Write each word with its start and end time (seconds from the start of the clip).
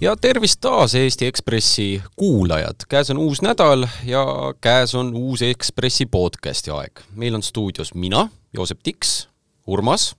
ja 0.00 0.14
tervist 0.16 0.60
taas, 0.60 0.94
Eesti 0.94 1.26
Ekspressi 1.28 2.02
kuulajad! 2.16 2.86
käes 2.88 3.10
on 3.12 3.18
uus 3.20 3.42
nädal 3.44 3.84
ja 4.08 4.24
käes 4.60 4.94
on 4.94 5.12
uus 5.14 5.42
Ekspressi 5.44 6.06
podcasti 6.06 6.72
aeg. 6.72 7.02
meil 7.14 7.34
on 7.34 7.42
stuudios 7.42 7.94
mina, 7.94 8.28
Joosep 8.56 8.80
Tiks, 8.82 9.28
Urmas. 9.66 10.14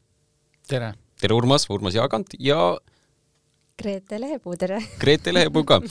tere! 0.68 0.94
tere, 1.22 1.34
Urmas, 1.34 1.66
Urmas 1.70 1.96
Jaagant 1.96 2.28
ja 2.40 2.78
Grete 3.82 4.20
Lehepuu, 4.22 4.56
tere! 4.56 4.84
Grete 5.00 5.34
Lehepuu 5.34 5.64
ka. 5.64 5.82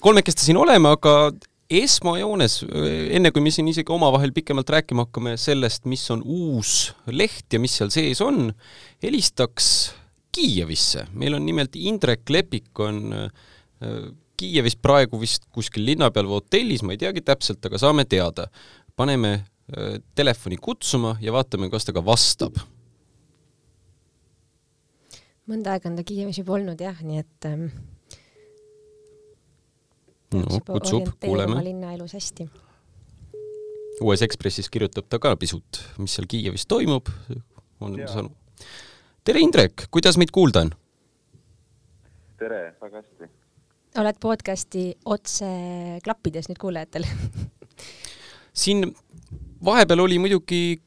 kolmekesti 0.00 0.44
siin 0.44 0.60
oleme, 0.60 0.92
aga 0.92 1.32
esmajoones, 1.70 2.64
enne 3.10 3.30
kui 3.32 3.40
me 3.40 3.50
siin 3.54 3.68
isegi 3.72 3.92
omavahel 3.92 4.34
pikemalt 4.36 4.68
rääkima 4.68 5.06
hakkame 5.06 5.36
sellest, 5.40 5.86
mis 5.88 6.04
on 6.10 6.20
uus 6.26 6.92
leht 7.06 7.52
ja 7.52 7.60
mis 7.62 7.78
seal 7.80 7.92
sees 7.94 8.20
on, 8.20 8.50
helistaks 9.02 9.94
Kiievisse, 10.32 11.06
meil 11.18 11.34
on 11.34 11.46
nimelt 11.46 11.76
Indrek 11.76 12.30
Lepik 12.30 12.78
on 12.78 13.00
äh, 13.12 14.10
Kiievis 14.40 14.76
praegu 14.80 15.18
vist 15.20 15.48
kuskil 15.52 15.84
linna 15.84 16.10
peal 16.14 16.28
või 16.28 16.38
hotellis, 16.38 16.84
ma 16.86 16.94
ei 16.94 17.00
teagi 17.02 17.22
täpselt, 17.26 17.64
aga 17.66 17.80
saame 17.82 18.06
teada. 18.08 18.48
paneme 18.96 19.32
äh, 19.34 19.98
telefoni 20.14 20.56
kutsuma 20.56 21.16
ja 21.20 21.32
vaatame, 21.32 21.70
kas 21.70 21.84
ta 21.84 21.92
ka 21.92 22.04
vastab. 22.04 22.60
mõnda 25.50 25.74
aega 25.74 25.90
on 25.90 25.96
ta 25.98 26.06
Kiievis 26.06 26.38
juba 26.38 26.54
olnud 26.54 26.80
jah, 26.80 27.02
nii 27.02 27.18
et 27.18 27.46
ähm, 27.50 27.68
no 30.34 30.60
kutsub, 30.66 31.10
kuuleme. 31.20 31.64
linnaelus 31.64 32.14
hästi. 32.14 32.50
uues 34.00 34.22
Ekspressis 34.22 34.70
kirjutab 34.70 35.08
ta 35.10 35.18
ka 35.18 35.34
pisut, 35.36 35.82
mis 35.98 36.14
seal 36.14 36.30
Kiievis 36.30 36.68
toimub, 36.70 37.10
on 37.80 37.98
saanud 38.06 38.39
tere, 39.30 39.44
Indrek, 39.46 39.84
kuidas 39.94 40.16
meid 40.18 40.32
kuulda 40.34 40.64
on? 40.64 40.72
tere, 42.40 42.72
väga 42.82 42.98
hästi. 42.98 43.28
oled 44.02 44.16
podcasti 44.18 44.82
otse 45.06 45.50
klappides 46.02 46.48
nüüd 46.50 46.58
kuulajatel 46.58 47.06
siin 48.62 48.88
vahepeal 49.64 50.02
oli 50.02 50.18
muidugi 50.18 50.80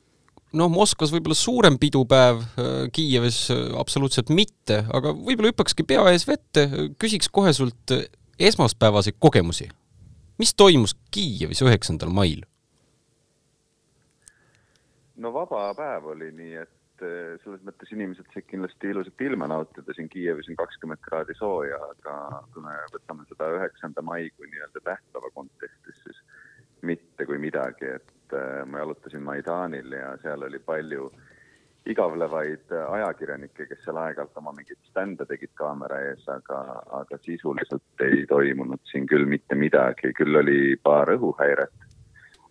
noh, 0.60 0.68
Moskvas 0.74 1.14
võib-olla 1.16 1.38
suurem 1.40 1.80
pidupäev, 1.80 2.44
Kiievis 2.92 3.46
absoluutselt 3.80 4.34
mitte, 4.34 4.82
aga 4.92 5.16
võib-olla 5.16 5.54
hüppakski 5.54 5.88
pea 5.88 6.04
ees 6.12 6.28
vette, 6.28 6.68
küsiks 7.00 7.32
kohe 7.32 7.56
sult 7.56 7.96
esmaspäevaseid 8.36 9.22
kogemusi. 9.24 9.70
mis 10.38 10.52
toimus 10.54 10.98
Kiievis 11.16 11.64
üheksandal 11.64 12.12
mail? 12.12 12.44
no 15.16 15.32
vaba 15.32 15.70
päev 15.80 16.12
oli 16.12 16.34
nii, 16.36 16.56
et 16.68 16.83
et 17.04 17.44
selles 17.44 17.62
mõttes 17.68 17.92
inimesed 17.96 18.30
said 18.34 18.48
kindlasti 18.50 18.92
ilusat 18.94 19.22
ilma 19.26 19.50
nautida, 19.52 19.96
siin 19.96 20.10
Kiievis 20.12 20.50
on 20.52 20.60
kakskümmend 20.60 21.02
kraadi 21.04 21.36
sooja, 21.38 21.80
aga 21.92 22.44
kui 22.54 22.64
me 22.66 22.78
võtame 22.96 23.28
seda 23.30 23.52
üheksanda 23.58 24.06
mai 24.06 24.30
kui 24.38 24.50
nii-öelda 24.52 24.84
tähtpäeva 24.88 25.32
kontekstis, 25.36 26.02
siis 26.06 26.24
mitte 26.84 27.28
kui 27.30 27.40
midagi, 27.42 27.94
et 28.00 28.36
äh, 28.38 28.64
ma 28.66 28.84
jalutasin 28.84 29.24
Maidanil 29.24 29.96
ja 30.00 30.16
seal 30.24 30.48
oli 30.50 30.60
palju 30.64 31.12
igavlevaid 31.92 32.72
ajakirjanikke, 32.72 33.66
kes 33.68 33.82
seal 33.84 33.98
aeg-ajalt 34.00 34.38
oma 34.40 34.54
mingeid 34.56 34.80
stände 34.88 35.26
tegid 35.28 35.52
kaamera 35.60 36.00
ees, 36.08 36.24
aga, 36.32 36.60
aga 37.00 37.20
sisuliselt 37.26 38.06
ei 38.06 38.24
toimunud 38.30 38.80
siin 38.92 39.08
küll 39.12 39.28
mitte 39.28 39.58
midagi, 39.60 40.14
küll 40.16 40.40
oli 40.40 40.78
paar 40.84 41.12
õhuhäiret 41.18 41.83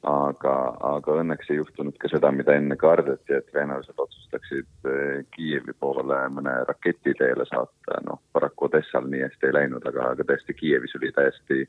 aga, 0.03 0.55
aga 0.83 1.17
õnneks 1.22 1.50
ei 1.53 1.61
juhtunud 1.61 1.95
ka 2.00 2.11
seda, 2.11 2.33
mida 2.34 2.56
enne 2.58 2.77
kardeti, 2.78 3.36
et 3.36 3.55
venelased 3.55 3.98
otsustaksid 4.05 4.89
eh, 4.91 5.20
Kiievi 5.34 5.75
poole 5.78 6.19
mõne 6.34 6.56
raketi 6.69 7.14
teele 7.19 7.47
saata, 7.48 8.00
noh, 8.06 8.20
paraku 8.34 8.67
Odessal 8.69 9.06
nii 9.11 9.23
hästi 9.23 9.48
ei 9.48 9.56
läinud, 9.61 9.86
aga, 9.86 10.12
aga 10.17 10.27
tõesti 10.27 10.56
Kiievis 10.58 10.97
oli 10.98 11.12
täiesti 11.14 11.67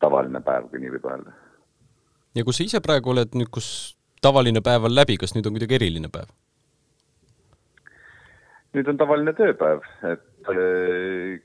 tavaline 0.00 0.40
päev, 0.44 0.70
kui 0.70 0.80
nii 0.80 0.94
võib 0.96 1.10
öelda. 1.10 1.36
ja 2.36 2.44
kus 2.44 2.60
sa 2.60 2.68
ise 2.68 2.80
praegu 2.84 3.12
oled 3.12 3.36
nüüd, 3.36 3.52
kus 3.52 3.68
tavaline 4.24 4.64
päev 4.64 4.88
on 4.88 4.96
läbi, 4.96 5.20
kas 5.20 5.36
nüüd 5.36 5.48
on 5.48 5.56
kuidagi 5.56 5.80
eriline 5.80 6.12
päev? 6.12 6.32
nüüd 8.76 8.88
on 8.92 8.98
tavaline 9.00 9.32
tööpäev, 9.36 9.84
et 10.04 10.24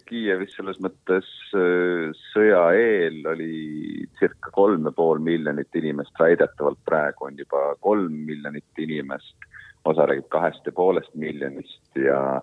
Kiievis 0.06 0.56
selles 0.58 0.78
mõttes 0.84 1.28
äh, 1.58 2.12
sõja 2.32 2.62
eel 2.78 3.22
oli 3.32 4.08
circa 4.20 4.52
kolm 4.54 4.86
ja 4.90 4.94
pool 4.96 5.22
miljonit 5.24 5.76
inimest, 5.80 6.14
väidetavalt 6.20 6.82
praegu 6.86 7.30
on 7.30 7.40
juba 7.40 7.72
kolm 7.82 8.22
miljonit 8.28 8.84
inimest, 8.84 9.36
osa 9.86 10.06
räägib 10.10 10.30
kahest 10.34 10.66
ja 10.66 10.76
poolest 10.76 11.16
miljonist 11.16 11.98
ja 11.98 12.42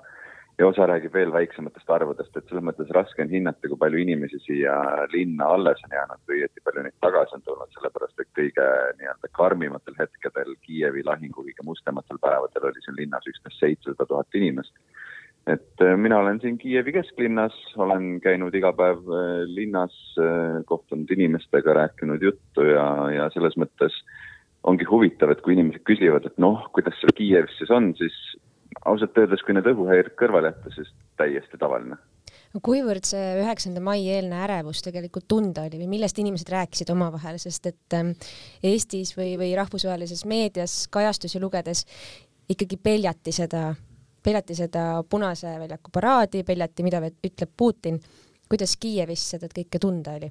ja 0.58 0.66
osa 0.66 0.86
räägib 0.90 1.14
veel 1.14 1.30
väiksematest 1.32 1.90
arvudest, 1.94 2.36
et 2.36 2.48
selles 2.50 2.64
mõttes 2.66 2.88
raske 2.94 3.22
on 3.22 3.30
hinnata, 3.30 3.68
kui 3.70 3.78
palju 3.78 4.00
inimesi 4.02 4.40
siia 4.42 4.74
linna 5.12 5.46
alles 5.54 5.78
on 5.86 5.94
jäänud 5.94 6.22
või 6.26 6.40
õieti 6.40 6.64
palju 6.64 6.82
neid 6.82 6.96
tagasi 7.04 7.36
on 7.38 7.44
tulnud, 7.46 7.70
sellepärast 7.76 8.24
et 8.24 8.30
kõige 8.40 8.66
nii-öelda 8.98 9.30
karmimatel 9.38 9.98
hetkedel 10.00 10.50
Kiievi 10.66 11.04
lahingu 11.06 11.46
kõige 11.46 11.66
mustematel 11.68 12.18
päevadel 12.24 12.70
oli 12.72 12.82
siin 12.82 12.98
linnas 12.98 13.30
üksnes 13.30 13.60
seitsesada 13.62 14.08
tuhat 14.10 14.40
inimest 14.40 14.74
et 15.48 15.82
äh, 15.82 15.96
mina 15.96 16.18
olen 16.18 16.40
siin 16.40 16.58
Kiievi 16.58 16.92
kesklinnas, 16.92 17.56
olen 17.80 18.18
käinud 18.24 18.54
iga 18.54 18.72
päev 18.76 19.06
äh, 19.08 19.44
linnas, 19.48 19.94
äh, 20.20 20.58
kohtunud 20.68 21.10
inimestega, 21.14 21.74
rääkinud 21.82 22.22
juttu 22.22 22.66
ja, 22.68 22.88
ja 23.14 23.30
selles 23.34 23.56
mõttes 23.60 23.96
ongi 24.68 24.84
huvitav, 24.90 25.32
et 25.32 25.40
kui 25.44 25.54
inimesed 25.56 25.84
küsivad, 25.88 26.26
et 26.28 26.36
noh, 26.42 26.66
kuidas 26.76 26.98
seal 27.00 27.14
Kiievis 27.16 27.56
siis 27.60 27.72
on, 27.72 27.92
siis 27.98 28.16
ausalt 28.84 29.16
öeldes, 29.18 29.42
kui 29.44 29.56
need 29.56 29.66
õhuhäired 29.70 30.14
kõrvale 30.18 30.52
jätta, 30.52 30.74
siis 30.74 30.92
täiesti 31.18 31.58
tavaline. 31.58 31.96
kuivõrd 32.62 33.06
see 33.08 33.40
üheksanda 33.42 33.80
mai 33.84 34.04
eelne 34.10 34.42
ärevus 34.44 34.82
tegelikult 34.84 35.28
tunda 35.28 35.64
oli 35.68 35.80
või 35.80 35.90
millest 35.96 36.18
inimesed 36.18 36.52
rääkisid 36.52 36.90
omavahel, 36.92 37.40
sest 37.40 37.72
et 37.72 37.96
ähm, 37.96 38.14
Eestis 38.62 39.16
või, 39.16 39.36
või 39.40 39.54
rahvusvahelises 39.56 40.24
meedias 40.28 40.86
kajastusi 40.92 41.40
lugedes 41.40 41.86
ikkagi 42.48 42.76
peljati 42.80 43.32
seda 43.32 43.70
peljati 44.24 44.54
seda 44.58 45.02
Punase 45.10 45.54
väljaku 45.60 45.92
paraadi, 45.94 46.44
peljati, 46.44 46.82
mida 46.86 47.00
ütleb 47.02 47.54
Putin. 47.56 48.00
kuidas 48.48 48.76
Kiievis 48.80 49.30
seda 49.30 49.48
kõike 49.52 49.78
tunda 49.80 50.16
oli? 50.16 50.30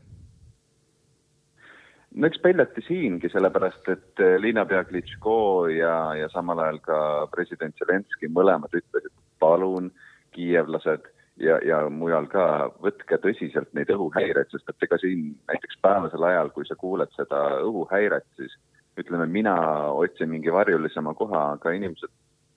no 2.17 2.27
eks 2.27 2.39
peljati 2.41 2.81
siingi, 2.87 3.29
sellepärast 3.29 3.89
et 3.93 4.23
eh, 4.23 4.37
linnapea 4.41 4.83
Klitško 4.89 5.67
ja, 5.69 6.15
ja 6.17 6.29
samal 6.33 6.59
ajal 6.63 6.79
ka 6.85 6.99
president 7.33 7.75
Zelenskõi 7.77 8.31
mõlemad 8.33 8.73
ütlesid, 8.73 9.13
palun, 9.39 9.91
kiievlased 10.33 11.05
ja, 11.43 11.59
ja 11.65 11.83
mujal 11.93 12.25
ka, 12.31 12.45
võtke 12.83 13.19
tõsiselt 13.21 13.69
neid 13.77 13.91
õhuhäireid, 13.93 14.49
sest 14.51 14.69
et 14.71 14.87
ega 14.87 14.99
siin 15.01 15.35
näiteks 15.49 15.79
päevasel 15.83 16.25
ajal, 16.31 16.49
kui 16.55 16.65
sa 16.65 16.77
kuuled 16.79 17.13
seda 17.17 17.43
õhuhäiret, 17.65 18.25
siis 18.39 18.57
ütleme, 18.97 19.27
mina 19.29 19.57
otsin 19.93 20.31
mingi 20.31 20.53
varjulisema 20.53 21.13
koha, 21.17 21.51
aga 21.57 21.75
inimesed 21.77 22.09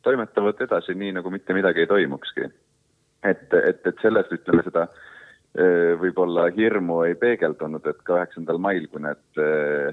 toimetavad 0.03 0.61
edasi 0.65 0.94
nii, 0.97 1.15
nagu 1.19 1.31
mitte 1.33 1.55
midagi 1.56 1.84
ei 1.84 1.91
toimukski. 1.91 2.50
et, 3.25 3.49
et, 3.53 3.87
et 3.87 4.03
sellest 4.03 4.33
ütleme 4.33 4.65
seda 4.65 4.87
võib-olla 6.00 6.47
hirmu 6.55 7.00
ei 7.09 7.16
peegeldunud, 7.19 7.87
et 7.91 7.99
ka 8.06 8.21
üheksandal 8.21 8.60
mail, 8.62 8.84
kui 8.89 9.03
need 9.03 9.41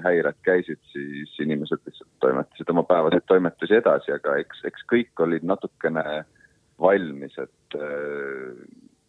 häired 0.04 0.38
käisid, 0.46 0.78
siis 0.92 1.32
inimesed 1.42 1.82
lihtsalt 1.82 2.10
toimetasid 2.22 2.70
oma 2.70 2.84
päevaseid 2.86 3.26
toimetusi 3.26 3.74
edasi, 3.80 4.12
aga 4.14 4.36
eks, 4.38 4.62
eks 4.70 4.86
kõik 4.92 5.24
olid 5.26 5.42
natukene 5.42 6.04
valmis, 6.78 7.34
et 7.42 7.78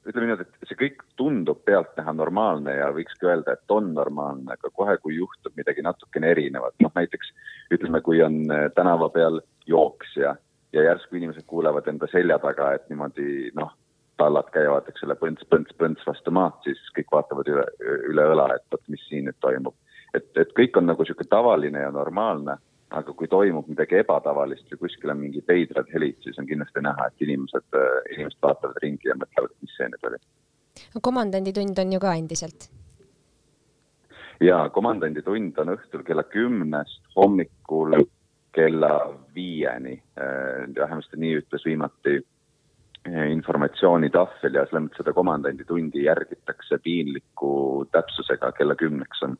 ütleme 0.09 0.25
niimoodi, 0.25 0.47
et 0.47 0.71
see 0.71 0.79
kõik 0.79 1.05
tundub 1.21 1.61
pealtnäha 1.69 2.15
normaalne 2.17 2.79
ja 2.79 2.89
võikski 2.97 3.29
öelda, 3.29 3.53
et 3.53 3.75
on 3.75 3.93
normaalne, 3.93 4.57
aga 4.57 4.73
kohe, 4.73 4.97
kui 5.03 5.19
juhtub 5.19 5.53
midagi 5.59 5.85
natukene 5.85 6.33
erinevat, 6.33 6.73
noh 6.81 6.93
näiteks 6.97 7.29
ütleme, 7.77 8.01
kui 8.01 8.23
on 8.25 8.41
tänava 8.73 9.11
peal 9.13 9.43
jooksja 9.69 10.33
ja 10.73 10.83
järsku 10.83 11.15
inimesed 11.15 11.45
kuulevad 11.47 11.87
enda 11.87 12.07
selja 12.11 12.39
taga, 12.39 12.73
et 12.73 12.89
niimoodi 12.89 13.51
noh, 13.57 13.71
tallad 14.19 14.49
käivad, 14.53 14.87
eks 14.91 15.05
ole, 15.07 15.15
põnts, 15.19 15.45
põnts, 15.51 15.75
põnts 15.79 16.07
vastu 16.07 16.31
maad, 16.35 16.57
siis 16.65 16.79
kõik 16.95 17.13
vaatavad 17.15 17.47
üle, 17.51 17.65
üle 18.11 18.25
õla, 18.33 18.49
et 18.55 18.65
vot 18.73 18.83
mis 18.91 19.05
siin 19.09 19.29
nüüd 19.29 19.37
toimub. 19.43 19.75
et, 20.17 20.25
et 20.41 20.51
kõik 20.57 20.77
on 20.77 20.89
nagu 20.89 21.05
niisugune 21.05 21.29
tavaline 21.29 21.85
ja 21.85 21.91
normaalne, 21.93 22.57
aga 22.99 23.13
kui 23.13 23.27
toimub 23.29 23.67
midagi 23.69 23.99
ebatavalist 24.01 24.71
või 24.73 24.81
kuskil 24.85 25.13
on 25.13 25.19
mingid 25.21 25.45
veidrad 25.47 25.89
helid, 25.93 26.17
siis 26.25 26.39
on 26.41 26.47
kindlasti 26.49 26.81
näha, 26.81 27.07
et 27.07 27.25
inimesed, 27.25 27.77
inimesed 28.15 28.41
vaatavad 28.41 28.81
ringi 28.83 29.11
ja 29.11 29.17
mõtlevad, 29.19 29.53
mis 29.61 29.75
see 29.77 29.89
nüüd 29.93 30.09
oli. 30.09 30.21
komandanditund 31.01 31.79
on 31.85 31.93
ju 31.93 31.99
ka 31.99 32.15
endiselt? 32.17 32.69
jaa, 34.41 34.69
komandanditund 34.73 35.57
on 35.61 35.75
õhtul 35.75 36.03
kella 36.07 36.23
kümnest 36.23 37.01
hommikul 37.15 37.99
kella 38.59 38.91
viieni, 39.35 39.95
äh, 40.19 40.67
vähemasti 40.75 41.17
nii 41.17 41.37
ütles 41.39 41.65
viimati 41.65 42.17
äh, 42.19 43.29
informatsioonitahvel 43.31 44.57
ja 44.59 44.65
selles 44.67 44.87
mõttes 44.87 44.99
seda 45.03 45.15
komandanditundi 45.15 46.03
järgitakse 46.07 46.81
piinliku 46.83 47.53
täpsusega, 47.95 48.51
kella 48.57 48.75
kümneks 48.79 49.23
on 49.27 49.37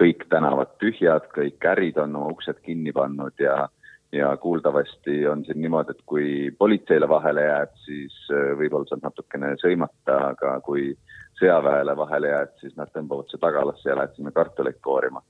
kõik 0.00 0.26
tänavad 0.32 0.74
tühjad, 0.82 1.30
kõik 1.34 1.70
ärid 1.72 1.98
on 2.02 2.16
oma 2.18 2.34
uksed 2.34 2.58
kinni 2.66 2.92
pannud 2.96 3.38
ja, 3.40 3.68
ja 4.12 4.32
kuuldavasti 4.42 5.22
on 5.30 5.44
siin 5.46 5.62
niimoodi, 5.62 5.94
et 5.94 6.02
kui 6.10 6.50
politseile 6.58 7.08
vahele 7.08 7.46
jääd, 7.46 7.76
siis 7.86 8.18
äh, 8.34 8.50
võib-olla 8.58 8.90
saad 8.90 9.06
natukene 9.06 9.54
sõimata, 9.62 10.18
aga 10.32 10.58
kui 10.66 10.90
sõjaväele 11.38 11.96
vahele 11.96 12.34
jääd, 12.34 12.52
siis 12.60 12.76
nad 12.76 12.90
tõmbavad 12.94 13.30
su 13.30 13.38
tagalasse 13.40 13.90
ja 13.90 13.96
lähed 13.98 14.18
sinna 14.18 14.34
kartuleid 14.34 14.82
koorima. 14.84 15.22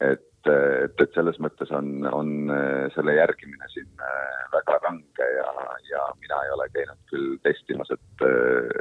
Et, 0.00 0.24
et, 0.50 1.00
et 1.00 1.14
selles 1.16 1.38
mõttes 1.42 1.70
on, 1.76 2.06
on 2.10 2.32
äh, 2.52 2.86
selle 2.94 3.16
järgimine 3.16 3.68
siin 3.72 3.88
äh, 4.00 4.40
väga 4.54 4.78
range 4.84 5.28
ja, 5.36 5.46
ja 5.90 6.02
mina 6.20 6.40
ei 6.44 6.54
ole 6.56 6.68
käinud 6.74 7.00
küll 7.12 7.36
testimas, 7.46 7.90
et, 7.94 8.26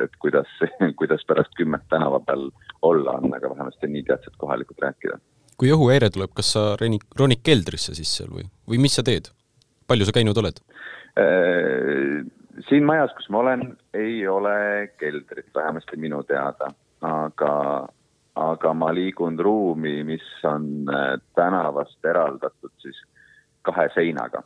et 0.04 0.18
kuidas, 0.24 0.50
kuidas 1.00 1.26
pärast 1.30 1.56
kümmet 1.60 1.86
tänava 1.94 2.20
peal 2.26 2.50
olla 2.82 3.20
on, 3.22 3.32
aga 3.36 3.54
vähemasti 3.56 3.92
nii 3.92 4.04
teadsid 4.10 4.38
kohalikud 4.42 4.82
rääkida 4.88 5.20
kui 5.58 5.70
õhuhäire 5.72 6.10
tuleb, 6.12 6.32
kas 6.36 6.50
sa 6.56 6.62
ronid, 6.80 7.06
ronid 7.20 7.44
keldrisse 7.46 7.94
siis 7.96 8.10
seal 8.18 8.32
või, 8.34 8.48
või 8.70 8.82
mis 8.82 8.98
sa 8.98 9.06
teed? 9.06 9.30
palju 9.88 10.08
sa 10.08 10.14
käinud 10.16 10.38
oled? 10.40 10.60
Äh, 11.20 12.24
siin 12.70 12.86
majas, 12.88 13.12
kus 13.18 13.28
ma 13.34 13.42
olen, 13.44 13.66
ei 13.98 14.24
ole 14.28 14.56
keldrit, 15.00 15.50
vähemasti 15.56 16.00
minu 16.00 16.22
teada, 16.28 16.70
aga, 17.04 17.54
aga 18.36 18.74
ma 18.74 18.90
liigun 18.94 19.38
ruumi, 19.40 20.04
mis 20.04 20.26
on 20.50 20.90
äh, 20.90 21.20
tänavast 21.36 22.06
eraldatud 22.06 22.74
siis 22.82 22.98
kahe 23.62 23.90
seinaga. 23.94 24.44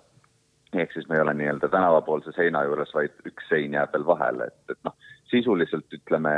ehk 0.73 0.91
siis 0.93 1.07
me 1.09 1.15
ei 1.15 1.21
ole 1.21 1.33
nii-öelda 1.33 1.69
tänavapoolse 1.71 2.31
seina 2.35 2.63
juures, 2.67 2.91
vaid 2.93 3.13
üks 3.25 3.47
sein 3.49 3.73
jääb 3.73 3.93
veel 3.93 4.05
vahele, 4.05 4.49
et, 4.51 4.75
et 4.75 4.79
noh, 4.83 4.95
sisuliselt 5.31 5.93
ütleme 5.95 6.33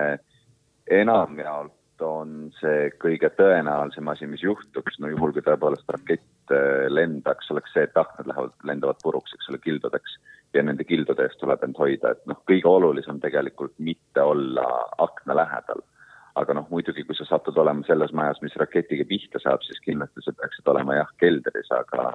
enamjaolt 0.90 1.74
on 2.06 2.52
see 2.60 2.92
kõige 3.02 3.32
tõenäolisem 3.36 4.08
asi, 4.08 4.28
mis 4.30 4.44
juhtuks, 4.44 5.00
no 5.00 5.10
juhul 5.12 5.34
kui 5.36 5.44
tõepoolest 5.44 5.90
rakett 5.96 6.54
äh, 6.54 6.86
lendaks, 6.88 7.50
oleks 7.52 7.74
see, 7.74 7.88
et 7.90 7.98
aknad 7.98 8.30
lähevad, 8.30 8.54
lendavad 8.64 9.02
puruks, 9.04 9.34
eks 9.36 9.50
ole, 9.52 9.60
kildudeks 9.66 10.20
ja 10.54 10.64
nende 10.66 10.86
kildude 10.88 11.26
eest 11.26 11.40
tuleb 11.42 11.64
end 11.66 11.78
hoida, 11.78 12.14
et 12.14 12.30
noh, 12.30 12.40
kõige 12.50 12.70
olulisem 12.70 13.20
tegelikult 13.22 13.76
mitte 13.78 14.22
olla 14.22 14.66
akna 14.98 15.36
lähedal. 15.42 15.84
Aga 16.40 16.56
noh, 16.56 16.68
muidugi, 16.72 17.04
kui 17.08 17.18
sa 17.18 17.28
satud 17.28 17.58
olema 17.60 17.86
selles 17.88 18.14
majas, 18.16 18.42
mis 18.44 18.56
raketiga 18.60 19.06
pihta 19.08 19.42
saab, 19.44 19.64
siis 19.66 19.80
kindlasti 19.86 20.24
sa 20.26 20.36
peaksid 20.40 20.68
olema 20.72 21.00
jah, 21.00 21.16
keldris, 21.22 21.72
aga 21.76 22.14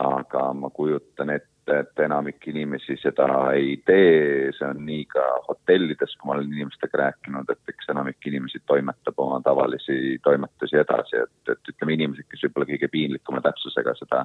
aga 0.00 0.52
ma 0.56 0.70
kujutan 0.72 1.30
ette, 1.34 1.74
et 1.82 2.02
enamik 2.02 2.46
inimesi 2.50 2.96
seda 3.02 3.26
ei 3.54 3.74
tee, 3.86 4.48
see 4.56 4.66
on 4.66 4.80
nii 4.86 5.04
ka 5.12 5.24
hotellides, 5.48 6.14
kui 6.16 6.30
ma 6.30 6.36
olen 6.36 6.48
inimestega 6.54 7.02
rääkinud, 7.02 7.52
et 7.52 7.72
eks 7.74 7.92
enamik 7.92 8.30
inimesi 8.30 8.62
toimetab 8.66 9.20
oma 9.20 9.42
tavalisi 9.44 10.16
toimetusi 10.24 10.80
edasi, 10.80 11.20
et, 11.26 11.52
et 11.52 11.72
ütleme, 11.74 11.98
inimesed, 11.98 12.26
kes 12.30 12.46
võib-olla 12.46 12.70
kõige 12.72 12.90
piinlikuma 12.94 13.44
täpsusega 13.44 13.94
seda 14.00 14.24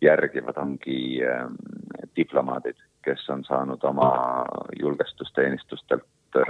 järgivad, 0.00 0.62
ongi 0.62 1.00
äh, 1.26 1.44
diplomaadid, 2.16 2.78
kes 3.04 3.26
on 3.34 3.42
saanud 3.48 3.82
oma 3.90 4.12
julgestusteenistustelt 4.78 6.38
äh, 6.38 6.46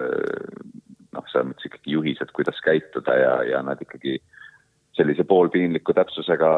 noh, 1.17 1.27
selles 1.31 1.51
mõttes 1.51 1.69
ikkagi 1.69 1.97
juhised, 1.97 2.33
kuidas 2.37 2.61
käituda 2.65 3.17
ja, 3.19 3.35
ja 3.49 3.62
nad 3.67 3.81
ikkagi 3.83 4.19
sellise 4.97 5.25
poolpiinliku 5.25 5.95
täpsusega 5.97 6.51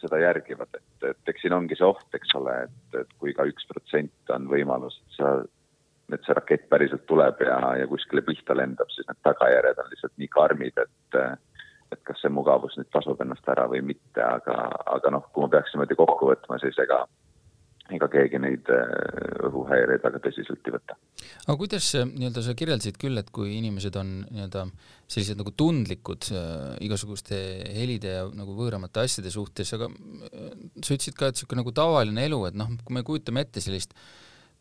seda 0.00 0.20
järgivad, 0.22 0.70
et, 0.78 1.08
et 1.10 1.32
eks 1.32 1.44
siin 1.44 1.56
ongi 1.56 1.76
see 1.78 1.86
oht, 1.86 2.06
eks 2.14 2.34
ole, 2.38 2.54
et, 2.68 3.00
et 3.02 3.16
kui 3.18 3.34
ka 3.36 3.46
üks 3.50 3.66
protsent 3.68 4.34
on 4.34 4.46
võimalus, 4.50 5.00
et 5.02 5.18
sa, 5.18 5.32
et 6.14 6.26
see 6.26 6.36
rakett 6.38 6.68
päriselt 6.72 7.04
tuleb 7.10 7.42
ja, 7.44 7.58
ja 7.82 7.88
kuskile 7.90 8.24
pihta 8.26 8.56
lendab, 8.56 8.90
siis 8.94 9.08
need 9.08 9.20
tagajärjed 9.26 9.82
on 9.82 9.90
lihtsalt 9.92 10.14
nii 10.22 10.30
karmid, 10.36 10.84
et 10.86 11.22
et 11.92 12.00
kas 12.08 12.22
see 12.24 12.32
mugavus 12.32 12.72
nüüd 12.78 12.88
tasub 12.88 13.18
ennast 13.20 13.48
ära 13.52 13.66
või 13.68 13.82
mitte, 13.84 14.22
aga, 14.24 14.54
aga 14.94 15.10
noh, 15.12 15.26
kui 15.28 15.44
ma 15.44 15.50
peaks 15.52 15.74
niimoodi 15.74 15.98
kokku 15.98 16.30
võtma, 16.30 16.56
siis 16.62 16.78
ega 16.80 17.02
ega 17.96 18.08
keegi 18.12 18.40
neid 18.42 18.68
äh, 18.72 18.82
õhuhäireid 19.48 20.02
väga 20.04 20.20
tõsiselt 20.24 20.68
ei 20.68 20.74
võta. 20.74 20.96
aga 21.46 21.56
kuidas 21.60 21.90
nii-öelda 22.08 22.44
sa 22.44 22.56
kirjeldasid 22.58 22.98
küll, 23.00 23.20
et 23.20 23.30
kui 23.34 23.54
inimesed 23.58 23.96
on 24.00 24.14
nii-öelda 24.28 24.66
sellised 25.12 25.40
nagu 25.40 25.52
tundlikud 25.58 26.30
äh, 26.32 26.74
igasuguste 26.86 27.38
helide 27.76 28.16
ja 28.16 28.26
nagu 28.32 28.56
võõramate 28.56 29.04
asjade 29.04 29.32
suhtes, 29.34 29.72
aga 29.76 29.90
äh, 29.90 30.50
sa 30.80 30.96
ütlesid 30.96 31.18
ka, 31.18 31.30
et 31.30 31.38
niisugune 31.38 31.62
nagu 31.62 31.74
tavaline 31.76 32.26
elu, 32.28 32.42
et 32.48 32.58
noh, 32.58 32.76
kui 32.82 32.96
me 32.96 33.04
kujutame 33.06 33.44
ette 33.44 33.64
sellist 33.64 33.96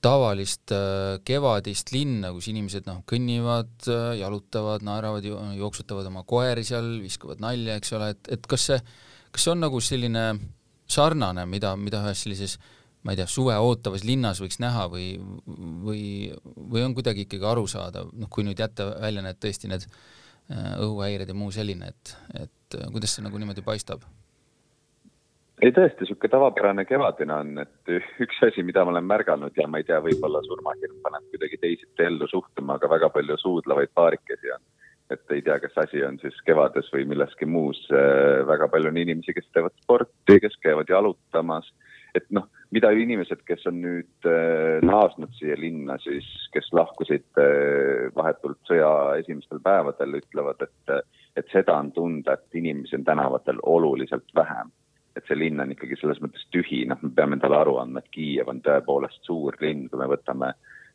tavalist 0.02 0.74
äh, 0.74 1.20
kevadist 1.28 1.94
linna, 1.94 2.32
kus 2.34 2.50
inimesed 2.50 2.90
noh, 2.90 3.04
kõnnivad 3.10 3.86
äh,, 3.92 4.18
jalutavad, 4.22 4.86
naeravad, 4.86 5.28
jooksutavad 5.58 6.10
oma 6.10 6.26
koeri 6.28 6.66
seal, 6.66 6.96
viskavad 7.04 7.44
nalja, 7.44 7.78
eks 7.78 7.94
ole, 7.98 8.12
et, 8.16 8.34
et 8.38 8.50
kas 8.50 8.68
see, 8.72 8.82
kas 9.32 9.46
see 9.46 9.54
on 9.54 9.62
nagu 9.68 9.82
selline 9.84 10.26
sarnane, 10.92 11.46
mida, 11.48 11.76
mida 11.80 12.02
ühes 12.04 12.26
sellises 12.26 12.58
äh, 12.58 12.81
ma 13.04 13.14
ei 13.14 13.20
tea, 13.20 13.28
suve 13.30 13.58
ootavas 13.58 14.06
linnas 14.06 14.42
võiks 14.44 14.60
näha 14.62 14.86
või, 14.92 15.12
või, 15.86 16.04
või 16.56 16.86
on 16.86 16.96
kuidagi 16.98 17.26
ikkagi 17.26 17.48
arusaadav, 17.50 18.12
noh, 18.14 18.30
kui 18.30 18.46
nüüd 18.46 18.62
jätta 18.62 18.92
välja 19.02 19.24
need 19.26 19.40
tõesti 19.42 19.70
need 19.72 19.88
äh, 19.88 20.74
õhuhäired 20.78 21.30
ja 21.32 21.38
muu 21.38 21.54
selline, 21.54 21.92
et, 21.94 22.16
et 22.44 22.78
äh, 22.78 22.90
kuidas 22.94 23.18
see 23.18 23.26
nagu 23.26 23.42
niimoodi 23.42 23.66
paistab? 23.66 24.06
ei 25.62 25.70
tõesti, 25.70 26.02
niisugune 26.02 26.34
tavapärane 26.34 26.86
kevadine 26.90 27.34
on, 27.36 27.50
et 27.62 27.96
üks 28.26 28.40
asi, 28.48 28.66
mida 28.66 28.86
ma 28.86 28.94
olen 28.94 29.10
märganud 29.10 29.58
ja 29.58 29.68
ma 29.70 29.82
ei 29.82 29.86
tea, 29.88 30.00
võib-olla 30.02 30.44
surmahirm 30.46 31.02
paneb 31.06 31.26
kuidagi 31.34 31.60
teisiti 31.62 32.06
ellu 32.06 32.30
suhtuma, 32.30 32.78
aga 32.78 32.90
väga 32.90 33.12
palju 33.14 33.38
suudlevaid 33.42 33.94
paarikesi 33.98 34.54
on. 34.58 34.64
et 35.12 35.34
ei 35.36 35.42
tea, 35.44 35.58
kas 35.60 35.74
asi 35.76 36.06
on 36.08 36.16
siis 36.22 36.38
kevades 36.48 36.88
või 36.94 37.04
milleski 37.10 37.50
muus, 37.50 37.82
äh, 37.90 38.46
väga 38.48 38.70
palju 38.72 38.94
on 38.94 39.02
inimesi, 39.02 39.34
kes 39.34 39.50
teevad 39.52 39.74
sporti, 39.82 40.38
kes 40.40 40.54
käivad 40.64 40.90
jalutamas, 40.90 41.68
et 42.16 42.30
noh 42.30 42.46
mida 42.72 42.92
inimesed, 42.96 43.44
kes 43.48 43.66
on 43.70 43.82
nüüd 43.84 44.28
äh, 44.28 44.80
naasnud 44.88 45.34
siia 45.36 45.58
linna, 45.60 45.98
siis 46.04 46.28
kes 46.54 46.70
lahkusid 46.76 47.28
äh, 47.42 48.08
vahetult 48.16 48.60
sõja 48.70 48.92
esimestel 49.20 49.60
päevadel, 49.64 50.22
ütlevad, 50.22 50.64
et, 50.64 50.94
et 51.40 51.52
seda 51.52 51.76
on 51.84 51.92
tunda, 51.96 52.38
et 52.38 52.62
inimesi 52.62 52.96
on 53.00 53.08
tänavatel 53.08 53.60
oluliselt 53.64 54.32
vähem. 54.36 54.72
et 55.12 55.26
see 55.28 55.36
linn 55.36 55.60
on 55.60 55.72
ikkagi 55.74 55.98
selles 56.00 56.22
mõttes 56.24 56.46
tühi, 56.56 56.86
noh, 56.88 56.96
me 57.04 57.10
peame 57.12 57.36
endale 57.36 57.58
aru 57.58 57.74
andma, 57.82 58.00
et 58.00 58.14
Kiiev 58.16 58.48
on 58.48 58.62
tõepoolest 58.64 59.26
suur 59.28 59.58
linn, 59.60 59.90
kui 59.92 60.00
me 60.00 60.08
võtame 60.08 60.54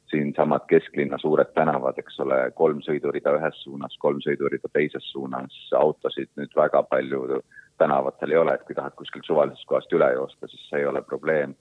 siinsamad 0.09 0.65
kesklinna 0.71 1.19
suured 1.21 1.51
tänavad, 1.53 1.99
eks 2.01 2.17
ole, 2.25 2.39
kolm 2.57 2.81
sõidurida 2.87 3.35
ühes 3.37 3.59
suunas, 3.61 3.99
kolm 4.01 4.23
sõidurida 4.25 4.71
teises 4.73 5.05
suunas, 5.13 5.53
autosid 5.77 6.31
nüüd 6.41 6.57
väga 6.57 6.81
palju 6.89 7.43
tänavatel 7.77 8.33
ei 8.33 8.41
ole, 8.41 8.55
et 8.57 8.65
kui 8.65 8.79
tahad 8.79 8.97
kuskilt 8.97 9.29
suvalisest 9.29 9.69
kohast 9.69 9.93
üle 9.93 10.09
joosta, 10.17 10.49
siis 10.49 10.65
see 10.71 10.81
ei 10.81 10.89
ole 10.89 11.05
probleem 11.05 11.53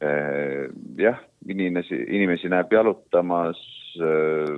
jah, 0.00 1.18
inimesi, 1.48 1.96
inimesi 2.16 2.50
näeb 2.52 2.72
jalutamas, 2.72 3.58
äh, 4.00 4.52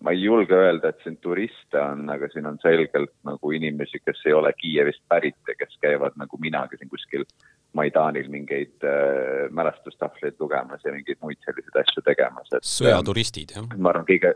ma 0.00 0.14
ei 0.14 0.22
julge 0.22 0.56
öelda, 0.56 0.92
et 0.92 1.02
siin 1.04 1.18
turiste 1.20 1.80
on, 1.80 2.06
aga 2.12 2.30
siin 2.32 2.48
on 2.48 2.58
selgelt 2.62 3.12
nagu 3.28 3.52
inimesi, 3.56 4.00
kes 4.04 4.22
ei 4.26 4.36
ole 4.36 4.52
Kiievist 4.56 5.02
pärit 5.08 5.36
ja 5.48 5.56
kes 5.58 5.76
käivad 5.82 6.16
nagu 6.20 6.40
minagi 6.40 6.80
siin 6.80 6.92
kuskil 6.92 7.26
Maidanil 7.76 8.30
mingeid 8.32 8.86
äh, 8.86 9.50
mälestustahvleid 9.54 10.40
lugemas 10.40 10.84
ja 10.84 10.94
mingeid 10.94 11.20
muid 11.22 11.38
selliseid 11.44 11.82
asju 11.84 12.06
tegemas, 12.06 12.54
sõjaturistid, 12.64 13.56
jah? 13.56 13.68
ma 13.76 13.92
arvan, 13.92 14.08
kõige 14.08 14.32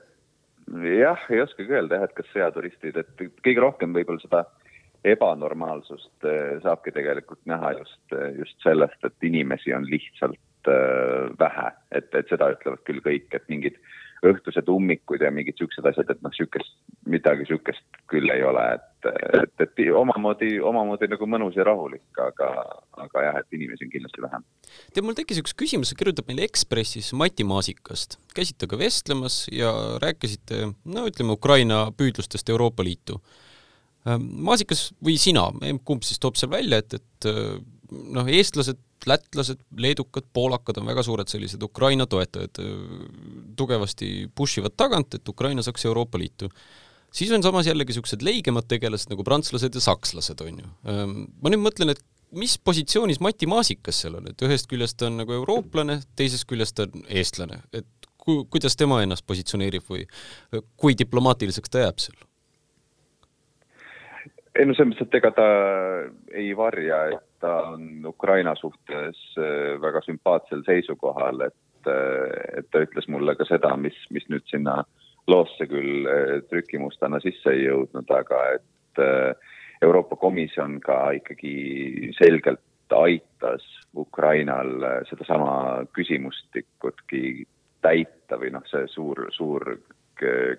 jah, 0.99 1.25
ei 1.33 1.40
oskagi 1.45 1.73
öelda 1.73 2.02
jah, 2.02 2.11
et 2.11 2.21
kas 2.21 2.28
sõjaturistid, 2.35 3.00
et 3.00 3.26
kõige 3.40 3.64
rohkem 3.64 3.97
võib-olla 3.97 4.23
seda 4.23 4.45
äh, 4.45 4.63
ebanormaalsust 5.04 6.28
eh, 6.28 6.56
saabki 6.64 6.94
tegelikult 6.96 7.42
näha 7.50 7.75
just, 7.78 8.00
eh, 8.16 8.30
just 8.38 8.56
sellest, 8.64 9.00
et 9.04 9.28
inimesi 9.28 9.75
on 9.76 9.84
lihtsalt 9.90 10.70
eh, 10.73 11.28
vähe, 11.40 11.68
et, 11.92 12.08
et 12.14 12.32
seda 12.32 12.52
ütlevad 12.54 12.84
küll 12.88 13.04
kõik, 13.04 13.28
et 13.37 13.52
mingid 13.52 13.78
õhtused 14.25 14.68
ummikud 14.73 15.20
ja 15.20 15.28
mingid 15.34 15.58
siuksed 15.61 15.84
asjad, 15.84 16.08
et 16.08 16.23
noh, 16.25 16.32
siukest, 16.32 16.73
midagi 17.12 17.44
siukest 17.50 17.99
küll 18.08 18.30
ei 18.32 18.40
ole, 18.46 18.62
et, 18.78 19.08
et, 19.42 19.64
et 19.66 19.82
omamoodi, 20.00 20.54
omamoodi 20.64 21.11
nagu 21.12 21.28
mõnus 21.28 21.58
ja 21.58 21.66
rahulik, 21.68 22.06
aga, 22.25 22.49
aga 23.04 23.25
jah, 23.26 23.40
et 23.42 23.58
inimesi 23.58 23.84
on 23.84 23.92
kindlasti 23.92 24.25
vähem. 24.25 24.46
tead, 24.94 25.04
mul 25.04 25.18
tekkis 25.18 25.42
üks 25.44 25.52
küsimus, 25.61 25.92
sa 25.92 26.00
kirjutad 26.00 26.28
meile 26.30 26.46
Ekspressis 26.49 27.12
Mati 27.12 27.44
Maasikast, 27.44 28.16
käisite 28.37 28.70
ka 28.70 28.80
vestlemas 28.80 29.42
ja 29.52 29.75
rääkisite, 30.00 30.70
no 30.88 31.04
ütleme, 31.11 31.37
Ukraina 31.37 31.90
püüdlustest 31.92 32.49
Euroopa 32.54 32.87
Liitu 32.87 33.20
maasikas 34.04 34.88
või 35.04 35.16
sina, 35.20 35.46
kumb 35.84 36.04
siis 36.04 36.20
toob 36.23 36.37
seal 36.37 36.52
välja, 36.52 36.80
et, 36.82 36.99
et 36.99 37.28
äh, 37.30 37.56
noh, 38.14 38.28
eestlased, 38.28 38.80
lätlased, 39.08 39.61
leedukad, 39.80 40.26
poolakad 40.32 40.78
on 40.80 40.88
väga 40.88 41.04
suured 41.04 41.28
sellised 41.28 41.62
Ukraina 41.64 42.06
toetajad, 42.11 42.61
äh, 42.62 42.73
tugevasti 43.56 44.30
push 44.34 44.61
ivad 44.61 44.76
tagant, 44.76 45.16
et 45.16 45.28
Ukraina 45.28 45.64
saaks 45.64 45.87
Euroopa 45.88 46.20
Liitu. 46.20 46.50
siis 47.14 47.30
on 47.32 47.42
samas 47.42 47.66
jällegi 47.66 47.92
niisugused 47.92 48.23
leigemad 48.26 48.66
tegelased 48.68 49.12
nagu 49.12 49.25
prantslased 49.25 49.75
ja 49.75 49.80
sakslased, 49.80 50.40
on 50.40 50.58
ju. 50.58 50.70
Ehm, 50.90 51.18
ma 51.42 51.52
nüüd 51.52 51.62
mõtlen, 51.62 51.94
et 51.94 52.02
mis 52.34 52.56
positsioonis 52.58 53.20
Mati 53.23 53.46
Maasikas 53.46 54.00
seal 54.02 54.16
on, 54.18 54.26
et 54.28 54.42
ühest 54.42 54.66
küljest 54.70 54.99
ta 54.99 55.06
on 55.06 55.20
nagu 55.23 55.37
eurooplane, 55.37 56.00
teisest 56.18 56.49
küljest 56.50 56.75
ta 56.75 56.88
on 56.88 57.04
eestlane, 57.08 57.61
et 57.73 57.87
ku-, 58.18 58.44
kuidas 58.50 58.76
tema 58.76 59.00
ennast 59.04 59.26
positsioneerib 59.28 59.87
või 59.88 60.04
kui 60.76 60.99
diplomaatiliseks 60.99 61.70
ta 61.70 61.87
jääb 61.87 62.02
seal? 62.02 62.18
Ei 64.54 64.66
no 64.66 64.75
selles 64.75 64.92
mõttes, 64.92 65.08
et 65.08 65.16
ega 65.18 65.30
ta 65.34 65.46
ei 66.37 66.52
varja, 66.56 67.00
et 67.16 67.25
ta 67.42 67.54
on 67.73 68.06
Ukraina 68.06 68.54
suhtes 68.58 69.20
äh, 69.38 69.75
väga 69.82 70.02
sümpaatsel 70.06 70.62
seisukohal, 70.66 71.42
et, 71.49 71.90
äh, 71.90 72.61
et 72.61 72.68
ta 72.70 72.84
ütles 72.84 73.08
mulle 73.11 73.34
ka 73.38 73.46
seda, 73.49 73.75
mis, 73.80 73.96
mis 74.14 74.26
nüüd 74.30 74.46
sinna 74.50 74.82
loosse 75.30 75.66
küll 75.70 76.06
äh, 76.06 76.37
trükimustana 76.50 77.20
sisse 77.25 77.54
ei 77.54 77.66
jõudnud, 77.66 78.14
aga 78.14 78.44
et 78.58 78.70
Euroopa 79.82 80.14
Komisjon 80.16 80.78
ka 80.80 80.99
ikkagi 81.16 82.12
selgelt 82.14 82.62
aitas 82.94 83.64
Ukrainal 83.99 85.02
sedasama 85.08 85.82
küsimustikutki 85.96 87.42
täita 87.82 88.38
või 88.38 88.52
noh, 88.54 88.62
see 88.70 88.87
suur, 88.92 89.25
suur 89.34 89.66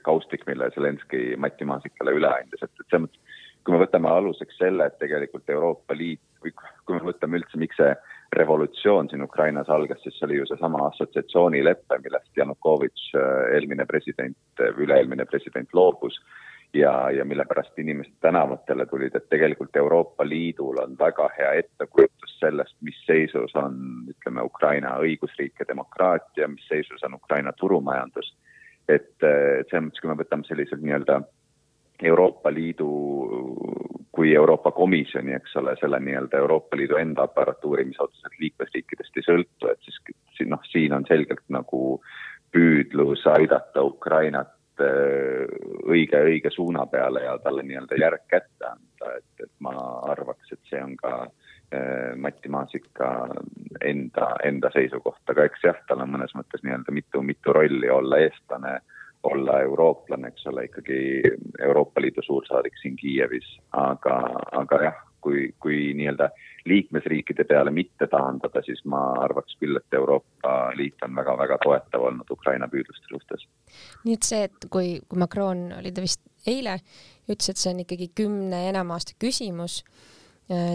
kaustik, 0.03 0.43
mille 0.49 0.67
Zelenskõi 0.75 1.37
Mati 1.39 1.63
Maasikale 1.63 2.17
üle 2.17 2.27
andis, 2.27 2.59
et, 2.59 2.73
et 2.75 2.91
selles 2.91 3.05
mõttes 3.05 3.24
kui 3.65 3.73
me 3.73 3.81
võtame 3.81 4.09
aluseks 4.11 4.59
selle, 4.61 4.85
et 4.85 4.99
tegelikult 5.01 5.49
Euroopa 5.49 5.97
Liit 5.97 6.21
või 6.43 6.53
kui 6.55 6.97
me 6.97 7.01
võtame 7.09 7.41
üldse, 7.41 7.57
miks 7.57 7.79
see 7.81 7.93
revolutsioon 8.35 9.09
siin 9.09 9.23
Ukrainas 9.25 9.69
algas, 9.73 10.01
siis 10.03 10.17
oli 10.25 10.37
ju 10.37 10.45
seesama 10.49 10.83
assotsiatsioonilepe, 10.89 11.97
millest 12.03 12.37
Janukovitš, 12.37 13.07
eelmine 13.55 13.87
president, 13.89 14.37
üle-eelmine 14.75 15.25
president 15.29 15.73
loobus 15.73 16.19
ja, 16.77 17.11
ja 17.11 17.25
mille 17.25 17.45
pärast 17.49 17.79
inimesed 17.79 18.13
tänavatele 18.21 18.85
tulid, 18.85 19.15
et 19.15 19.29
tegelikult 19.29 19.75
Euroopa 19.75 20.27
Liidul 20.27 20.81
on 20.83 20.97
väga 20.99 21.29
hea 21.37 21.53
ettekujutus 21.61 22.37
sellest, 22.39 22.75
mis 22.81 22.97
seisus 23.07 23.55
on, 23.55 23.79
ütleme, 24.11 24.43
Ukraina 24.43 24.97
õigusriik 25.01 25.59
ja 25.59 25.69
demokraatia, 25.71 26.49
mis 26.51 26.67
seisus 26.67 27.03
on 27.07 27.17
Ukraina 27.17 27.53
turumajandus. 27.53 28.35
et, 28.89 29.09
et 29.23 29.69
selles 29.69 29.87
mõttes, 29.87 30.01
kui 30.01 30.11
me 30.11 30.19
võtame 30.19 30.45
sellised 30.45 30.81
nii-öelda 30.83 31.23
Euroopa 32.03 32.51
Liidu 32.53 32.89
kui 34.15 34.35
Euroopa 34.35 34.71
Komisjoni, 34.71 35.33
eks 35.35 35.55
ole, 35.59 35.75
selle 35.79 35.99
nii-öelda 35.99 36.39
Euroopa 36.39 36.77
Liidu 36.79 36.95
enda 36.95 37.25
aparatuuri, 37.27 37.83
mis 37.85 37.99
otseselt 37.99 38.37
liikmesriikidest 38.39 39.19
ei 39.19 39.25
sõltu, 39.27 39.71
et 39.71 39.81
siis 39.83 39.97
siin 40.37 40.53
noh, 40.53 40.63
siin 40.71 40.95
on 40.95 41.03
selgelt 41.09 41.43
nagu 41.51 41.81
püüdlus 42.55 43.25
aidata 43.27 43.83
Ukrainat 43.83 44.53
äh, 44.79 45.43
õige, 45.91 46.21
õige 46.31 46.51
suuna 46.55 46.87
peale 46.91 47.25
ja 47.27 47.35
talle 47.43 47.65
nii-öelda 47.67 47.99
järg 47.99 48.23
kätte 48.31 48.71
anda, 48.71 49.17
et, 49.19 49.43
et 49.43 49.51
ma 49.59 49.75
arvaks, 50.15 50.55
et 50.55 50.63
see 50.71 50.79
on 50.79 50.95
ka 51.01 51.13
äh, 51.25 52.15
Mati 52.15 52.51
Maasika 52.55 53.11
enda, 53.83 54.31
enda 54.47 54.71
seisukoht, 54.77 55.23
aga 55.35 55.49
eks 55.49 55.67
jah, 55.67 55.83
tal 55.91 56.07
on 56.07 56.15
mõnes 56.15 56.31
mõttes 56.39 56.63
nii-öelda 56.63 56.95
mitu, 56.95 57.25
mitu 57.33 57.59
rolli 57.59 57.91
olla 57.91 58.23
eestlane 58.23 58.77
äh, 58.79 58.94
olla 59.25 59.59
eurooplane, 59.65 60.27
eks 60.27 60.47
ole, 60.51 60.65
ikkagi 60.69 60.99
Euroopa 61.67 62.01
Liidu 62.01 62.23
suursaadik 62.25 62.77
siin 62.81 62.95
Kiievis, 62.99 63.47
aga, 63.71 64.19
aga 64.61 64.81
jah, 64.83 64.99
kui, 65.25 65.47
kui 65.59 65.93
nii-öelda 65.97 66.29
liikmesriikide 66.69 67.43
peale 67.49 67.71
mitte 67.73 68.07
taandada, 68.11 68.61
siis 68.65 68.81
ma 68.89 69.01
arvaks 69.25 69.57
küll, 69.61 69.77
et 69.79 69.97
Euroopa 69.97 70.55
Liit 70.77 71.01
on 71.05 71.17
väga-väga 71.17 71.57
toetav 71.63 72.05
olnud 72.09 72.29
Ukraina 72.37 72.69
püüdluste 72.71 73.09
suhtes. 73.09 73.47
nii 74.05 74.17
et 74.19 74.27
see, 74.29 74.43
et 74.49 74.69
kui, 74.69 74.99
kui 75.09 75.21
Macron 75.21 75.67
oli 75.79 75.93
ta 75.93 76.05
vist 76.05 76.21
eile, 76.47 76.77
ütles, 77.29 77.49
et 77.49 77.61
see 77.61 77.73
on 77.73 77.81
ikkagi 77.85 78.11
kümne 78.17 78.67
enama 78.69 78.97
aasta 78.99 79.17
küsimus, 79.21 79.81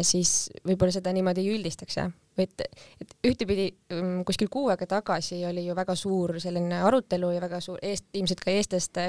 siis 0.03 0.51
võib-olla 0.67 0.91
seda 0.91 1.13
niimoodi 1.15 1.45
ei 1.45 1.55
üldistaks, 1.55 1.97
jah? 2.01 2.11
et, 2.43 2.63
et 3.03 3.13
ühtepidi 3.27 3.67
mm, 3.93 4.23
kuskil 4.29 4.49
kuu 4.53 4.71
aega 4.73 4.87
tagasi 4.89 5.41
oli 5.47 5.65
ju 5.67 5.75
väga 5.77 5.95
suur 5.99 6.37
selline 6.43 6.81
arutelu 6.87 7.33
ja 7.35 7.43
väga 7.43 7.61
suur 7.65 7.79
eest, 7.85 8.09
ilmselt 8.17 8.43
ka 8.45 8.55
eestlaste 8.55 9.07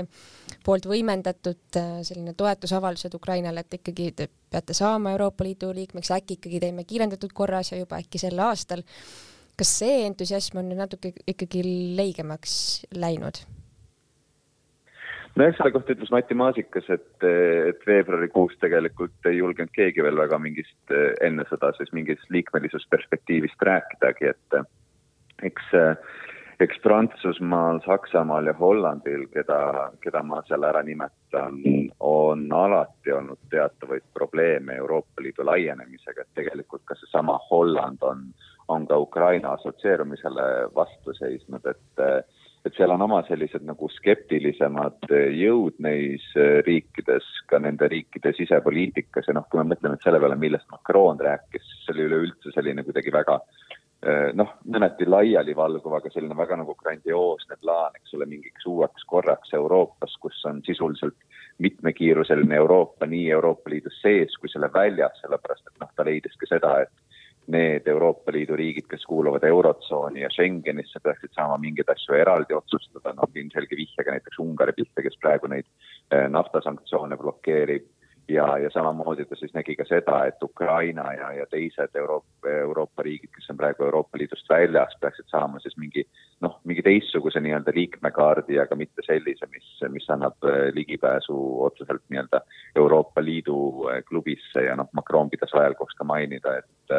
poolt 0.65 0.87
võimendatud 0.89 1.79
äh, 1.79 2.01
selline 2.07 2.35
toetusavaldused 2.37 3.15
Ukrainale, 3.17 3.63
et 3.63 3.79
ikkagi 3.79 4.11
te 4.17 4.27
peate 4.51 4.75
saama 4.77 5.15
Euroopa 5.15 5.47
Liidu 5.47 5.71
liikmeks, 5.75 6.11
äkki 6.17 6.39
ikkagi 6.39 6.61
teeme 6.65 6.85
kiirendatud 6.87 7.33
korras 7.33 7.73
ja 7.73 7.79
juba 7.81 8.01
äkki 8.01 8.21
sel 8.21 8.39
aastal. 8.43 8.83
kas 9.57 9.73
see 9.81 10.05
entusiasm 10.07 10.57
on 10.57 10.69
nüüd 10.71 10.79
natuke 10.79 11.13
ikkagi 11.27 11.63
leigemaks 11.97 12.53
läinud? 12.97 13.43
Nojah, 15.39 15.55
selle 15.57 15.71
kohta 15.75 15.95
ütles 15.95 16.11
Mati 16.13 16.35
Maasikas, 16.37 16.89
et, 16.93 17.23
et 17.23 17.85
veebruarikuus 17.87 18.57
tegelikult 18.61 19.29
ei 19.29 19.39
julgenud 19.39 19.71
keegi 19.75 20.03
veel 20.03 20.19
väga 20.19 20.39
mingist 20.41 20.95
enne 21.23 21.45
seda 21.49 21.71
siis 21.77 21.91
mingist 21.95 22.27
liikmelisusperspektiivist 22.33 23.63
rääkidagi, 23.69 24.33
et 24.33 24.59
eks, 25.47 25.71
eks 26.61 26.81
Prantsusmaal, 26.83 27.81
Saksamaal 27.85 28.51
ja 28.51 28.55
Hollandil, 28.59 29.25
keda, 29.33 29.89
keda 30.03 30.23
ma 30.23 30.41
seal 30.49 30.67
ära 30.67 30.83
nimetan, 30.85 31.61
on 31.99 32.45
alati 32.53 33.15
olnud 33.15 33.41
teatavaid 33.53 34.05
probleeme 34.13 34.75
Euroopa 34.83 35.23
Liidu 35.23 35.45
laienemisega, 35.47 36.25
et 36.25 36.41
tegelikult 36.43 36.85
ka 36.85 36.97
seesama 36.99 37.39
Holland 37.49 38.03
on, 38.05 38.27
on 38.67 38.87
ka 38.87 38.99
Ukraina 38.99 39.55
assotsieerumisele 39.57 40.51
vastu 40.75 41.15
seisnud, 41.17 41.65
et 41.65 42.05
et 42.65 42.77
seal 42.77 42.93
on 42.93 43.01
oma 43.01 43.21
sellised 43.27 43.63
nagu 43.65 43.89
skeptilisemad 43.89 45.09
jõud 45.33 45.79
neis 45.81 46.25
riikides, 46.67 47.27
ka 47.49 47.59
nende 47.59 47.89
riikide 47.89 48.35
sisepoliitikas. 48.37 49.29
Ja 49.29 49.37
noh, 49.37 49.47
kui 49.49 49.61
me 49.61 49.71
mõtleme 49.73 49.97
selle 50.03 50.21
peale, 50.21 50.37
millest 50.39 50.69
Macron 50.73 51.19
rääkis, 51.21 51.65
see 51.85 51.95
oli 51.95 52.07
üleüldse 52.09 52.53
selline 52.53 52.85
kuidagi 52.85 53.13
väga 53.13 53.39
noh, 54.37 54.55
mõneti 54.65 55.05
laialivalguv, 55.05 55.93
aga 55.97 56.09
selline 56.13 56.37
väga 56.37 56.57
nagu 56.61 56.73
grandioosne 56.77 57.57
plaan, 57.61 57.97
eks 57.99 58.15
ole, 58.17 58.25
mingiks 58.29 58.65
uueks 58.69 59.05
korraks 59.09 59.53
Euroopas, 59.57 60.15
kus 60.21 60.39
on 60.49 60.61
sisuliselt 60.65 61.17
mitmekiiruseline 61.61 62.55
Euroopa 62.57 63.05
nii 63.05 63.29
Euroopa 63.29 63.69
Liidu 63.69 63.93
sees 64.01 64.33
kui 64.41 64.49
selle 64.49 64.71
väljas, 64.73 65.19
sellepärast 65.21 65.67
et 65.69 65.83
noh, 65.83 65.91
ta 65.95 66.05
leidis 66.07 66.37
ka 66.41 66.49
seda, 66.49 66.73
et 66.85 67.10
need 67.47 67.87
Euroopa 67.87 68.31
Liidu 68.31 68.55
riigid, 68.55 68.87
kes 68.89 69.05
kuuluvad 69.05 69.43
Eurotsooni 69.43 70.21
ja 70.21 70.29
Schengenisse, 70.29 70.99
peaksid 71.03 71.33
saama 71.35 71.57
mingeid 71.57 71.89
asju 71.89 72.15
eraldi 72.15 72.53
otsustada, 72.53 73.15
noh 73.17 73.31
ilmselge 73.35 73.77
vihjega 73.77 74.17
näiteks 74.17 74.39
Ungari 74.39 74.75
pihta, 74.77 75.01
kes 75.01 75.17
praegu 75.21 75.49
neid 75.51 75.65
eh, 76.11 76.27
naftasanktsioone 76.29 77.17
blokeerib. 77.17 77.89
Ja, 78.29 78.45
ja 78.57 78.69
samamoodi 78.69 79.25
ta 79.25 79.35
siis 79.35 79.51
nägi 79.51 79.73
ka 79.75 79.83
seda, 79.83 80.21
et 80.29 80.43
Ukraina 80.43 81.03
ja, 81.17 81.31
ja 81.35 81.45
teised 81.51 81.95
Euroopa, 81.99 82.49
Euroopa 82.49 83.03
riigid, 83.03 83.31
kes 83.35 83.49
on 83.51 83.57
praegu 83.59 83.83
Euroopa 83.83 84.17
Liidust 84.21 84.47
väljas, 84.49 84.93
peaksid 85.01 85.27
saama 85.27 85.59
siis 85.59 85.75
mingi 85.81 86.05
noh, 86.45 86.59
mingi 86.63 86.85
teistsuguse 86.85 87.41
nii-öelda 87.43 87.73
liikmekaardi, 87.75 88.59
aga 88.61 88.77
mitte 88.77 89.03
sellise, 89.03 89.49
mis, 89.51 89.67
mis 89.91 90.07
annab 90.13 90.37
eh, 90.47 90.69
ligipääsu 90.77 91.35
otseselt 91.65 92.05
nii-öelda 92.07 92.43
Euroopa 92.75 93.25
Liidu 93.25 93.57
eh, 93.89 94.03
klubisse. 94.07 94.63
Ja 94.69 94.77
noh, 94.79 94.87
Macron 94.93 95.33
pidas 95.33 95.51
vajalikuks 95.57 95.97
ka 95.97 96.07
mainida, 96.07 96.55
et 96.61 96.95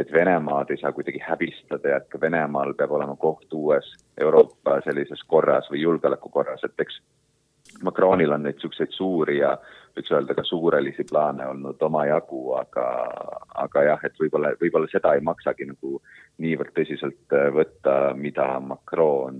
et 0.00 0.12
Venemaad 0.12 0.70
ei 0.70 0.80
saa 0.80 0.92
kuidagi 0.96 1.20
häbistada 1.24 1.94
ja 1.94 2.00
et 2.00 2.08
ka 2.12 2.20
Venemaal 2.20 2.74
peab 2.78 2.92
olema 2.96 3.16
koht 3.20 3.52
uues 3.52 3.92
Euroopa 4.20 4.80
sellises 4.84 5.22
korras 5.26 5.68
või 5.72 5.82
julgeolekukorras, 5.84 6.64
et 6.64 6.86
eks 6.86 7.00
Macronil 7.84 8.32
on 8.34 8.42
neid 8.42 8.58
niisuguseid 8.58 8.92
suuri 8.96 9.38
ja 9.38 9.52
võiks 9.96 10.10
öelda 10.12 10.34
ka 10.34 10.44
suurelisi 10.46 11.04
plaane 11.08 11.46
olnud 11.46 11.82
omajagu, 11.86 12.40
aga, 12.58 12.86
aga 13.64 13.84
jah, 13.86 14.04
et 14.06 14.18
võib-olla, 14.20 14.52
võib-olla 14.60 14.90
seda 14.90 15.14
ei 15.14 15.24
maksagi 15.26 15.68
nagu 15.70 16.00
niivõrd 16.42 16.74
tõsiselt 16.76 17.36
võtta, 17.54 17.96
mida 18.16 18.46
Macron 18.64 19.38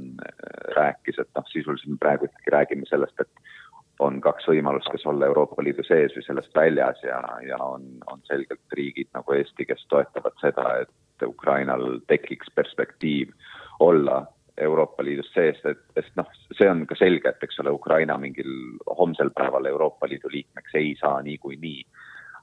rääkis, 0.76 1.20
et 1.22 1.30
noh, 1.36 1.46
sisuliselt 1.52 1.94
me 1.94 2.00
praegu 2.02 2.28
ikkagi 2.28 2.54
räägime 2.56 2.88
sellest, 2.90 3.24
et 3.24 3.56
on 4.00 4.20
kaks 4.24 4.48
võimalust, 4.48 4.88
kas 4.92 5.06
olla 5.06 5.28
Euroopa 5.28 5.62
Liidu 5.62 5.84
sees 5.84 6.14
või 6.16 6.24
sellest 6.26 6.54
väljas 6.56 7.00
ja, 7.04 7.20
ja 7.46 7.60
on, 7.64 7.86
on 8.12 8.22
selgelt 8.28 8.76
riigid 8.76 9.10
nagu 9.16 9.36
Eesti, 9.36 9.66
kes 9.68 9.84
toetavad 9.92 10.36
seda, 10.40 10.66
et 10.84 11.26
Ukrainal 11.26 12.00
tekiks 12.08 12.48
perspektiiv 12.56 13.32
olla 13.80 14.22
Euroopa 14.60 15.04
Liidust 15.04 15.34
sees, 15.34 15.58
et, 15.64 15.80
sest 15.96 16.16
noh, 16.20 16.28
see 16.56 16.68
on 16.68 16.84
ka 16.88 16.96
selge, 16.98 17.32
et 17.32 17.44
eks 17.46 17.60
ole, 17.62 17.72
Ukraina 17.76 18.18
mingil 18.20 18.50
homsel 18.98 19.32
päeval 19.36 19.68
Euroopa 19.70 20.08
Liidu 20.10 20.32
liikmeks 20.32 20.76
ei 20.80 20.94
saa 21.00 21.20
niikuinii. 21.22 21.82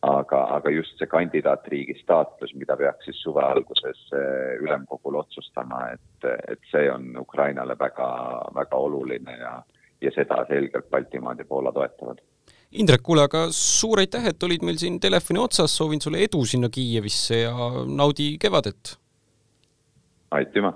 aga, 0.07 0.39
aga 0.55 0.69
just 0.69 0.99
see 0.99 1.09
kandidaatriigi 1.09 1.95
staatus, 1.97 2.51
mida 2.55 2.75
peaks 2.77 3.07
siis 3.07 3.17
suve 3.23 3.41
alguses 3.41 4.03
eh, 4.13 4.53
ülemkogul 4.61 5.15
otsustama, 5.17 5.79
et, 5.95 6.27
et 6.53 6.67
see 6.71 6.85
on 6.91 7.17
Ukrainale 7.17 7.73
väga, 7.79 8.09
väga 8.55 8.77
oluline 8.77 9.33
ja 9.39 9.55
ja 10.01 10.11
seda 10.15 10.43
selgelt 10.49 10.89
Baltimaad 10.89 11.39
ja 11.39 11.45
Poola 11.45 11.71
toetavad. 11.73 12.21
Indrek, 12.77 13.01
kuule, 13.03 13.23
aga 13.23 13.45
suur 13.55 14.01
aitäh, 14.01 14.25
et 14.27 14.43
olid 14.43 14.65
meil 14.67 14.77
siin 14.79 14.99
telefoni 14.99 15.39
otsas, 15.39 15.75
soovin 15.77 16.01
sulle 16.03 16.19
edu 16.25 16.43
sinna 16.45 16.69
Kiievisse 16.69 17.45
ja 17.45 17.69
naudi 17.87 18.35
kevadet! 18.41 18.97
aitüma! 20.35 20.73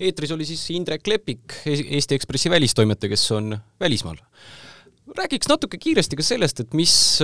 eetris 0.00 0.32
oli 0.32 0.44
siis 0.44 0.62
Indrek 0.76 1.06
Lepik, 1.08 1.54
Eesti 1.66 2.18
Ekspressi 2.18 2.50
välistoimetaja, 2.52 3.08
kes 3.14 3.30
on 3.32 3.58
välismaal. 3.80 4.16
räägiks 5.16 5.48
natuke 5.48 5.78
kiiresti 5.78 6.16
ka 6.16 6.22
sellest, 6.22 6.60
et 6.60 6.74
mis 6.74 7.22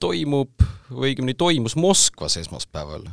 toimub 0.00 0.62
või 0.90 1.10
õigemini 1.10 1.34
toimus 1.34 1.76
Moskvas 1.76 2.36
esmaspäeval. 2.36 3.08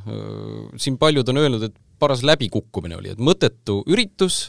siin 0.77 0.97
paljud 0.97 1.29
on 1.29 1.37
öelnud, 1.37 1.63
et 1.63 1.75
paras 2.03 2.23
läbikukkumine 2.27 2.97
oli, 2.99 3.13
et 3.13 3.21
mõttetu 3.23 3.79
üritus, 3.91 4.41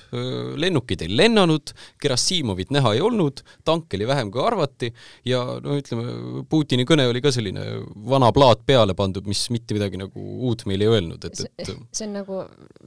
lennukid 0.60 1.04
ei 1.06 1.12
lennanud, 1.14 1.74
Gerassimovit 2.02 2.72
näha 2.74 2.94
ei 2.96 3.02
olnud, 3.04 3.44
tanke 3.66 3.98
oli 3.98 4.08
vähem, 4.10 4.32
kui 4.34 4.42
arvati 4.42 4.90
ja 5.28 5.42
no 5.62 5.78
ütleme, 5.78 6.44
Putini 6.50 6.86
kõne 6.88 7.06
oli 7.10 7.22
ka 7.24 7.32
selline 7.34 7.64
vana 8.10 8.30
plaat 8.34 8.64
peale 8.66 8.96
pandud, 8.98 9.26
mis 9.30 9.46
mitte 9.54 9.76
midagi 9.76 10.00
nagu 10.00 10.24
uut 10.48 10.66
meile 10.70 10.88
ei 10.88 10.96
öelnud, 10.96 11.28
et, 11.28 11.44
et 11.58 11.72
see 11.96 12.08
on 12.08 12.16
nagu 12.18 12.40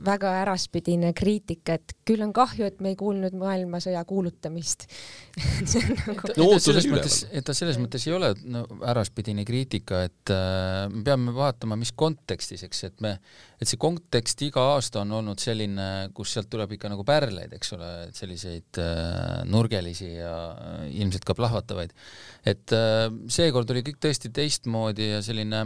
väga 0.06 0.34
äraspidine 0.44 1.14
kriitika, 1.18 1.78
et 1.78 1.96
küll 2.08 2.24
on 2.26 2.34
kahju, 2.36 2.68
et 2.68 2.82
me 2.84 2.94
ei 2.94 3.00
kuulnud 3.00 3.36
maailmasõja 3.38 4.04
kuulutamist. 4.08 4.88
See 5.68 5.82
on 5.84 5.98
nagu 6.00 6.34
no, 6.40 6.48
selles 6.62 6.88
mõttes, 6.90 7.20
et 7.30 7.46
ta 7.46 7.54
selles 7.58 7.78
mõttes 7.82 8.06
ei 8.08 8.14
ole 8.16 8.32
no, 8.50 8.64
äraspidine 8.90 9.46
kriitika, 9.48 10.04
et 10.08 10.34
äh, 10.34 10.88
me 10.92 11.04
peame 11.06 11.34
vaatama, 11.36 11.78
mis 11.80 11.92
kontekstis, 11.98 12.64
eks, 12.66 12.84
et 12.90 13.04
me, 13.06 13.18
et 13.58 13.70
see 13.70 13.80
kontekst 13.82 14.44
iga 14.46 14.64
aasta 14.76 15.02
on 15.02 15.16
olnud 15.20 15.42
selline, 15.42 15.88
kus 16.16 16.36
sealt 16.36 16.50
tuleb 16.52 16.76
ikka 16.76 16.92
nagu 16.94 17.06
pärleid, 17.08 17.56
eks 17.58 17.74
ole, 17.78 17.90
et 18.10 18.20
selliseid 18.20 18.82
äh, 18.84 19.42
nurgelisi 19.50 20.12
ja 20.14 20.36
äh, 20.54 20.86
ilmselt 21.02 21.26
ka 21.26 21.36
plahvatavaid. 21.38 21.96
et 22.46 22.78
äh, 22.78 23.08
seekord 23.34 23.74
oli 23.74 23.84
kõik 23.88 24.02
tõesti 24.04 24.34
teistmoodi 24.34 25.12
ja 25.16 25.22
selline 25.26 25.66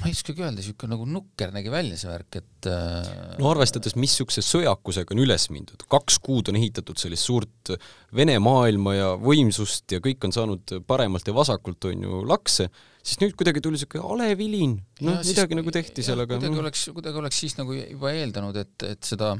ma 0.00 0.08
ei 0.08 0.14
oskagi 0.16 0.40
öelda, 0.40 0.56
niisugune 0.56 0.94
nagu 0.94 1.04
nukker 1.08 1.50
nägi 1.52 1.72
välja 1.72 1.98
see 2.00 2.08
värk, 2.08 2.38
et 2.40 2.68
äh... 2.70 3.10
no 3.42 3.50
arvestades, 3.50 3.96
missuguse 4.00 4.40
sõjakusega 4.44 5.12
on 5.12 5.20
üles 5.26 5.50
mindud, 5.52 5.84
kaks 5.92 6.16
kuud 6.24 6.48
on 6.48 6.60
ehitatud 6.60 7.00
sellist 7.00 7.28
suurt 7.28 7.74
Vene 8.16 8.38
maailma 8.42 8.94
ja 8.96 9.10
võimsust 9.20 9.92
ja 9.92 10.00
kõik 10.02 10.24
on 10.24 10.32
saanud 10.34 10.78
paremalt 10.88 11.28
ja 11.28 11.36
vasakult, 11.36 11.90
on 11.90 12.08
ju, 12.08 12.22
lakse, 12.30 12.70
siis 13.00 13.20
nüüd 13.22 13.34
kuidagi 13.38 13.62
tuli 13.64 13.78
niisugune 13.78 14.04
alevilin, 14.14 14.76
noh, 15.06 15.18
midagi 15.24 15.56
nagu 15.58 15.72
tehti 15.74 16.04
sellega. 16.04 16.36
kuidagi 16.36 16.54
mm. 16.54 16.62
oleks, 16.64 16.86
kuidagi 16.94 17.20
oleks 17.22 17.42
siis 17.44 17.56
nagu 17.58 17.74
juba 17.76 18.12
eeldanud, 18.16 18.60
et, 18.60 18.88
et 18.90 19.12
seda 19.12 19.34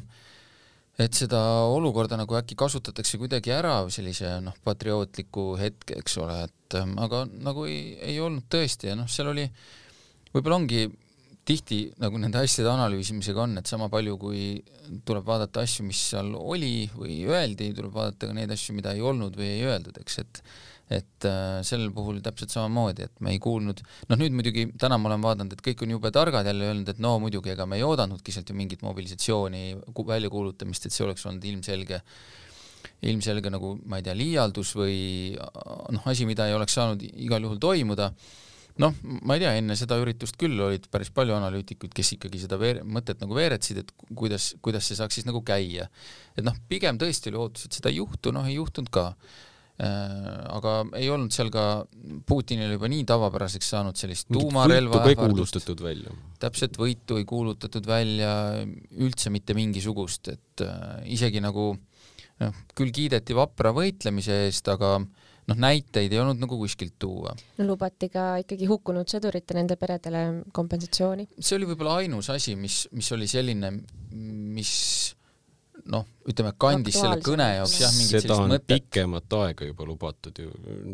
et 1.00 1.16
seda 1.16 1.40
olukorda 1.72 2.18
nagu 2.20 2.36
äkki 2.36 2.56
kasutatakse 2.60 3.18
kuidagi 3.20 3.52
ära 3.54 3.76
sellise 3.92 4.34
noh, 4.44 4.56
patriootliku 4.64 5.54
hetke, 5.60 5.96
eks 6.00 6.18
ole, 6.20 6.42
et 6.48 6.76
ähm, 6.80 6.96
aga 7.00 7.22
nagu 7.30 7.64
ei, 7.68 7.94
ei 8.04 8.18
olnud 8.20 8.48
tõesti 8.52 8.90
ja 8.90 8.96
noh, 8.98 9.08
seal 9.08 9.30
oli, 9.32 9.46
võib-olla 10.34 10.60
ongi 10.60 10.84
tihti 11.48 11.80
nagu 12.02 12.20
nende 12.20 12.42
asjade 12.44 12.68
analüüsimisega 12.70 13.46
on, 13.46 13.56
et 13.60 13.70
sama 13.70 13.88
palju, 13.92 14.16
kui 14.20 14.42
tuleb 15.08 15.24
vaadata 15.26 15.64
asju, 15.64 15.86
mis 15.88 16.02
seal 16.12 16.34
oli 16.36 16.84
või 16.94 17.22
öeldi, 17.30 17.72
tuleb 17.76 17.94
vaadata 17.96 18.28
ka 18.28 18.36
neid 18.36 18.52
asju, 18.54 18.76
mida 18.76 18.92
ei 18.94 19.02
olnud 19.04 19.38
või 19.40 19.54
ei 19.54 19.64
öeldud, 19.70 19.96
eks, 20.02 20.20
et 20.22 20.42
et 20.90 21.26
äh, 21.28 21.60
sellel 21.66 21.92
puhul 21.94 22.18
täpselt 22.24 22.50
samamoodi, 22.50 23.06
et 23.06 23.22
me 23.22 23.30
ei 23.30 23.38
kuulnud, 23.42 23.78
noh 24.10 24.18
nüüd 24.18 24.34
muidugi 24.34 24.66
täna 24.80 24.98
ma 24.98 25.12
olen 25.12 25.22
vaadanud, 25.22 25.54
et 25.54 25.62
kõik 25.62 25.84
on 25.86 25.94
jube 25.94 26.10
targad 26.14 26.48
jälle 26.50 26.66
öelnud, 26.66 26.90
et 26.90 26.98
no 27.02 27.14
muidugi, 27.22 27.52
ega 27.54 27.66
me 27.70 27.78
ei 27.78 27.86
oodanudki 27.86 28.34
sealt 28.34 28.50
ju 28.50 28.58
mingit 28.58 28.82
mobilisatsiooni 28.82 29.64
väljakuulutamist, 30.10 30.88
et 30.88 30.96
see 30.96 31.06
oleks 31.06 31.26
olnud 31.30 31.46
ilmselge 31.46 32.02
ilmselge 33.06 33.52
nagu 33.52 33.74
ma 33.88 34.00
ei 34.00 34.04
tea, 34.04 34.16
liialdus 34.18 34.74
või 34.76 35.00
noh, 35.38 36.06
asi, 36.10 36.26
mida 36.28 36.48
ei 36.48 36.56
oleks 36.56 36.74
saanud 36.76 37.04
igal 37.06 37.44
juhul 37.46 37.60
toimuda. 37.62 38.10
Noh, 38.80 38.94
ma 39.28 39.36
ei 39.36 39.42
tea, 39.42 39.52
enne 39.60 39.74
seda 39.76 39.98
üritust 40.00 40.38
küll 40.40 40.56
olid 40.64 40.86
päris 40.92 41.10
palju 41.12 41.34
analüütikuid, 41.36 41.92
kes 41.96 42.14
ikkagi 42.16 42.40
seda 42.40 42.56
veer-, 42.60 42.80
mõtet 42.86 43.20
nagu 43.20 43.36
veeretsid, 43.36 43.82
et 43.82 43.92
kuidas, 44.16 44.54
kuidas 44.64 44.88
see 44.88 44.96
saaks 44.96 45.18
siis 45.18 45.28
nagu 45.28 45.42
käia. 45.44 45.90
et 46.36 46.46
noh, 46.46 46.56
pigem 46.68 46.98
tõesti 46.98 47.32
oli 47.32 47.40
ootus, 47.42 47.68
et 47.68 47.76
seda 47.76 47.92
ei 47.92 48.00
juhtu, 48.00 48.32
noh 48.32 48.48
ei 48.48 48.56
juhtunud 48.56 48.92
ka. 48.94 49.10
Äh, 49.10 49.49
aga 49.80 50.72
ei 50.98 51.08
olnud 51.12 51.32
seal 51.32 51.48
ka, 51.52 51.84
Putinil 52.28 52.74
juba 52.74 52.88
nii 52.90 53.04
tavapäraseks 53.08 53.70
saanud 53.74 53.96
sellist 53.96 54.28
tuumarelva 54.32 55.00
ähvardust. 55.08 55.72
välja. 55.80 56.12
täpselt, 56.42 56.76
võitu 56.80 57.16
ei 57.20 57.24
kuulutatud 57.28 57.86
välja, 57.88 58.32
üldse 59.00 59.32
mitte 59.32 59.56
mingisugust, 59.56 60.28
et 60.34 60.64
äh, 60.66 61.00
isegi 61.16 61.40
nagu 61.40 61.72
noh, 61.74 62.60
küll 62.76 62.92
kiideti 62.92 63.36
vapra 63.36 63.72
võitlemise 63.76 64.42
eest, 64.46 64.68
aga 64.68 64.98
noh, 65.00 65.60
näiteid 65.64 66.12
ei 66.12 66.20
olnud 66.20 66.40
nagu 66.42 66.58
kuskilt 66.60 66.98
tuua. 67.00 67.32
no 67.58 67.68
lubati 67.72 68.10
ka 68.12 68.34
ikkagi 68.44 68.68
hukkunud 68.70 69.08
sõdurite 69.10 69.56
nende 69.56 69.78
peredele 69.80 70.26
kompensatsiooni. 70.56 71.30
see 71.38 71.56
oli 71.56 71.70
võib-olla 71.72 72.02
ainus 72.02 72.30
asi, 72.32 72.56
mis, 72.56 72.82
mis 72.92 73.10
oli 73.16 73.30
selline, 73.30 73.72
mis 74.12 74.74
noh, 75.90 76.06
ütleme, 76.28 76.52
kandis 76.60 76.98
selle 77.00 77.18
kõne 77.24 77.46
jaoks 77.56 77.76
jah, 77.80 77.92
mingit 77.96 78.24
seda 78.24 78.36
on 78.42 78.52
mõtet. 78.52 78.66
pikemat 78.68 79.36
aega 79.38 79.68
juba 79.70 79.86
lubatud 79.88 80.36
ju, 80.36 80.50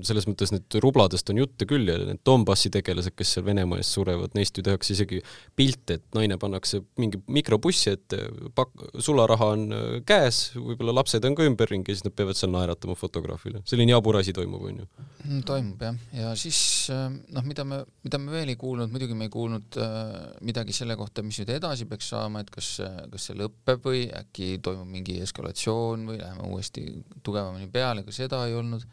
selles 0.07 0.27
mõttes 0.29 0.53
need 0.55 0.77
rubladest 0.83 1.33
on 1.33 1.41
jutte 1.41 1.67
küll 1.69 1.91
ja 1.91 1.97
need 1.99 2.23
Donbassi 2.27 2.71
tegelased, 2.75 3.15
kes 3.17 3.35
seal 3.37 3.47
Venemaa 3.47 3.81
eest 3.83 3.97
surevad, 3.97 4.35
neist 4.39 4.57
ju 4.57 4.65
tehakse 4.67 4.95
isegi 4.95 5.21
pilte, 5.59 5.99
et 5.99 6.05
naine 6.17 6.39
pannakse 6.41 6.83
mingi 7.01 7.21
mikrobussi 7.33 7.93
ette, 7.97 8.21
pak-, 8.57 8.87
sularaha 9.03 9.51
on 9.57 9.67
äh, 9.75 9.87
käes, 10.07 10.41
võib-olla 10.55 10.95
lapsed 11.01 11.27
on 11.27 11.37
ka 11.39 11.49
ümberringi 11.49 11.93
ja 11.93 11.99
siis 11.99 12.07
nad 12.07 12.17
peavad 12.17 12.39
seal 12.39 12.55
naeratama 12.55 12.97
fotograafile. 12.99 13.65
selline 13.67 13.97
jabur 13.97 14.21
asi 14.21 14.35
toimub, 14.37 14.63
on 14.71 14.83
ju. 14.85 14.89
Mm, 15.27 15.43
toimub 15.49 15.83
jah, 15.89 15.99
ja 16.15 16.33
siis 16.39 16.61
äh, 16.95 17.09
noh, 17.11 17.47
mida 17.47 17.67
me, 17.67 17.83
mida 18.07 18.23
me 18.23 18.35
veel 18.35 18.55
ei 18.55 18.61
kuulnud, 18.61 18.95
muidugi 18.95 19.19
me 19.19 19.27
ei 19.27 19.35
kuulnud 19.35 19.81
äh, 19.83 20.15
midagi 20.47 20.77
selle 20.77 20.95
kohta, 20.99 21.27
mis 21.27 21.43
nüüd 21.43 21.51
edasi 21.59 21.91
peaks 21.91 22.15
saama, 22.15 22.47
et 22.47 22.55
kas, 22.55 22.77
kas 23.11 23.31
see 23.31 23.39
lõpeb 23.43 23.83
või 23.83 24.07
äkki 24.15 24.57
toimub 24.63 24.76
mingi 24.85 25.21
eskalatsioon 25.25 26.09
või 26.11 26.19
läheme 26.21 26.49
uuesti 26.51 26.87
tugevamini 27.23 27.71
peale, 27.73 28.05
ka 28.05 28.15
seda 28.15 28.45
ei 28.47 28.55
olnud. 28.59 28.85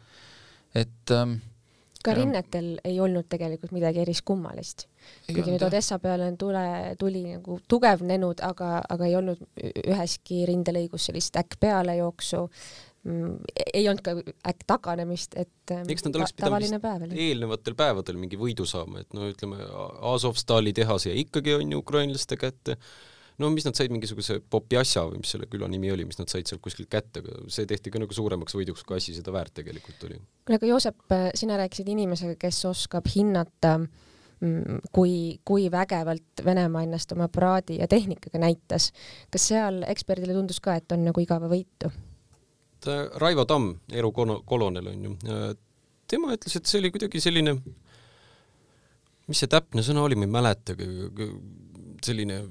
et 0.74 1.12
ähm, 1.14 1.38
ka 2.04 2.14
rinnetel 2.16 2.74
ei 2.84 2.96
olnud 3.00 3.28
tegelikult 3.32 3.72
midagi 3.74 4.02
eriskummalist. 4.04 4.86
kuigi 5.26 5.52
nüüd 5.52 5.64
Odessa 5.66 5.98
peale 6.02 6.28
on 6.32 6.38
tule, 6.40 6.64
tuli 7.00 7.22
nagu 7.26 7.58
tugevnenud, 7.68 8.42
aga, 8.44 8.78
aga 8.88 9.08
ei 9.08 9.16
olnud 9.20 9.40
üheski 9.84 10.42
rindelõigus 10.48 11.08
sellist 11.08 11.36
äkk 11.40 11.58
pealejooksu 11.60 12.42
mm,, 12.44 13.32
ei 13.66 13.88
olnud 13.88 14.04
ka 14.04 14.16
äkk 14.52 14.68
taganemist, 14.74 15.36
et 15.40 15.74
ähm, 15.76 15.88
eks 15.92 16.06
nad 16.08 16.20
oleks 16.20 16.36
pidanud 16.36 17.16
eelnevatel 17.16 17.76
päevadel 17.78 18.20
mingi 18.20 18.40
võidu 18.40 18.68
saama, 18.68 19.04
et 19.04 19.16
no 19.16 19.28
ütleme, 19.30 19.60
Azovstali 20.14 20.76
tehas 20.76 21.08
jäi 21.08 21.18
ikkagi 21.24 21.56
on 21.56 21.72
ju 21.72 21.84
ukrainlaste 21.84 22.40
kätte 22.40 22.78
no 23.38 23.50
mis 23.50 23.66
nad 23.66 23.76
said, 23.76 23.92
mingisuguse 23.94 24.38
Popjassa 24.50 25.04
või 25.08 25.20
mis 25.22 25.34
selle 25.34 25.48
küla 25.50 25.68
nimi 25.70 25.90
oli, 25.92 26.06
mis 26.08 26.18
nad 26.20 26.30
said 26.30 26.48
sealt 26.48 26.62
kuskilt 26.64 26.90
kätte, 26.92 27.22
aga 27.24 27.44
see 27.52 27.66
tehti 27.70 27.92
ka 27.92 28.02
nagu 28.02 28.14
suuremaks 28.14 28.56
võiduks, 28.56 28.84
kui 28.86 28.98
asi 28.98 29.14
seda 29.16 29.34
väärt 29.34 29.56
tegelikult 29.58 30.06
oli. 30.08 30.20
kuule, 30.44 30.60
aga 30.60 30.70
Joosep, 30.70 31.16
sina 31.38 31.58
rääkisid 31.60 31.90
inimesega, 31.94 32.38
kes 32.40 32.62
oskab 32.70 33.08
hinnata 33.14 33.76
mm, 33.80 34.80
kui, 34.94 35.14
kui 35.46 35.68
vägevalt 35.72 36.44
Venemaa 36.46 36.84
ennast 36.86 37.14
oma 37.16 37.28
paraadi 37.32 37.80
ja 37.80 37.90
tehnikaga 37.90 38.42
näitas. 38.42 38.90
kas 39.34 39.50
seal 39.52 39.82
eksperdile 39.90 40.36
tundus 40.36 40.60
ka, 40.64 40.78
et 40.78 40.94
on 40.94 41.06
nagu 41.08 41.24
igavevõitu? 41.24 41.92
Raivo 43.16 43.46
Tamm, 43.48 43.78
erukolonel 43.96 44.90
on 44.90 45.04
ju, 45.06 45.14
tema 46.10 46.34
ütles, 46.36 46.52
et 46.58 46.68
see 46.68 46.82
oli 46.82 46.90
kuidagi 46.92 47.22
selline, 47.22 47.54
mis 49.30 49.40
see 49.40 49.48
täpne 49.50 49.80
sõna 49.86 50.04
oli, 50.04 50.18
ma 50.20 50.28
ei 50.28 50.34
mäleta, 50.34 50.76
selline 52.04 52.42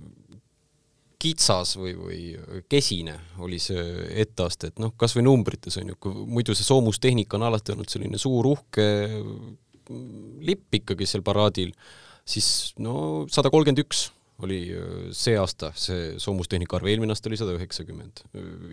kitsas 1.24 1.76
või, 1.80 1.94
või 1.98 2.64
kesine 2.70 3.16
oli 3.44 3.60
see 3.64 3.84
etteaste, 4.24 4.74
et 4.74 4.82
noh, 4.84 4.94
kas 5.00 5.16
või 5.18 5.28
numbrites 5.30 5.80
on 5.80 5.94
ju, 5.94 6.00
kui 6.04 6.26
muidu 6.40 6.56
see 6.58 6.68
soomustehnika 6.68 7.40
on 7.40 7.48
alati 7.48 7.76
olnud 7.76 7.92
selline 7.92 8.20
suur 8.22 8.52
uhke 8.52 8.88
lipp 10.44 10.82
ikkagi 10.82 11.08
seal 11.10 11.24
paraadil, 11.26 11.72
siis 12.28 12.74
no 12.82 13.24
sada 13.32 13.52
kolmkümmend 13.52 13.84
üks 13.84 14.10
oli 14.44 14.60
äh, 14.74 15.12
see 15.16 15.36
aasta 15.38 15.70
see 15.78 16.16
soomustehnika 16.22 16.78
arv, 16.78 16.90
eelmine 16.92 17.14
aasta 17.14 17.30
oli 17.30 17.38
sada 17.40 17.54
üheksakümmend. 17.58 18.24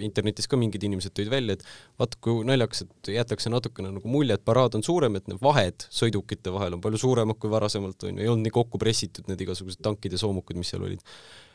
internetis 0.07 0.49
ka 0.51 0.59
mingid 0.61 0.83
inimesed 0.87 1.15
tõid 1.17 1.31
välja, 1.33 1.59
et 1.59 1.65
vaat 2.01 2.17
kui 2.25 2.47
naljakas, 2.49 2.87
et 2.87 3.13
jäetakse 3.17 3.53
natukene 3.53 3.93
nagu 3.95 4.11
mulje, 4.11 4.39
et 4.39 4.47
paraad 4.47 4.79
on 4.79 4.87
suurem, 4.87 5.19
et 5.19 5.29
need 5.31 5.43
vahed 5.43 5.87
sõidukite 5.93 6.55
vahel 6.55 6.79
on 6.79 6.85
palju 6.85 7.03
suuremad 7.05 7.39
kui 7.41 7.53
varasemalt, 7.53 8.09
on 8.09 8.17
ju, 8.17 8.25
ei 8.25 8.33
olnud 8.33 8.49
nii 8.49 8.57
kokku 8.57 8.81
pressitud 8.81 9.29
need 9.31 9.45
igasugused 9.47 9.83
tankid 9.85 10.17
ja 10.17 10.23
soomukid, 10.25 10.59
mis 10.61 10.73
seal 10.73 10.87
olid 10.89 11.05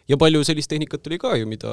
ja 0.09 0.17
palju 0.21 0.43
sellist 0.47 0.69
tehnikat 0.71 1.07
oli 1.09 1.19
ka 1.21 1.35
ju, 1.39 1.47
mida 1.49 1.71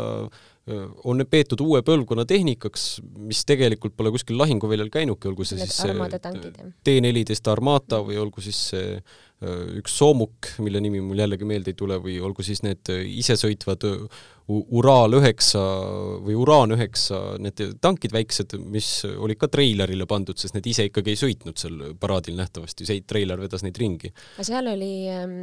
on 1.08 1.24
peetud 1.26 1.60
uue 1.64 1.82
põlvkonna 1.86 2.24
tehnikaks, 2.28 3.00
mis 3.28 3.42
tegelikult 3.48 3.96
pole 3.98 4.12
kuskil 4.14 4.38
lahinguväljal 4.38 4.92
käinudki, 4.94 5.30
olgu 5.30 5.46
see 5.48 5.58
siis 5.60 5.80
see 5.82 6.70
T-neliteist 6.86 7.50
Armata 7.50 8.02
või 8.06 8.20
olgu 8.22 8.44
siis 8.44 8.60
see 8.72 8.96
üks 9.42 9.96
soomuk, 9.98 10.52
mille 10.62 10.78
nimi 10.82 11.00
mul 11.02 11.18
jällegi 11.18 11.46
meelde 11.48 11.72
ei 11.72 11.78
tule, 11.78 11.98
või 12.02 12.20
olgu 12.22 12.44
siis 12.46 12.62
need 12.62 12.92
isesõitvad 12.94 13.88
Uraal 14.50 15.14
üheksa 15.20 15.60
või 16.24 16.34
Uraan 16.38 16.74
üheksa, 16.74 17.20
need 17.42 17.60
tankid 17.82 18.12
väiksed, 18.14 18.56
mis 18.72 18.88
olid 19.06 19.38
ka 19.38 19.48
treilerile 19.52 20.06
pandud, 20.10 20.38
sest 20.38 20.56
need 20.56 20.66
ise 20.72 20.88
ikkagi 20.88 21.14
ei 21.14 21.20
sõitnud 21.20 21.60
seal 21.60 21.78
paraadil 22.00 22.36
nähtavasti, 22.38 22.86
see 22.88 23.04
treiler 23.06 23.40
vedas 23.40 23.62
neid 23.62 23.78
ringi. 23.78 24.10
aga 24.34 24.46
seal 24.48 24.72
oli 24.72 24.92
ähm, 25.12 25.36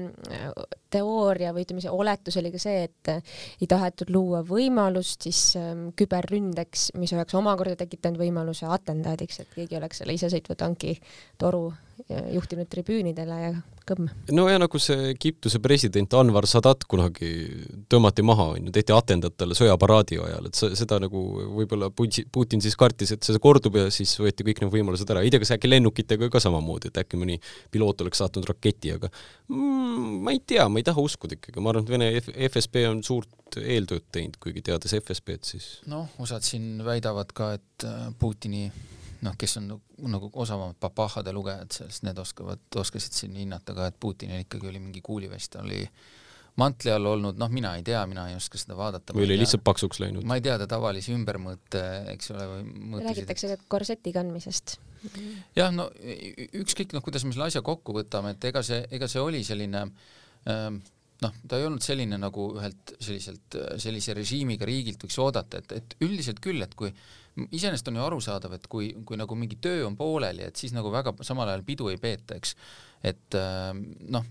teooria 0.91 1.53
või 1.55 1.63
ütleme, 1.65 1.83
see 1.85 1.95
oletus 1.95 2.39
oli 2.41 2.51
ka 2.53 2.61
see, 2.61 2.89
et 2.89 3.13
ei 3.61 3.69
tahetud 3.71 4.11
luua 4.13 4.43
võimalust 4.47 5.29
siis 5.29 5.43
ähm, 5.59 5.89
küberründeks, 5.97 6.89
mis 6.99 7.15
oleks 7.15 7.37
omakorda 7.39 7.79
tekitanud 7.79 8.19
võimaluse 8.19 8.67
atendaadiks, 8.67 9.43
et 9.43 9.53
keegi 9.55 9.79
oleks 9.79 10.03
selle 10.03 10.19
isesõitva 10.19 10.59
tanki 10.59 10.97
toru 11.39 11.69
juhtinud 12.07 12.69
tribüünidele 12.71 13.37
ja 13.41 13.51
kõmm. 13.89 14.09
no 14.35 14.45
ja 14.49 14.59
nagu 14.61 14.79
see 14.81 15.09
Egiptuse 15.11 15.59
president 15.63 16.13
Anvar 16.17 16.47
Sadat 16.49 16.85
kunagi 16.89 17.31
tõmmati 17.91 18.25
maha, 18.25 18.49
on 18.55 18.69
ju, 18.69 18.73
tehti 18.89 18.97
atendat 18.97 19.37
talle 19.37 19.55
sõjaparaadi 19.57 20.17
ajal, 20.23 20.49
et 20.49 20.57
seda 20.57 20.99
nagu 21.01 21.21
võib-olla 21.57 21.89
Putin 21.93 22.61
siis 22.61 22.75
kartis, 22.79 23.13
et 23.13 23.23
see 23.23 23.39
kordub 23.41 23.77
ja 23.77 23.89
siis 23.93 24.15
võeti 24.19 24.45
kõik 24.47 24.63
need 24.63 24.73
võimalused 24.73 25.09
ära, 25.09 25.21
ei 25.23 25.31
tea, 25.31 25.41
kas 25.41 25.53
äkki 25.55 25.69
lennukitega 25.69 26.29
ka 26.29 26.41
samamoodi, 26.41 26.89
et 26.89 27.01
äkki 27.03 27.19
mõni 27.19 27.39
piloot 27.71 28.01
oleks 28.01 28.21
saatnud 28.21 28.47
raketi, 28.49 28.93
aga 28.97 29.09
mm, 29.47 30.21
ma 30.25 30.33
ei 30.33 30.41
tea, 30.45 30.67
ma 30.69 30.81
ei 30.81 30.87
taha 30.87 31.01
uskuda 31.01 31.37
ikkagi, 31.37 31.61
ma 31.61 31.73
arvan, 31.73 31.85
et 31.85 31.93
Vene 31.93 32.47
FSB 32.49 32.85
on 32.89 33.03
suurt 33.05 33.59
eeltööd 33.59 34.07
teinud, 34.13 34.37
kuigi 34.41 34.63
teades 34.65 34.93
FSB-d 34.99 35.53
siis 35.53 35.69
noh, 35.89 36.09
osad 36.21 36.45
siin 36.45 36.79
väidavad 36.85 37.33
ka, 37.35 37.53
et 37.59 37.87
äh, 37.87 38.07
Putini 38.19 38.67
noh, 39.25 39.35
kes 39.37 39.57
on 39.59 39.73
nagu 40.09 40.29
osavamad 40.39 40.77
papahade 40.79 41.33
lugejad, 41.35 41.73
sest 41.75 42.05
need 42.07 42.17
oskavad, 42.21 42.61
oskasid 42.79 43.17
siin 43.17 43.35
hinnata 43.37 43.75
ka, 43.75 43.89
et 43.91 43.99
Putinil 43.99 44.45
ikkagi 44.45 44.69
oli 44.71 44.79
mingi 44.81 45.03
kuulivest, 45.03 45.59
oli 45.59 45.83
mantli 46.59 46.91
all 46.93 47.05
olnud, 47.11 47.39
noh, 47.39 47.51
mina 47.53 47.75
ei 47.77 47.83
tea, 47.85 48.01
mina 48.09 48.27
ei 48.29 48.37
oska 48.37 48.59
seda 48.61 48.77
vaadata. 48.79 49.15
või 49.15 49.27
oli 49.27 49.39
lihtsalt 49.41 49.63
paksuks 49.67 50.01
läinud? 50.03 50.27
ma 50.27 50.39
ei 50.39 50.45
tea 50.45 50.57
ta 50.61 50.67
tavalisi 50.69 51.13
ümbermõõte, 51.15 51.83
eks 52.15 52.31
ole, 52.35 52.47
või 52.53 52.63
mõõtusid. 52.67 53.09
räägitakse 53.09 53.51
ka 53.53 53.59
korseti 53.75 54.13
kandmisest. 54.15 54.77
jah, 55.57 55.73
no 55.75 55.89
ükskõik, 56.59 56.95
noh, 56.95 57.05
kuidas 57.05 57.25
me 57.25 57.35
selle 57.35 57.49
asja 57.51 57.63
kokku 57.65 57.95
võtame, 57.95 58.35
et 58.35 58.49
ega 58.51 58.63
see, 58.65 58.81
ega 58.95 59.07
see 59.11 59.21
oli 59.23 59.43
selline 59.47 59.85
ähm, 60.49 60.81
noh, 61.23 61.39
ta 61.47 61.59
ei 61.59 61.67
olnud 61.67 61.83
selline, 61.83 62.19
nagu 62.19 62.49
ühelt 62.57 62.93
selliselt, 62.99 63.57
sellise 63.81 64.15
režiimiga 64.17 64.67
riigilt 64.67 65.03
võiks 65.03 65.17
oodata, 65.21 65.61
et, 65.61 65.73
et 65.79 65.97
üldiselt 66.05 66.39
küll, 66.43 66.63
et 66.63 66.75
kui 66.79 66.91
iseenesest 67.55 67.89
on 67.91 67.99
ju 67.99 68.05
arusaadav, 68.05 68.55
et 68.57 68.67
kui, 68.71 68.91
kui 69.07 69.19
nagu 69.19 69.37
mingi 69.39 69.59
töö 69.61 69.85
on 69.87 69.97
pooleli, 69.99 70.45
et 70.47 70.59
siis 70.59 70.73
nagu 70.75 70.91
väga 70.93 71.13
samal 71.27 71.51
ajal 71.51 71.65
pidu 71.67 71.91
ei 71.91 71.99
peeta, 72.01 72.39
eks. 72.39 72.55
Et 73.03 73.37
äh, 73.37 73.69
noh, 74.15 74.25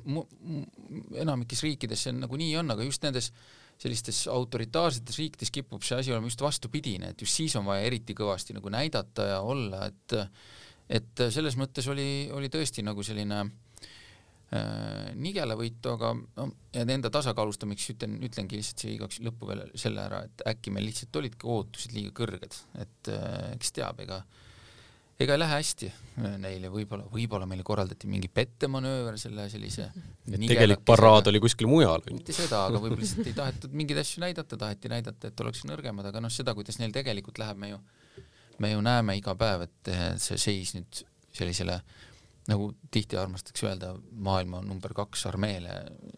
enamikes 1.17 1.65
riikides 1.65 2.07
see 2.07 2.17
nagu 2.17 2.41
nii 2.41 2.57
on, 2.61 2.75
aga 2.75 2.87
just 2.87 3.05
nendes 3.07 3.33
sellistes 3.79 4.25
autoritaarsetes 4.33 5.21
riikides 5.21 5.53
kipub 5.55 5.85
see 5.87 6.01
asi 6.01 6.13
olema 6.13 6.27
just 6.27 6.43
vastupidine, 6.43 7.13
et 7.13 7.23
just 7.23 7.39
siis 7.39 7.55
on 7.61 7.69
vaja 7.69 7.87
eriti 7.87 8.17
kõvasti 8.19 8.57
nagu 8.57 8.73
näidata 8.75 9.33
ja 9.35 9.41
olla, 9.47 9.87
et 9.87 10.19
et 10.89 11.21
selles 11.29 11.55
mõttes 11.61 11.85
oli, 11.93 12.31
oli 12.33 12.49
tõesti 12.49 12.81
nagu 12.81 13.05
selline 13.05 13.43
äh, 13.45 13.51
Äh, 14.49 15.11
nigela 15.21 15.53
võitu, 15.61 15.91
aga 15.93 16.15
no 16.17 16.45
ja 16.73 16.87
enda 16.89 17.11
tasakaalustamiseks 17.13 17.91
ütlen, 17.93 18.15
ütlengi 18.25 18.57
lihtsalt 18.57 18.81
siia 18.81 18.95
igaks 18.95 19.19
lõppu 19.21 19.51
veel 19.51 19.61
selle 19.77 20.01
ära, 20.01 20.23
et 20.25 20.45
äkki 20.49 20.73
meil 20.73 20.87
lihtsalt 20.89 21.19
olidki 21.21 21.51
ootused 21.53 21.93
liiga 21.93 22.15
kõrged, 22.17 22.57
et 22.81 23.11
äh, 23.13 23.51
kes 23.61 23.75
teab, 23.77 24.01
ega 24.07 24.23
ega 25.19 25.35
ei 25.35 25.41
lähe 25.43 25.57
hästi 25.59 25.91
neil 26.39 26.67
ja 26.67 26.71
võib-olla, 26.71 27.07
võib-olla 27.11 27.47
meile 27.51 27.65
korraldati 27.67 28.11
mingi 28.11 28.31
pettemanööver 28.31 29.19
selle 29.19 29.49
sellise 29.51 29.89
tegelik 30.39 30.85
paraad 30.87 31.31
oli 31.33 31.41
kuskil 31.43 31.71
mujal. 31.71 32.05
mitte 32.13 32.37
seda, 32.37 32.65
aga 32.69 32.81
võib-olla 32.83 33.03
lihtsalt 33.03 33.31
ei 33.31 33.39
tahetud 33.39 33.79
mingeid 33.81 34.03
asju 34.05 34.23
näidata, 34.23 34.61
taheti 34.61 34.93
näidata, 34.93 35.33
et 35.33 35.45
oleks 35.45 35.65
nõrgemad, 35.69 36.11
aga 36.11 36.23
noh, 36.23 36.33
seda, 36.33 36.55
kuidas 36.59 36.79
neil 36.83 36.95
tegelikult 36.95 37.41
läheb, 37.43 37.59
me 37.59 37.73
ju, 37.75 37.81
me 38.63 38.73
ju 38.75 38.85
näeme 38.85 39.19
iga 39.19 39.35
päev, 39.39 39.67
et 39.69 39.95
see 40.23 40.39
seis 40.39 40.77
nüüd 40.79 41.03
sellisele 41.39 41.81
äh, 41.81 42.09
nagu 42.49 42.71
tihti 42.95 43.19
armastatakse 43.21 43.67
öelda, 43.69 43.93
maailma 44.25 44.63
number 44.65 44.95
kaks 44.97 45.27
armeele 45.29 45.75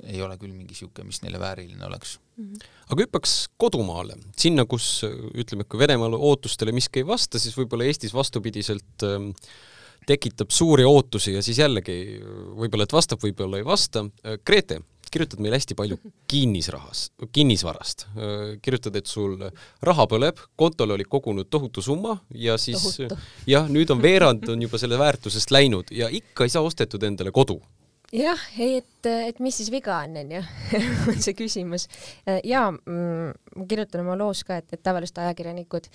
ei 0.07 0.21
ole 0.23 0.37
küll 0.38 0.53
mingi 0.55 0.77
niisugune, 0.77 1.09
mis 1.11 1.23
neile 1.25 1.40
vääriline 1.43 1.87
oleks 1.87 2.19
mm. 2.37 2.45
-hmm. 2.45 2.69
aga 2.95 3.07
hüppaks 3.07 3.35
kodumaale, 3.59 4.19
sinna, 4.38 4.64
kus 4.64 5.03
ütleme, 5.35 5.66
kui 5.66 5.83
Venemaal 5.83 6.14
ootustele 6.19 6.73
miski 6.77 7.03
ei 7.03 7.07
vasta, 7.07 7.38
siis 7.43 7.57
võib-olla 7.59 7.88
Eestis 7.90 8.14
vastupidiselt 8.14 9.07
äh, 9.07 9.27
tekitab 10.07 10.51
suuri 10.51 10.85
ootusi 10.87 11.35
ja 11.35 11.43
siis 11.43 11.59
jällegi 11.59 11.97
võib-olla, 12.59 12.87
et 12.87 12.95
vastab, 12.95 13.21
võib-olla 13.23 13.61
ei 13.61 13.66
vasta. 13.66 14.05
Grete, 14.47 14.81
kirjutad 15.11 15.42
meile 15.42 15.59
hästi 15.59 15.75
palju 15.79 15.99
kinnisrahas, 16.31 17.11
kinnisvarast. 17.33 18.07
kirjutad, 18.62 18.96
et 18.96 19.11
sul 19.11 19.37
raha 19.83 20.07
põleb, 20.11 20.38
kontole 20.57 20.94
oli 20.94 21.05
kogunud 21.09 21.51
tohutu 21.51 21.83
summa 21.83 22.18
ja 22.35 22.57
siis 22.59 23.01
jah, 23.51 23.68
nüüd 23.68 23.90
on 23.90 24.03
veerand 24.03 24.49
on 24.53 24.62
juba 24.62 24.79
selle 24.79 24.99
väärtusest 25.01 25.51
läinud 25.51 25.90
ja 25.94 26.09
ikka 26.09 26.46
ei 26.46 26.55
saa 26.55 26.62
ostetud 26.66 27.03
endale 27.07 27.35
kodu 27.35 27.61
jah, 28.14 28.40
ei, 28.59 28.81
et, 28.81 29.09
et 29.31 29.38
mis 29.42 29.55
siis 29.55 29.70
viga 29.73 30.01
on, 30.05 30.16
onju, 30.25 30.40
on 31.12 31.20
see 31.23 31.35
küsimus. 31.38 31.87
ja 32.46 32.64
mm, 32.73 33.31
ma 33.57 33.66
kirjutan 33.70 34.03
oma 34.03 34.16
loos 34.18 34.42
ka, 34.46 34.59
et, 34.61 34.75
et 34.75 34.83
tavalised 34.83 35.18
ajakirjanikud 35.23 35.87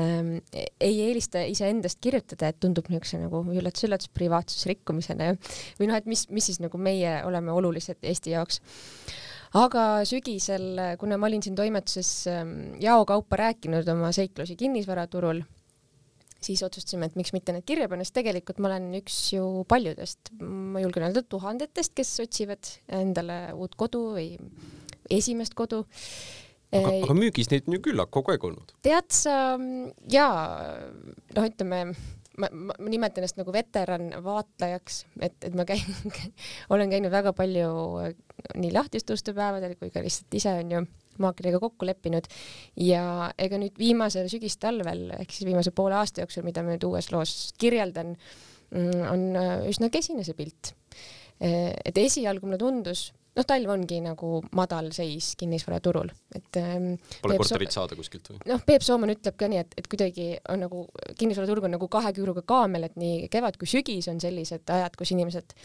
ähm, 0.00 0.36
ei 0.54 1.00
eelista 1.08 1.42
iseendast 1.46 2.00
kirjutada, 2.04 2.52
et 2.52 2.60
tundub 2.62 2.90
niisuguse 2.92 3.20
nagu 3.22 3.42
üllatus-üllatus 3.50 4.12
privaatsusrikkumisena 4.14 5.32
ja 5.32 5.38
või 5.80 5.90
noh, 5.90 5.98
et 5.98 6.06
mis, 6.10 6.26
mis 6.30 6.52
siis 6.52 6.62
nagu 6.62 6.78
meie 6.78 7.18
oleme 7.26 7.54
olulised 7.54 7.98
Eesti 8.06 8.36
jaoks. 8.36 8.62
Aga 9.56 10.04
sügisel, 10.06 10.96
kuna 11.00 11.16
ma 11.18 11.30
olin 11.30 11.42
siin 11.42 11.54
toimetuses 11.58 12.10
ähm, 12.30 12.56
jaokaupa 12.82 13.38
rääkinud 13.40 13.88
oma 13.90 14.10
seiklusi 14.14 14.58
kinnisvaraturul 14.58 15.42
siis 16.46 16.62
otsustasime, 16.66 17.08
et 17.08 17.18
miks 17.18 17.32
mitte 17.34 17.54
need 17.54 17.66
kirja 17.68 17.88
panna, 17.90 18.06
sest 18.06 18.16
tegelikult 18.20 18.60
ma 18.62 18.70
olen 18.70 18.88
üks 19.00 19.18
ju 19.34 19.44
paljudest, 19.70 20.32
ma 20.40 20.82
julgen 20.84 21.08
öelda 21.08 21.22
tuhandetest, 21.26 21.94
kes 21.96 22.16
otsivad 22.24 22.72
endale 23.00 23.40
uut 23.56 23.76
kodu 23.78 24.02
või 24.16 24.34
esimest 25.12 25.56
kodu. 25.58 25.84
aga, 26.74 26.92
aga 27.04 27.16
müügis 27.16 27.50
neid 27.52 27.68
on 27.68 27.78
ju 27.78 27.84
küllalt 27.88 28.12
kogu 28.14 28.34
aeg 28.34 28.46
olnud. 28.48 28.76
tead 28.86 29.10
sa, 29.14 29.56
jaa, 30.12 30.36
noh, 31.36 31.48
ütleme 31.48 31.82
ma, 32.36 32.50
ma, 32.50 32.76
ma 32.76 32.90
nimetan 32.90 33.22
ennast 33.22 33.40
nagu 33.40 33.54
veteran 33.54 34.10
vaatlejaks, 34.24 35.02
et, 35.20 35.38
et 35.48 35.56
ma 35.56 35.66
käin 35.68 35.82
olen 36.74 36.92
käinud 36.92 37.14
väga 37.14 37.34
palju 37.36 37.72
nii 38.56 38.72
lahtistuste 38.74 39.34
päevadel 39.36 39.76
kui 39.80 39.92
ka 39.94 40.04
lihtsalt 40.04 40.38
ise 40.38 40.54
onju 40.62 40.86
maakeriga 41.22 41.60
kokku 41.62 41.88
leppinud 41.88 42.28
ja 42.80 43.30
ega 43.38 43.60
nüüd 43.60 43.76
viimasel 43.80 44.30
sügistalvel 44.32 45.08
ehk 45.20 45.34
siis 45.34 45.48
viimase 45.48 45.74
poole 45.76 45.98
aasta 45.98 46.24
jooksul, 46.24 46.46
mida 46.46 46.64
ma 46.64 46.74
nüüd 46.74 46.88
uues 46.88 47.10
loos 47.14 47.36
kirjeldan, 47.60 48.16
mm, 48.72 49.04
on 49.12 49.28
äh, 49.36 49.54
üsna 49.70 49.92
kesine 49.92 50.26
see 50.26 50.36
pilt. 50.38 50.74
Äh, 51.42 51.72
et 51.84 51.98
esialgu 52.00 52.48
mulle 52.48 52.60
tundus, 52.60 53.10
noh, 53.36 53.44
talv 53.48 53.72
ongi 53.74 53.98
nagu 54.04 54.38
madal 54.56 54.88
seis 54.96 55.34
kinnisvaraturul, 55.38 56.08
et 56.36 56.58
ähm, 56.60 56.94
Pole 57.22 57.36
korterit 57.40 57.72
so 57.72 57.82
saada 57.82 57.98
kuskilt 57.98 58.30
või? 58.32 58.38
noh, 58.48 58.62
Peep 58.66 58.84
Sooman 58.86 59.12
ütleb 59.12 59.36
ka 59.38 59.48
nii, 59.52 59.60
et, 59.64 59.76
et 59.80 59.90
kuidagi 59.92 60.30
on 60.52 60.64
nagu 60.64 60.86
kinnisvaraturg 61.18 61.68
on 61.68 61.76
nagu 61.76 61.90
kahe 61.92 62.14
küüruga 62.16 62.46
kaamel, 62.48 62.88
et 62.88 62.96
nii 63.00 63.28
kevad 63.32 63.58
kui 63.60 63.68
sügis 63.70 64.08
on 64.12 64.22
sellised 64.22 64.72
ajad, 64.72 64.96
kus 64.98 65.12
inimesed 65.16 65.56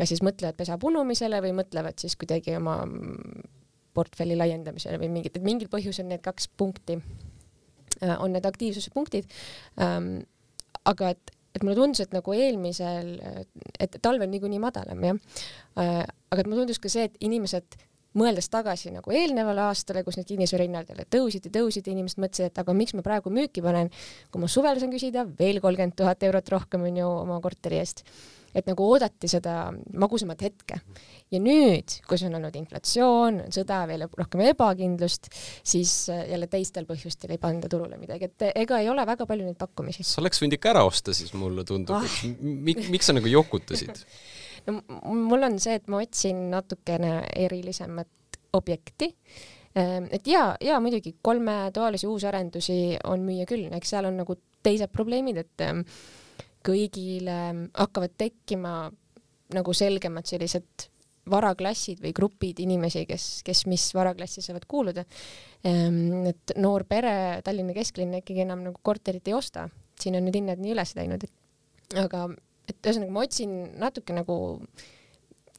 kas 0.00 0.10
siis 0.10 0.24
mõtlevad 0.26 0.58
pesa 0.58 0.78
punumisele 0.80 1.42
või 1.44 1.54
mõtlevad 1.60 2.00
siis 2.02 2.16
kuidagi 2.20 2.56
oma 2.58 2.80
portfelli 3.94 4.38
laiendamisele 4.38 5.00
või 5.00 5.10
mingit, 5.16 5.36
et 5.36 5.46
mingil 5.46 5.70
põhjusel 5.72 6.08
need 6.10 6.22
kaks 6.24 6.48
punkti 6.60 6.98
äh, 7.00 8.16
on 8.18 8.34
need 8.36 8.46
aktiivsuse 8.46 8.94
punktid 8.94 9.28
ähm,. 9.80 10.22
aga 10.88 11.10
et, 11.12 11.34
et 11.54 11.62
mulle 11.62 11.76
tundus, 11.76 12.00
et 12.00 12.14
nagu 12.16 12.32
eelmisel, 12.32 13.18
et 13.78 13.98
talv 14.02 14.22
on 14.24 14.30
niikuinii 14.32 14.62
madalam 14.62 15.04
jah 15.04 15.20
äh,, 15.78 16.02
aga 16.30 16.42
et 16.42 16.48
mulle 16.48 16.64
tundus 16.64 16.82
ka 16.82 16.92
see, 16.92 17.08
et 17.10 17.20
inimesed 17.20 17.78
mõeldes 18.18 18.48
tagasi 18.50 18.90
nagu 18.90 19.12
eelnevale 19.14 19.62
aastale, 19.68 20.02
kus 20.06 20.18
need 20.18 20.26
kinnisvarahinnad 20.32 20.88
jälle 20.90 21.06
tõusid 21.14 21.46
ja 21.46 21.52
tõusid 21.60 21.86
ja 21.86 21.94
inimesed 21.94 22.18
mõtlesid, 22.22 22.50
et 22.50 22.58
aga 22.62 22.74
miks 22.74 22.94
ma 22.98 23.04
praegu 23.06 23.30
müüki 23.34 23.62
panen, 23.62 23.90
kui 24.32 24.42
ma 24.42 24.50
suvel 24.50 24.80
saan 24.82 24.90
küsida 24.90 25.26
veel 25.38 25.60
kolmkümmend 25.62 25.94
tuhat 25.98 26.26
eurot 26.26 26.50
rohkem 26.56 26.88
on 26.88 26.98
ju 26.98 27.06
oma 27.06 27.38
korteri 27.44 27.78
eest 27.78 28.02
et 28.54 28.66
nagu 28.66 28.86
oodati 28.92 29.28
seda 29.30 29.56
magusamat 29.72 30.42
hetke. 30.46 30.80
ja 31.30 31.40
nüüd, 31.42 31.96
kus 32.08 32.24
on 32.26 32.34
olnud 32.38 32.56
inflatsioon, 32.58 33.44
sõda, 33.54 33.82
veel 33.90 34.06
rohkem 34.08 34.42
ebakindlust, 34.48 35.30
siis 35.62 35.94
äh, 36.12 36.24
jälle 36.32 36.50
teistel 36.50 36.88
põhjustel 36.88 37.34
ei 37.34 37.42
panda 37.42 37.70
turule 37.70 37.98
midagi, 38.00 38.30
et 38.30 38.48
ega 38.64 38.80
ei 38.82 38.90
ole 38.90 39.04
väga 39.06 39.26
palju 39.30 39.46
neid 39.46 39.58
pakkumisi. 39.60 40.06
sa 40.06 40.20
oleks 40.22 40.42
võinud 40.42 40.58
ikka 40.58 40.74
ära 40.74 40.84
osta 40.88 41.14
siis, 41.16 41.32
mulle 41.38 41.64
tundub 41.68 42.00
ah., 42.00 42.18
mik, 42.40 42.86
miks 42.90 43.10
sa 43.10 43.16
nagu 43.16 43.30
jokutasid 43.30 44.02
no 44.66 44.80
mul 45.14 45.46
on 45.46 45.58
see, 45.62 45.78
et 45.78 45.88
ma 45.90 46.02
otsin 46.02 46.48
natukene 46.52 47.14
erilisemat 47.36 48.40
objekti 48.58 49.12
ähm, 49.78 50.10
et 50.10 50.26
jaa, 50.26 50.54
jaa 50.64 50.80
muidugi 50.82 51.14
kolmetoalisi 51.22 52.08
uusarendusi 52.10 52.80
on 53.10 53.22
müüa 53.26 53.46
küll, 53.48 53.70
eks 53.76 53.94
seal 53.94 54.10
on 54.10 54.18
nagu 54.24 54.36
teised 54.66 54.92
probleemid, 54.92 55.40
et 55.40 55.64
ähm, 55.64 55.84
kõigile 56.66 57.36
hakkavad 57.74 58.16
tekkima 58.20 58.74
nagu 59.54 59.74
selgemad 59.74 60.28
sellised 60.28 60.88
varaklassid 61.30 62.00
või 62.02 62.12
grupid 62.16 62.60
inimesi, 62.64 63.04
kes, 63.08 63.26
kes 63.46 63.64
mis 63.70 63.84
varaklassi 63.94 64.42
saavad 64.44 64.64
kuuluda. 64.70 65.04
Ehm, 65.66 66.26
et 66.30 66.54
noor 66.58 66.86
pere, 66.88 67.40
Tallinna 67.44 67.74
kesklinna 67.76 68.22
ikkagi 68.22 68.44
enam 68.46 68.64
nagu 68.66 68.80
korterit 68.82 69.28
ei 69.28 69.36
osta, 69.36 69.68
siin 70.00 70.16
on 70.18 70.26
need 70.26 70.40
hinnad 70.40 70.62
nii 70.62 70.74
üles 70.74 70.94
läinud, 70.96 71.26
et 71.26 71.98
aga 72.00 72.26
et 72.70 72.86
ühesõnaga 72.86 73.14
ma 73.14 73.26
otsin 73.26 73.54
natuke 73.80 74.14
nagu 74.16 74.36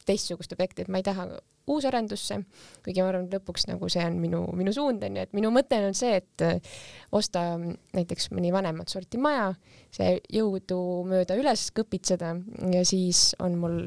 teistsugust 0.08 0.54
objekti, 0.56 0.84
et 0.84 0.92
ma 0.92 1.00
ei 1.00 1.06
taha 1.06 1.28
uusarendusse, 1.70 2.38
kuigi 2.84 3.02
ma 3.02 3.10
arvan, 3.12 3.26
et 3.28 3.36
lõpuks 3.36 3.68
nagu 3.70 3.88
see 3.92 4.04
on 4.06 4.16
minu, 4.22 4.42
minu 4.58 4.72
suund 4.74 5.04
on 5.06 5.18
ju, 5.18 5.26
et 5.26 5.36
minu 5.36 5.52
mõte 5.54 5.78
on 5.86 5.94
see, 5.96 6.16
et 6.22 6.44
äh, 6.46 6.78
osta 7.14 7.44
näiteks 7.58 8.30
mõni 8.34 8.52
vanemat 8.54 8.90
sorti 8.90 9.20
maja, 9.22 9.52
see 9.94 10.16
jõudumööda 10.32 11.36
üles 11.38 11.68
kõpitseda 11.76 12.34
ja 12.74 12.82
siis 12.88 13.30
on 13.42 13.58
mul 13.62 13.78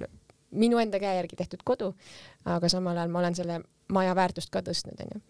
minu 0.56 0.80
enda 0.80 1.02
käe 1.04 1.18
järgi 1.20 1.40
tehtud 1.40 1.66
kodu, 1.68 1.92
aga 2.48 2.72
samal 2.72 2.98
ajal 2.98 3.12
ma 3.12 3.22
olen 3.24 3.36
selle 3.36 3.60
maja 3.92 4.16
väärtust 4.18 4.54
ka 4.54 4.64
tõstnud, 4.66 5.02
onju. 5.04 5.22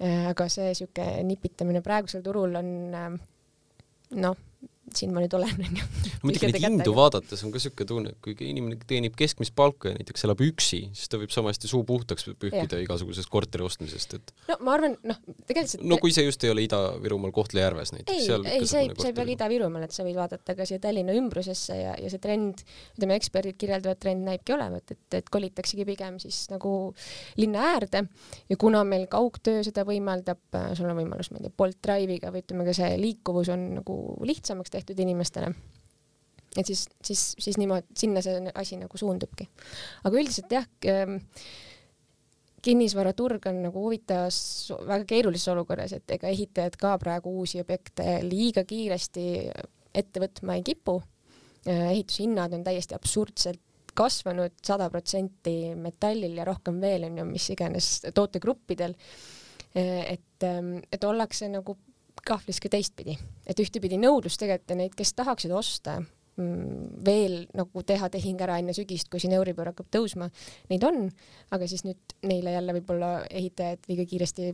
Äh, 0.00 0.28
aga 0.30 0.48
see 0.52 0.72
sihuke 0.76 1.06
nipitamine 1.28 1.82
praegusel 1.84 2.22
turul 2.24 2.54
on 2.60 2.70
äh, 2.96 3.10
noh, 4.20 4.36
siin 4.98 5.12
ma 5.14 5.22
nüüd 5.22 5.34
olen, 5.38 5.62
onju. 5.68 5.86
no 5.86 6.28
muidugi 6.28 6.50
neid 6.50 6.64
hindu 6.64 6.94
vaadates 6.96 7.44
on 7.46 7.52
ka 7.54 7.60
niisugune 7.60 7.88
tunne, 7.90 8.14
et 8.14 8.20
kui 8.24 8.36
inimene 8.48 8.78
teenib 8.90 9.16
keskmist 9.18 9.54
palka 9.58 9.92
ja 9.92 9.98
näiteks 9.98 10.26
elab 10.28 10.42
üksi, 10.44 10.82
siis 10.96 11.10
ta 11.10 11.20
võib 11.20 11.32
sama 11.34 11.52
hästi 11.52 11.70
suu 11.70 11.82
puhtaks 11.88 12.28
pühkida 12.40 12.80
igasugusest 12.84 13.30
korteri 13.32 13.66
ostmisest, 13.66 14.16
et 14.18 14.34
no 14.50 14.58
ma 14.66 14.76
arvan, 14.76 14.96
noh, 15.06 15.20
tegelikult 15.48 15.86
no 15.90 16.00
kui 16.02 16.14
see 16.14 16.26
just 16.26 16.44
ei 16.46 16.52
ole 16.52 16.64
Ida-Virumaal 16.66 17.34
Kohtla-Järves 17.36 17.94
näiteks. 17.96 18.28
ei, 18.28 18.56
ei, 18.56 18.66
see 18.68 18.84
ei, 18.86 18.92
see 18.96 19.12
ei 19.12 19.16
pea 19.16 19.26
ka 19.26 19.34
Ida-Virumaal, 19.36 19.86
et 19.86 19.96
sa 19.96 20.06
võid 20.06 20.18
vaadata 20.18 20.56
ka 20.58 20.66
siia 20.68 20.82
Tallinna 20.82 21.14
ümbrusesse 21.16 21.76
ja, 21.76 21.94
ja 22.00 22.12
see 22.12 22.22
trend, 22.22 22.64
ütleme, 22.96 23.18
eksperdid 23.20 23.58
kirjeldavad, 23.60 24.00
trend 24.02 24.26
näibki 24.26 24.54
olevat, 24.56 24.94
et, 24.94 25.18
et 25.20 25.30
kolitaksegi 25.32 25.86
pigem 25.88 26.18
siis 26.22 26.42
nagu 26.52 26.72
linna 27.40 27.66
äärde 27.74 28.04
ja 28.50 28.58
kuna 28.60 28.82
meil 28.88 29.06
kaugtöö 29.10 29.64
seda 29.66 29.84
võimaldab, 29.88 30.42
sul 30.78 30.90
on 30.90 30.98
võimalus, 30.98 31.30
ma 31.32 31.40
ei 31.40 31.46
tea, 31.46 31.56
Bolt 31.60 31.78
Drive'iga 31.84 32.32
või 32.34 32.44
ütleme 32.44 32.66
ka 32.68 32.74
see 32.76 32.96
liikuvus 33.00 33.50
on 33.52 33.66
nagu 33.80 33.96
lihtsamaks 34.26 34.72
tehtud, 34.72 34.79
tehtud 34.80 35.00
inimestele. 35.06 35.52
et 36.58 36.66
siis, 36.66 36.88
siis, 37.04 37.34
siis 37.38 37.58
niimoodi, 37.60 37.86
sinna 37.96 38.22
see 38.24 38.52
asi 38.54 38.78
nagu 38.80 38.98
suundubki. 38.98 39.46
aga 40.04 40.18
üldiselt 40.18 40.50
jah, 40.50 40.66
ähm, 40.90 41.20
kinnisvaraturg 42.62 43.46
on 43.48 43.62
nagu 43.64 43.84
huvitavas, 43.86 44.40
väga 44.88 45.06
keerulises 45.08 45.48
olukorras, 45.52 45.94
et 45.96 46.16
ega 46.16 46.28
ehitajad 46.28 46.76
ka 46.80 46.96
praegu 47.00 47.32
uusi 47.40 47.60
objekte 47.62 48.18
liiga 48.26 48.64
kiiresti 48.68 49.26
ette 49.94 50.22
võtma 50.22 50.58
ei 50.58 50.64
kipu. 50.66 51.00
Äh, 51.66 51.90
ehitushinnad 51.94 52.54
on 52.56 52.64
täiesti 52.64 52.96
absurdselt 52.96 53.62
kasvanud 53.96 54.54
sada 54.64 54.86
protsenti 54.90 55.74
metallil 55.76 56.38
ja 56.38 56.46
rohkem 56.46 56.78
veel 56.80 57.08
on 57.08 57.18
ju, 57.20 57.26
mis 57.28 57.48
iganes 57.52 57.92
tootegruppidel. 58.14 58.94
Äh, 59.76 60.16
et, 60.16 60.48
et 60.92 61.04
ollakse 61.06 61.50
nagu 61.52 61.76
kahvlis 62.26 62.60
ka 62.62 62.70
teistpidi, 62.72 63.16
et 63.46 63.60
ühtepidi 63.62 63.98
nõudlus 64.00 64.38
tegelikult 64.40 64.74
ja 64.74 64.78
neid, 64.82 64.96
kes 64.98 65.14
tahaksid 65.18 65.52
osta 65.56 65.98
mm, 66.00 67.02
veel 67.06 67.42
nagu 67.56 67.84
teha 67.86 68.10
tehing 68.12 68.40
ära 68.44 68.58
enne 68.60 68.74
sügist, 68.76 69.10
kui 69.10 69.22
siin 69.22 69.34
Euribor 69.36 69.72
hakkab 69.72 69.90
tõusma, 69.92 70.30
neid 70.72 70.86
on, 70.86 71.08
aga 71.54 71.68
siis 71.70 71.84
nüüd 71.88 72.16
neile 72.28 72.56
jälle 72.58 72.76
võib-olla 72.80 73.12
ehitajad 73.30 73.90
liiga 73.90 74.08
kiiresti 74.10 74.52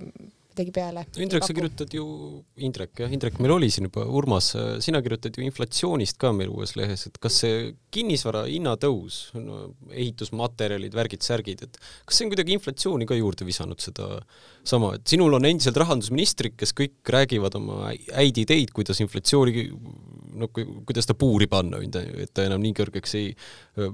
midagi 0.57 0.73
peale. 0.73 1.05
Indrek, 1.21 1.45
sa 1.45 1.53
kirjutad 1.53 1.93
ju, 1.93 2.05
Indrek 2.65 3.03
jah, 3.03 3.13
Indrek 3.13 3.37
meil 3.45 3.53
oli 3.53 3.69
siin 3.73 3.91
juba, 3.91 4.07
Urmas, 4.09 4.55
sina 4.85 5.03
kirjutad 5.05 5.37
ju 5.37 5.45
inflatsioonist 5.45 6.17
ka 6.21 6.33
meil 6.33 6.49
uues 6.55 6.73
lehes, 6.79 7.07
et 7.11 7.19
kas 7.21 7.41
see 7.43 7.75
kinnisvara 7.93 8.47
hinnatõus 8.49 9.19
no,, 9.37 9.75
ehitusmaterjalid, 9.93 10.97
värgid-särgid, 10.97 11.67
et 11.67 11.77
kas 11.79 12.17
see 12.17 12.27
on 12.27 12.33
kuidagi 12.33 12.57
inflatsiooni 12.57 13.09
ka 13.09 13.19
juurde 13.19 13.49
visanud 13.49 13.83
seda 13.85 14.09
sama, 14.67 14.95
et 14.97 15.05
sinul 15.09 15.37
on 15.37 15.49
endiselt 15.49 15.77
rahandusministrid, 15.83 16.57
kes 16.57 16.73
kõik 16.77 17.13
räägivad 17.13 17.59
oma 17.61 17.93
häid 17.93 18.41
ideid, 18.41 18.73
kuidas 18.77 19.03
inflatsiooni 19.05 19.69
no 20.37 20.49
kuidas 20.53 21.09
ta 21.09 21.17
puuri 21.17 21.49
panna, 21.49 21.81
et 21.83 22.33
ta 22.35 22.45
enam 22.45 22.65
nii 22.65 22.75
kõrgeks 22.77 23.19
ei 23.21 23.31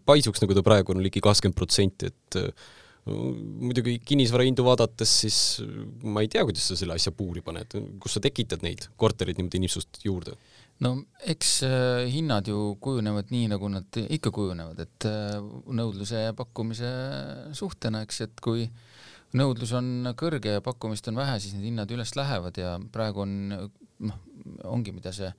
paisuks, 0.07 0.43
nagu 0.43 0.57
ta 0.57 0.65
praegu 0.67 0.95
on, 0.95 1.03
ligi 1.05 1.23
kakskümmend 1.23 1.59
protsenti, 1.59 2.11
et 2.11 2.41
muidugi 3.11 3.97
kinnisvarahindu 4.07 4.63
vaadates, 4.67 5.13
siis 5.25 5.37
ma 6.07 6.23
ei 6.23 6.29
tea, 6.31 6.45
kuidas 6.47 6.69
sa 6.71 6.77
selle 6.79 6.95
asja 6.95 7.11
puuri 7.17 7.43
paned, 7.43 7.75
kus 8.03 8.17
sa 8.17 8.23
tekitad 8.23 8.63
neid 8.63 8.87
kortereid 9.01 9.41
niimoodi 9.41 9.63
nipsust 9.65 10.03
juurde? 10.07 10.37
no 10.83 10.97
eks 11.31 11.51
äh, 11.67 12.05
hinnad 12.11 12.49
ju 12.51 12.77
kujunevad 12.83 13.31
nii, 13.31 13.49
nagu 13.53 13.69
nad 13.71 13.99
ikka 14.03 14.33
kujunevad, 14.35 14.81
et 14.83 15.07
äh, 15.07 15.37
nõudluse 15.79 16.25
ja 16.29 16.35
pakkumise 16.35 16.91
suhtena, 17.59 18.03
eks, 18.07 18.21
et 18.27 18.43
kui 18.43 18.69
nõudlus 19.39 19.75
on 19.79 20.13
kõrge 20.19 20.57
ja 20.57 20.65
pakkumist 20.65 21.07
on 21.11 21.19
vähe, 21.19 21.37
siis 21.43 21.55
need 21.57 21.71
hinnad 21.71 21.91
üles 21.95 22.15
lähevad 22.19 22.59
ja 22.59 22.77
praegu 22.95 23.23
on 23.27 23.35
noh, 23.53 24.19
ongi, 24.67 24.95
mida 24.95 25.15
see, 25.15 25.31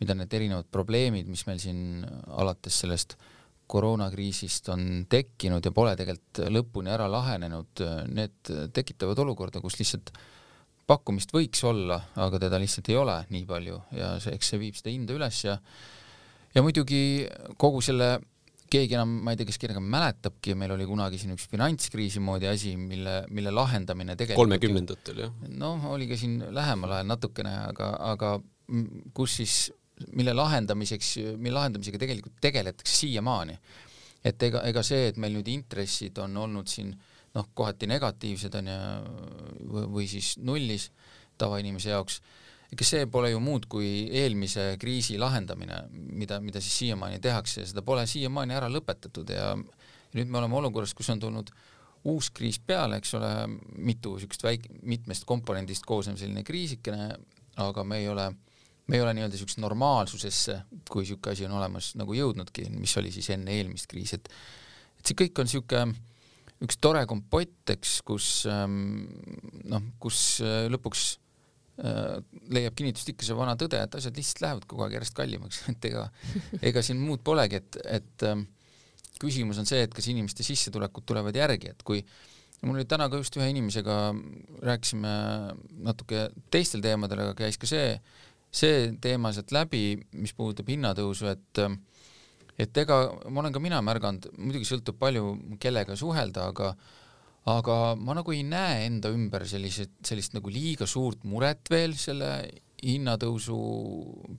mida 0.00 0.16
need 0.16 0.32
erinevad 0.36 0.68
probleemid, 0.72 1.28
mis 1.28 1.44
meil 1.48 1.60
siin 1.60 2.04
alates 2.32 2.80
sellest 2.84 3.16
äh, 3.18 3.35
koroonakriisist 3.66 4.70
on 4.74 4.86
tekkinud 5.10 5.64
ja 5.64 5.72
pole 5.74 5.96
tegelikult 5.98 6.46
lõpuni 6.54 6.92
ära 6.94 7.08
lahenenud, 7.10 7.82
need 8.14 8.54
tekitavad 8.74 9.18
olukorda, 9.24 9.62
kus 9.64 9.78
lihtsalt 9.80 10.12
pakkumist 10.86 11.34
võiks 11.34 11.62
olla, 11.66 11.98
aga 12.22 12.40
teda 12.46 12.60
lihtsalt 12.62 12.88
ei 12.92 12.98
ole 13.00 13.16
nii 13.34 13.44
palju 13.48 13.80
ja 13.96 14.14
see, 14.22 14.36
eks 14.38 14.52
see 14.52 14.62
viib 14.62 14.78
seda 14.78 14.92
hinda 14.94 15.16
üles 15.16 15.42
ja 15.42 15.58
ja 16.54 16.62
muidugi 16.64 17.26
kogu 17.60 17.82
selle, 17.84 18.16
keegi 18.70 18.96
enam, 18.96 19.10
ma 19.24 19.34
ei 19.34 19.40
tea, 19.40 19.48
kes 19.50 19.58
kellega 19.62 19.82
mäletabki, 19.82 20.54
meil 20.58 20.74
oli 20.74 20.86
kunagi 20.88 21.20
siin 21.20 21.34
üks 21.34 21.46
finantskriisi 21.50 22.22
moodi 22.22 22.48
asi, 22.50 22.74
mille, 22.80 23.18
mille 23.34 23.52
lahendamine 23.54 24.16
tegelikult 24.18 24.46
kolmekümnendatel, 24.46 25.24
jah? 25.26 25.34
noh, 25.58 25.90
oli 25.92 26.08
ka 26.10 26.18
siin 26.18 26.38
lähemal 26.54 26.96
ajal 26.98 27.10
natukene, 27.10 27.56
aga, 27.72 27.90
aga 28.14 28.36
kus 29.16 29.40
siis 29.42 29.58
mille 30.12 30.34
lahendamiseks, 30.36 31.12
mille 31.36 31.56
lahendamisega 31.56 31.98
tegelikult 31.98 32.40
tegeletakse 32.40 32.96
siiamaani. 32.96 33.58
et 34.26 34.42
ega, 34.42 34.62
ega 34.66 34.82
see, 34.82 35.08
et 35.08 35.18
meil 35.22 35.36
nüüd 35.36 35.48
intressid 35.48 36.18
on 36.18 36.36
olnud 36.36 36.66
siin 36.68 36.90
noh, 37.36 37.46
kohati 37.54 37.86
negatiivsed 37.86 38.56
on 38.58 38.70
ju, 38.72 39.84
või 39.92 40.08
siis 40.10 40.34
nullis 40.42 40.88
tavainimese 41.38 41.92
jaoks, 41.92 42.20
ega 42.72 42.88
see 42.88 43.06
pole 43.12 43.30
ju 43.30 43.40
muud 43.44 43.68
kui 43.70 44.08
eelmise 44.22 44.72
kriisi 44.82 45.18
lahendamine, 45.20 45.84
mida, 45.92 46.40
mida 46.42 46.62
siis 46.64 46.80
siiamaani 46.82 47.20
tehakse 47.22 47.62
ja 47.62 47.70
seda 47.70 47.84
pole 47.86 48.06
siiamaani 48.10 48.56
ära 48.56 48.70
lõpetatud 48.72 49.30
ja 49.30 49.52
nüüd 50.16 50.30
me 50.32 50.40
oleme 50.40 50.58
olukorras, 50.58 50.94
kus 50.96 51.12
on 51.12 51.22
tulnud 51.22 51.52
uus 52.06 52.30
kriis 52.34 52.58
peale, 52.62 53.00
eks 53.00 53.14
ole, 53.18 53.30
mitu 53.82 54.14
niisugust 54.16 54.44
väik-, 54.46 54.68
mitmest 54.86 55.26
komponendist 55.28 55.86
koosnev 55.86 56.18
selline 56.20 56.44
kriisikene, 56.46 57.10
aga 57.62 57.84
me 57.84 58.00
ei 58.02 58.08
ole 58.10 58.30
me 58.86 58.98
ei 58.98 59.02
ole 59.02 59.14
nii-öelda 59.16 59.34
niisugusesse 59.34 59.62
normaalsusesse, 59.64 60.58
kui 60.90 61.04
niisugune 61.04 61.34
asi 61.34 61.46
on 61.48 61.56
olemas, 61.58 61.92
nagu 61.98 62.14
jõudnudki, 62.14 62.68
mis 62.76 62.94
oli 63.00 63.12
siis 63.14 63.30
enne 63.34 63.56
eelmist 63.58 63.90
kriisi, 63.90 64.20
et 64.20 64.30
et 64.96 65.10
see 65.10 65.18
kõik 65.18 65.42
on 65.42 65.48
niisugune 65.48 65.96
üks 66.64 66.78
tore 66.80 67.02
kompott, 67.08 67.72
eks, 67.74 68.00
kus 68.06 68.28
ähm, 68.48 69.06
noh, 69.68 69.88
kus 70.00 70.20
äh, 70.44 70.66
lõpuks 70.72 71.02
äh, 71.82 72.16
leiab 72.54 72.76
kinnitust 72.78 73.10
ikka 73.12 73.26
see 73.28 73.36
vana 73.36 73.56
tõde, 73.60 73.80
et 73.82 73.98
asjad 73.98 74.16
lihtsalt 74.16 74.44
lähevad 74.44 74.68
kogu 74.70 74.86
aeg 74.86 74.96
järjest 74.96 75.16
kallimaks, 75.18 75.64
et 75.74 75.90
ega, 75.90 76.06
ega 76.62 76.84
siin 76.86 77.02
muud 77.02 77.24
polegi, 77.26 77.60
et, 77.60 77.80
et 77.98 78.26
ähm, 78.28 78.46
küsimus 79.20 79.60
on 79.60 79.68
see, 79.68 79.82
et 79.84 79.92
kas 79.92 80.08
inimeste 80.12 80.46
sissetulekud 80.46 81.04
tulevad 81.08 81.36
järgi, 81.36 81.74
et 81.74 81.84
kui 81.86 82.00
mul 82.62 82.78
oli 82.78 82.88
täna 82.88 83.10
ka 83.12 83.20
just 83.20 83.36
ühe 83.36 83.50
inimesega, 83.52 83.98
rääkisime 84.64 85.12
natuke 85.84 86.28
teistel 86.52 86.80
teemadel, 86.84 87.26
aga 87.26 87.36
käis 87.36 87.60
ka 87.60 87.68
see 87.68 87.98
see 88.50 88.92
teema 89.02 89.32
sealt 89.34 89.52
läbi, 89.54 89.96
mis 90.16 90.34
puudutab 90.36 90.68
hinnatõusu, 90.72 91.30
et 91.32 91.62
et 92.56 92.78
ega 92.80 93.00
ma 93.28 93.42
olen 93.42 93.52
ka 93.52 93.60
mina 93.60 93.82
märganud, 93.84 94.30
muidugi 94.38 94.68
sõltub 94.68 94.96
palju, 95.00 95.34
kellega 95.60 95.96
suhelda, 95.98 96.48
aga 96.52 96.70
aga 97.46 97.94
ma 98.00 98.16
nagu 98.18 98.32
ei 98.34 98.42
näe 98.42 98.86
enda 98.88 99.12
ümber 99.14 99.44
sellised, 99.46 99.92
sellist 100.06 100.34
nagu 100.34 100.50
liiga 100.50 100.88
suurt 100.90 101.22
muret 101.28 101.68
veel 101.70 101.94
selle 101.98 102.30
hinnatõusu 102.82 103.58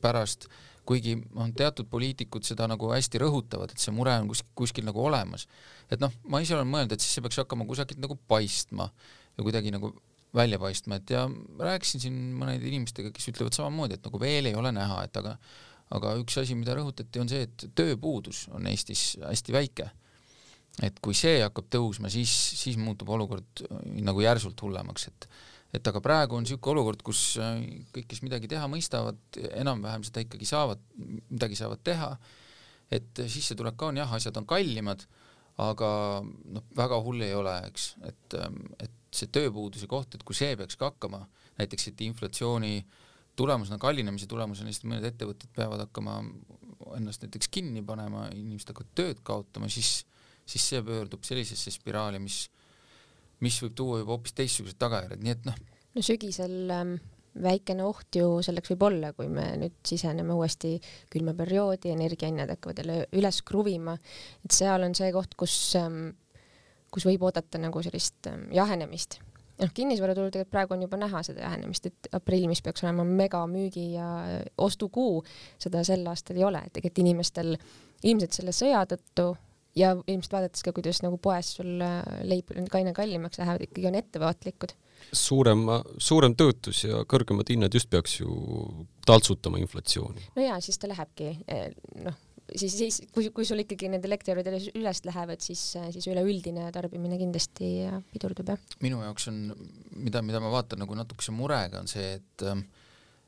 pärast, 0.04 0.50
kuigi 0.88 1.16
noh, 1.20 1.48
teatud 1.58 1.88
poliitikud 1.92 2.46
seda 2.48 2.68
nagu 2.70 2.92
hästi 2.92 3.22
rõhutavad, 3.24 3.72
et 3.72 3.84
see 3.84 3.96
mure 3.96 4.14
on 4.22 4.28
kuskil, 4.32 4.52
kuskil 4.60 4.88
nagu 4.88 5.02
olemas. 5.04 5.48
et 5.92 6.04
noh, 6.04 6.12
ma 6.28 6.42
ise 6.44 6.56
olen 6.56 6.70
mõelnud, 6.70 6.94
et 6.96 7.04
siis 7.04 7.18
see 7.18 7.24
peaks 7.24 7.40
hakkama 7.44 7.68
kusagilt 7.68 8.00
nagu 8.04 8.18
paistma 8.28 8.90
ja 9.38 9.44
kuidagi 9.44 9.72
nagu 9.72 9.94
välja 10.38 10.60
paistma, 10.62 11.00
et 11.02 11.14
ja 11.14 11.26
rääkisin 11.60 12.04
siin 12.04 12.20
mõnede 12.38 12.68
inimestega, 12.70 13.12
kes 13.16 13.32
ütlevad 13.34 13.58
samamoodi, 13.58 13.98
et 13.98 14.06
nagu 14.08 14.22
veel 14.22 14.52
ei 14.52 14.58
ole 14.58 14.72
näha, 14.76 15.02
et 15.08 15.18
aga 15.20 15.38
aga 15.96 16.18
üks 16.20 16.36
asi, 16.42 16.56
mida 16.58 16.76
rõhutati, 16.76 17.22
on 17.22 17.30
see, 17.32 17.46
et 17.48 17.68
tööpuudus 17.78 18.46
on 18.56 18.68
Eestis 18.68 19.14
hästi 19.24 19.56
väike. 19.56 19.92
et 20.84 21.00
kui 21.02 21.16
see 21.18 21.40
hakkab 21.42 21.72
tõusma, 21.74 22.10
siis, 22.14 22.30
siis 22.54 22.76
muutub 22.78 23.10
olukord 23.10 23.64
nagu 24.06 24.22
järsult 24.22 24.62
hullemaks, 24.62 25.08
et 25.10 25.30
et 25.76 25.88
aga 25.90 26.00
praegu 26.02 26.38
on 26.38 26.46
niisugune 26.46 26.78
olukord, 26.78 27.02
kus 27.04 27.22
kõik, 27.94 28.06
kes 28.08 28.22
midagi 28.24 28.48
teha 28.48 28.70
mõistavad, 28.72 29.18
enam-vähem 29.58 30.06
seda 30.08 30.24
ikkagi 30.24 30.48
saavad, 30.48 30.84
midagi 31.30 31.58
saavad 31.60 31.82
teha, 31.84 32.12
et 32.94 33.24
sissetulek 33.28 33.76
ka 33.78 33.90
on 33.90 34.00
jah, 34.00 34.14
asjad 34.16 34.38
on 34.40 34.48
kallimad, 34.48 35.04
aga 35.60 35.90
noh, 36.24 36.66
väga 36.78 37.02
hull 37.04 37.26
ei 37.26 37.36
ole, 37.36 37.58
eks, 37.68 37.90
et, 38.08 38.38
et 38.86 38.96
see 39.18 39.32
tööpuuduse 39.34 39.90
koht, 39.90 40.16
et 40.16 40.24
kui 40.28 40.38
see 40.38 40.56
peaks 40.60 40.78
ka 40.80 40.92
hakkama, 40.92 41.24
näiteks 41.58 41.92
et 41.92 42.04
inflatsiooni 42.06 42.74
tulemusena, 43.38 43.80
kallinemise 43.82 44.28
tulemusena 44.30 44.70
lihtsalt 44.70 44.92
mõned 44.92 45.08
ettevõtted 45.12 45.52
peavad 45.56 45.84
hakkama 45.86 46.20
ennast 46.98 47.26
näiteks 47.26 47.50
kinni 47.54 47.84
panema, 47.86 48.28
inimesed 48.34 48.72
hakkavad 48.72 48.94
tööd 48.98 49.22
kaotama, 49.26 49.70
siis, 49.72 50.02
siis 50.48 50.66
see 50.72 50.82
pöördub 50.86 51.26
sellisesse 51.28 51.74
spiraali, 51.74 52.22
mis, 52.24 52.46
mis 53.46 53.60
võib 53.64 53.76
tuua 53.78 54.02
juba 54.02 54.16
hoopis 54.16 54.38
teistsugused 54.38 54.80
tagajärjed, 54.82 55.22
nii 55.24 55.36
et 55.36 55.46
noh. 55.50 55.62
no 55.98 56.06
sügisel 56.06 56.74
ähm, 56.74 56.98
väikene 57.44 57.86
oht 57.86 58.18
ju 58.18 58.38
selleks 58.46 58.74
võib 58.74 58.88
olla, 58.90 59.12
kui 59.18 59.30
me 59.32 59.50
nüüd 59.62 59.78
siseneme 59.86 60.36
uuesti 60.38 60.78
külma 61.14 61.36
perioodi, 61.38 61.92
energiahinnad 61.94 62.54
hakkavad 62.56 62.82
jälle 62.82 63.02
üles 63.18 63.42
kruvima, 63.46 63.98
et 64.46 64.56
seal 64.56 64.86
on 64.88 64.98
see 64.98 65.12
koht, 65.16 65.38
kus 65.40 65.58
ähm, 65.80 66.10
kus 66.94 67.08
võib 67.08 67.26
oodata 67.28 67.60
nagu 67.62 67.82
sellist 67.86 68.30
ähm, 68.32 68.48
jahenemist. 68.56 69.20
noh, 69.58 69.72
kinnisvaraturul 69.74 70.30
tegelikult 70.30 70.54
praegu 70.54 70.76
on 70.76 70.86
juba 70.86 71.00
näha 71.02 71.24
seda 71.26 71.42
jahenemist, 71.42 71.90
et 71.90 72.10
aprill, 72.14 72.46
mis 72.50 72.62
peaks 72.62 72.84
olema 72.86 73.06
megamüügi 73.08 73.88
ja 73.96 74.08
ostukuu, 74.62 75.24
seda 75.62 75.82
sel 75.88 76.06
aastal 76.08 76.38
ei 76.38 76.46
ole, 76.46 76.62
et 76.66 76.76
tegelikult 76.78 77.04
inimestel 77.06 77.56
ilmselt 78.06 78.38
selle 78.38 78.54
sõja 78.54 78.84
tõttu 78.90 79.32
ja 79.78 79.96
ilmselt 79.98 80.34
vaadates 80.34 80.66
ka, 80.66 80.74
kuidas 80.78 81.02
nagu 81.06 81.18
poes 81.22 81.56
sul 81.58 81.82
äh, 81.82 82.04
leib 82.28 82.54
aina 82.78 82.94
kallimaks 82.98 83.42
lähevad, 83.42 83.66
ikkagi 83.66 83.90
on 83.90 83.98
ettevaatlikud. 83.98 84.78
suurem, 85.12 85.66
suurem 85.98 86.36
töötus 86.36 86.84
ja 86.84 87.04
kõrgemad 87.10 87.50
hinnad 87.50 87.74
just 87.74 87.90
peaks 87.90 88.20
ju 88.20 88.30
taltsutama 89.06 89.62
inflatsiooni. 89.64 90.30
no 90.36 90.46
ja 90.46 90.62
siis 90.62 90.78
ta 90.78 90.90
lähebki 90.94 91.34
eh, 91.48 91.70
noh 92.06 92.27
siis, 92.56 92.78
siis 92.78 93.00
kui, 93.14 93.30
kui 93.36 93.46
sul 93.48 93.64
ikkagi 93.64 93.92
need 93.92 94.06
elektriarved 94.08 94.50
üles 94.78 95.04
lähevad, 95.08 95.44
siis, 95.44 95.64
siis 95.96 96.10
üleüldine 96.12 96.70
tarbimine 96.76 97.20
kindlasti 97.20 97.72
pidurdub, 98.14 98.54
jah. 98.54 98.76
minu 98.84 99.04
jaoks 99.06 99.30
on, 99.32 99.46
mida, 99.98 100.24
mida 100.26 100.42
ma 100.44 100.52
vaatan 100.54 100.84
nagu 100.86 100.98
natukese 100.98 101.36
murega, 101.36 101.84
on 101.84 101.92
see, 101.92 102.18
et 102.20 102.50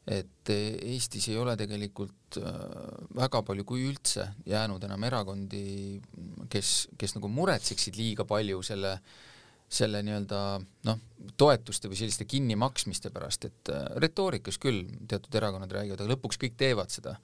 et 0.09 0.49
Eestis 0.49 1.27
ei 1.29 1.37
ole 1.37 1.53
tegelikult 1.59 2.39
äh, 2.41 2.53
väga 3.19 3.43
palju, 3.45 3.65
kui 3.67 3.83
üldse, 3.85 4.25
jäänud 4.49 4.83
enam 4.87 5.03
erakondi, 5.05 5.99
kes, 6.49 6.87
kes 6.97 7.13
nagu 7.17 7.29
muretseksid 7.29 7.99
liiga 7.99 8.25
palju 8.29 8.63
selle 8.65 8.97
selle 9.69 9.99
nii-öelda 10.01 10.39
noh, 10.87 11.01
toetuste 11.37 11.91
või 11.91 11.99
selliste 11.99 12.25
kinnimaksmiste 12.25 13.11
pärast, 13.13 13.45
et 13.45 13.69
äh, 13.69 13.85
retoorikas 14.01 14.57
küll 14.61 14.81
teatud 15.09 15.35
erakonnad 15.37 15.75
räägivad, 15.75 16.01
aga 16.01 16.15
lõpuks 16.15 16.41
kõik 16.41 16.57
teevad 16.57 16.89
seda. 16.89 17.19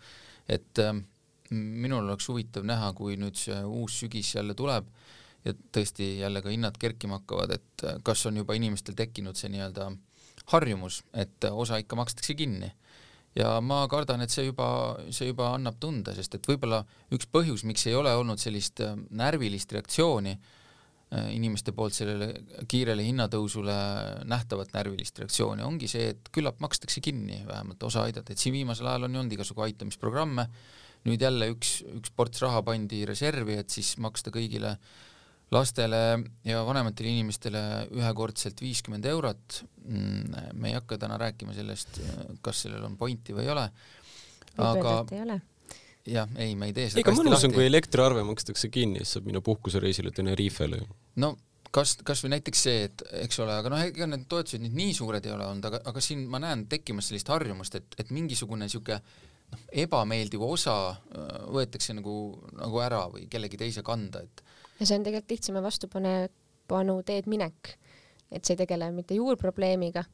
et 0.46 0.84
äh, 0.84 0.94
minul 1.52 2.08
oleks 2.08 2.30
huvitav 2.30 2.66
näha, 2.66 2.94
kui 2.98 3.20
nüüd 3.20 3.38
see 3.40 3.58
uus 3.66 4.00
sügis 4.02 4.36
jälle 4.36 4.56
tuleb 4.58 4.88
ja 5.46 5.54
tõesti 5.54 6.16
jälle 6.20 6.42
ka 6.42 6.50
hinnad 6.50 6.78
kerkima 6.82 7.20
hakkavad, 7.20 7.54
et 7.54 7.86
kas 8.04 8.26
on 8.26 8.42
juba 8.42 8.56
inimestel 8.58 8.98
tekkinud 8.98 9.38
see 9.38 9.52
nii-öelda 9.54 9.92
harjumus, 10.54 11.04
et 11.14 11.48
osa 11.52 11.80
ikka 11.82 11.98
makstakse 12.00 12.36
kinni. 12.38 12.72
ja 13.36 13.58
ma 13.62 13.82
kardan, 13.92 14.22
et 14.24 14.32
see 14.32 14.46
juba, 14.48 14.66
see 15.12 15.28
juba 15.28 15.50
annab 15.58 15.76
tunda, 15.80 16.14
sest 16.16 16.38
et 16.38 16.46
võib-olla 16.48 16.86
üks 17.12 17.28
põhjus, 17.28 17.66
miks 17.68 17.84
ei 17.90 17.96
ole 17.96 18.14
olnud 18.16 18.40
sellist 18.40 18.80
äh, 18.80 18.94
närvilist 19.12 19.74
reaktsiooni 19.76 20.32
äh, 20.32 21.34
inimeste 21.36 21.74
poolt 21.76 21.98
sellele 21.98 22.30
kiirele 22.72 23.04
hinnatõusule 23.04 23.76
nähtavat 24.32 24.72
närvilist 24.78 25.20
reaktsiooni, 25.20 25.66
ongi 25.68 25.90
see, 25.92 26.14
et 26.16 26.32
küllap 26.32 26.64
makstakse 26.64 27.04
kinni 27.04 27.42
vähemalt 27.48 27.84
osa 27.84 28.06
aidata, 28.08 28.32
et 28.32 28.40
siin 28.40 28.56
viimasel 28.56 28.88
ajal 28.88 29.10
on 29.10 29.18
ju 29.18 29.24
olnud 29.26 29.38
igasugu 29.38 29.68
aitamisprogramme, 29.68 30.48
nüüd 31.06 31.22
jälle 31.22 31.50
üks, 31.54 31.80
üks 32.00 32.14
ports 32.16 32.42
raha 32.44 32.62
pandi 32.66 33.04
reservi, 33.08 33.60
et 33.62 33.74
siis 33.74 33.96
maksta 34.02 34.34
kõigile 34.34 34.76
lastele 35.54 36.02
ja 36.48 36.64
vanematele 36.66 37.12
inimestele 37.14 37.62
ühekordselt 37.94 38.62
viiskümmend 38.64 39.06
eurot. 39.10 39.62
Mm, 39.86 40.38
me 40.58 40.72
ei 40.72 40.78
hakka 40.78 40.98
täna 41.02 41.20
rääkima 41.22 41.54
sellest, 41.54 42.02
kas 42.46 42.66
sellel 42.66 42.88
on 42.88 42.98
pointi 42.98 43.36
või 43.36 43.46
ei 43.46 43.54
ole. 43.54 43.68
aga 44.58 44.96
jah, 46.06 46.30
ei, 46.38 46.56
me 46.56 46.70
ei 46.70 46.76
tee 46.76 46.90
seda. 46.90 47.02
ega 47.02 47.14
mõnus 47.18 47.44
on, 47.46 47.54
kui 47.56 47.66
elektriarve 47.66 48.24
makstakse 48.26 48.70
kinni, 48.74 49.02
siis 49.04 49.18
saab 49.18 49.28
minna 49.30 49.42
puhkusereisile 49.46 50.14
Tenerifele. 50.16 50.82
no 51.22 51.36
kas, 51.76 51.96
kas 52.08 52.24
või 52.24 52.36
näiteks 52.36 52.66
see, 52.68 52.84
et 52.90 53.04
eks 53.26 53.40
ole, 53.44 53.56
aga 53.60 53.72
noh, 53.74 53.84
ega 53.90 54.08
need 54.10 54.26
toetused 54.32 54.64
nüüd 54.64 54.76
nii 54.78 54.94
suured 54.98 55.26
ei 55.26 55.34
ole 55.36 55.48
olnud, 55.50 55.70
aga, 55.70 55.82
aga 55.92 56.04
siin 56.04 56.26
ma 56.32 56.42
näen 56.44 56.66
tekkimas 56.72 57.10
sellist 57.10 57.30
harjumust, 57.34 57.80
et, 57.80 57.98
et 58.02 58.14
mingisugune 58.16 58.70
niisugune 58.70 59.02
noh, 59.54 59.66
ebameeldiv 59.86 60.44
osa 60.46 60.78
äh, 60.92 61.38
võetakse 61.56 61.96
nagu, 61.98 62.16
nagu 62.58 62.82
ära 62.84 63.06
või 63.12 63.28
kellegi 63.32 63.60
teise 63.62 63.84
kanda, 63.86 64.24
et 64.26 64.46
ja 64.80 64.88
see 64.88 64.98
on 65.00 65.06
tegelikult 65.08 65.36
lihtsama 65.36 65.64
vastupanu 65.66 66.98
teed 67.08 67.30
minek, 67.32 67.76
et 68.32 68.44
see 68.44 68.56
ei 68.56 68.64
tegele 68.64 68.90
mitte 68.96 69.18
juurprobleemiga, 69.18 70.06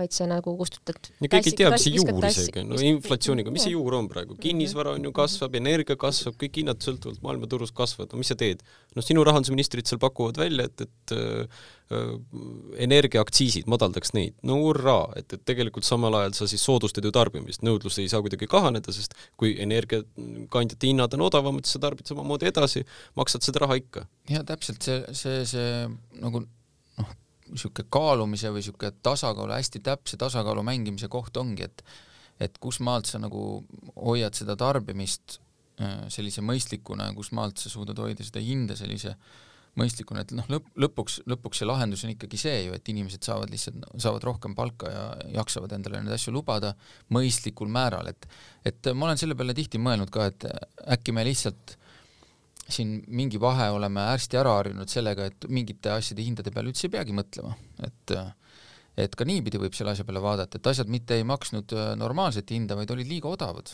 vaid 0.00 0.14
sa 0.16 0.26
nagu 0.30 0.54
kustutad. 0.58 1.10
ja 1.20 1.30
keegi 1.30 1.52
ei 1.52 1.58
tea, 1.60 1.70
mis 1.74 1.86
see 1.86 1.96
juur 1.96 2.28
isegi. 2.28 2.62
On, 2.62 2.72
no 2.72 2.80
inflatsiooniga, 2.90 3.52
mis 3.54 3.66
see 3.66 3.74
juur 3.74 3.96
on 3.98 4.08
praegu, 4.10 4.36
kinnisvara 4.40 4.94
on 4.98 5.08
ju 5.08 5.12
kasvab, 5.16 5.56
energia 5.60 5.98
kasvab, 6.00 6.38
kõik 6.40 6.62
hinnad 6.62 6.80
sõltuvalt 6.84 7.22
maailmaturust 7.24 7.76
kasvavad, 7.76 8.12
no 8.14 8.22
mis 8.22 8.32
sa 8.32 8.38
teed? 8.40 8.64
noh, 8.96 9.04
sinu 9.06 9.22
rahandusministrid 9.26 9.86
seal 9.86 10.00
pakuvad 10.02 10.40
välja, 10.40 10.66
et, 10.66 10.82
et 10.82 11.14
äh, 11.14 11.64
energiaaktsiisid, 12.86 13.68
madaldaks 13.70 14.14
neid, 14.16 14.36
no 14.46 14.60
hurraa, 14.64 15.08
et, 15.18 15.30
et 15.34 15.42
tegelikult 15.46 15.86
samal 15.86 16.14
ajal 16.20 16.36
sa 16.38 16.48
siis 16.50 16.62
soodustad 16.66 17.06
ju 17.06 17.12
tarbimist, 17.14 17.64
nõudlus 17.66 17.98
ei 18.02 18.10
saa 18.10 18.22
kuidagi 18.24 18.50
kahaneda, 18.50 18.94
sest 18.94 19.14
kui 19.40 19.56
energiakandjate 19.62 20.90
hinnad 20.90 21.14
on 21.18 21.26
odavamad, 21.26 21.66
siis 21.66 21.78
sa 21.78 21.84
tarbid 21.86 22.10
samamoodi 22.10 22.50
edasi, 22.50 22.84
maksad 23.18 23.46
seda 23.46 23.64
raha 23.64 23.78
ikka. 23.80 24.06
jaa, 24.30 24.46
täpselt, 24.46 24.82
see, 24.86 25.02
see, 25.18 25.42
see 25.50 25.70
nagu 26.22 26.44
niisugune 27.50 27.88
kaalumise 27.92 28.52
või 28.52 28.62
niisugune 28.62 28.92
tasakaalu, 29.02 29.54
hästi 29.56 29.82
täpse 29.84 30.18
tasakaalu 30.20 30.64
mängimise 30.66 31.10
koht 31.12 31.36
ongi, 31.40 31.68
et 31.68 31.84
et 32.40 32.56
kus 32.56 32.78
maalt 32.80 33.04
sa 33.04 33.18
nagu 33.20 33.40
hoiad 34.00 34.32
seda 34.32 34.54
tarbimist 34.56 35.36
äh, 35.80 36.06
sellise 36.08 36.40
mõistlikuna 36.40 37.10
ja 37.10 37.16
kus 37.16 37.34
maalt 37.36 37.60
sa 37.60 37.68
suudad 37.68 37.98
hoida 38.00 38.24
seda 38.24 38.40
hinda 38.40 38.76
sellise 38.78 39.12
mõistlikuna, 39.78 40.24
et 40.24 40.32
noh, 40.34 40.46
lõpp, 40.50 40.70
lõpuks, 40.82 41.20
lõpuks 41.30 41.60
see 41.60 41.68
lahendus 41.68 42.02
on 42.06 42.14
ikkagi 42.14 42.40
see 42.40 42.56
ju, 42.64 42.74
et 42.74 42.88
inimesed 42.90 43.22
saavad 43.26 43.52
lihtsalt, 43.52 43.84
saavad 44.02 44.24
rohkem 44.26 44.56
palka 44.58 44.90
ja 44.90 45.04
jaksavad 45.36 45.74
endale 45.76 46.00
neid 46.02 46.16
asju 46.16 46.34
lubada 46.34 46.72
mõistlikul 47.14 47.70
määral, 47.70 48.10
et 48.10 48.26
et 48.66 48.90
ma 48.94 49.08
olen 49.08 49.20
selle 49.20 49.36
peale 49.38 49.54
tihti 49.56 49.78
mõelnud 49.80 50.10
ka, 50.12 50.26
et 50.32 50.48
äkki 50.96 51.14
me 51.16 51.24
lihtsalt 51.28 51.76
siin 52.74 53.00
mingi 53.08 53.40
vahe 53.40 53.70
oleme 53.74 54.08
hästi 54.12 54.38
ära 54.40 54.56
harjunud 54.58 54.90
sellega, 54.90 55.28
et 55.30 55.48
mingite 55.48 55.92
asjade 55.94 56.24
hindade 56.24 56.52
peale 56.54 56.72
üldse 56.72 56.86
ei 56.88 56.94
peagi 56.96 57.16
mõtlema, 57.16 57.54
et 57.86 58.16
et 58.98 59.14
ka 59.16 59.26
niipidi 59.28 59.60
võib 59.60 59.76
selle 59.76 59.94
asja 59.94 60.06
peale 60.06 60.22
vaadata, 60.22 60.58
et 60.58 60.68
asjad 60.72 60.90
mitte 60.92 61.16
ei 61.18 61.26
maksnud 61.26 61.72
äh, 61.76 61.92
normaalset 61.98 62.50
hinda, 62.52 62.76
vaid 62.78 62.90
olid 62.94 63.08
liiga 63.08 63.30
odavad. 63.30 63.72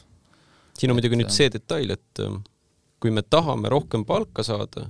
siin 0.77 0.93
on 0.93 0.99
muidugi 0.99 1.19
nüüd 1.19 1.33
see 1.35 1.49
detail, 1.53 1.97
et 1.97 2.23
äh, 2.23 2.37
kui 3.03 3.13
me 3.15 3.25
tahame 3.25 3.73
rohkem 3.73 4.05
palka 4.09 4.45
saada, 4.47 4.89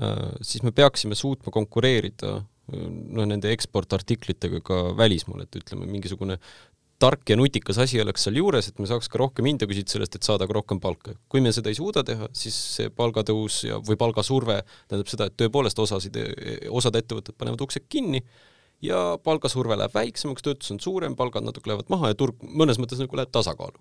äh, 0.00 0.30
siis 0.42 0.64
me 0.66 0.74
peaksime 0.76 1.18
suutma 1.18 1.52
konkureerida 1.54 2.40
noh, 2.70 3.26
nende 3.26 3.50
eksportartiklitega 3.54 4.60
ka 4.62 4.80
välismaal, 4.98 5.44
et 5.44 5.56
ütleme, 5.58 5.88
mingisugune 5.90 6.38
tark 7.00 7.32
ja 7.32 7.36
nutikas 7.38 7.78
asi 7.80 8.00
oleks 8.02 8.26
seal 8.26 8.36
juures, 8.40 8.68
et 8.68 8.78
me 8.82 8.88
saaks 8.88 9.08
ka 9.10 9.20
rohkem 9.20 9.48
hinda 9.48 9.68
küsida 9.68 9.94
sellest, 9.94 10.18
et 10.18 10.26
saada 10.26 10.46
ka 10.48 10.56
rohkem 10.56 10.80
palka. 10.82 11.14
kui 11.32 11.40
me 11.44 11.52
seda 11.56 11.72
ei 11.72 11.78
suuda 11.78 12.04
teha, 12.06 12.28
siis 12.36 12.56
see 12.76 12.90
palgatõus 12.94 13.62
ja, 13.68 13.80
või 13.86 13.96
palgasurve 14.00 14.60
tähendab 14.88 15.12
seda, 15.12 15.30
et 15.30 15.36
tõepoolest 15.40 15.80
osasid, 15.80 16.18
osad 16.68 16.98
ettevõtted 17.00 17.38
panevad 17.40 17.64
uksed 17.66 17.88
kinni 17.88 18.22
ja 18.84 18.98
palgasurve 19.24 19.78
läheb 19.78 19.94
väiksemaks, 19.94 20.44
töötus 20.44 20.72
on 20.74 20.80
suurem, 20.80 21.16
palgad 21.16 21.46
natuke 21.46 21.70
lähevad 21.70 21.92
maha 21.92 22.12
ja 22.12 22.18
turg 22.18 22.44
mõnes 22.44 22.80
mõttes 22.80 23.00
nagu 23.00 23.16
läheb 23.16 23.32
tasakaalu. 23.32 23.80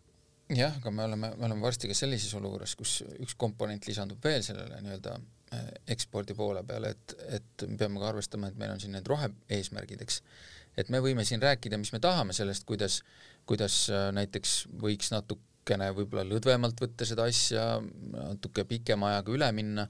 jah, 0.56 0.78
aga 0.80 0.92
me 0.92 1.04
oleme, 1.06 1.34
me 1.38 1.46
oleme 1.46 1.62
varsti 1.62 1.92
ka 1.92 1.98
sellises 1.98 2.32
olukorras, 2.40 2.76
kus 2.76 3.02
üks 3.20 3.36
komponent 3.38 3.88
lisandub 3.88 4.24
veel 4.24 4.42
sellele 4.46 4.80
nii-öelda 4.82 5.18
eh, 5.54 5.68
ekspordi 5.96 6.36
poole 6.36 6.64
peale, 6.64 6.96
et, 6.96 7.18
et 7.40 7.68
me 7.68 7.78
peame 7.78 8.02
ka 8.02 8.10
arvestama, 8.14 8.50
et 8.50 8.58
meil 8.58 8.74
on 8.74 8.82
siin 8.82 8.96
need 8.96 9.12
rohe-eesmärgid, 9.12 10.02
eks 10.08 10.24
et 10.80 10.92
me 10.94 11.02
võime 11.04 11.26
siin 11.28 11.42
rääkida, 11.44 11.80
mis 11.82 11.92
me 11.96 12.02
tahame 12.04 12.36
sellest, 12.36 12.66
kuidas, 12.70 13.02
kuidas 13.50 13.82
äh, 13.94 14.10
näiteks 14.16 14.62
võiks 14.82 15.12
natukene 15.14 15.92
võib-olla 15.98 16.26
lõdvemalt 16.28 16.80
võtta 16.82 17.08
seda 17.08 17.28
asja, 17.30 17.66
natuke 18.14 18.66
pikema 18.70 19.14
ajaga 19.14 19.36
üle 19.36 19.52
minna, 19.56 19.88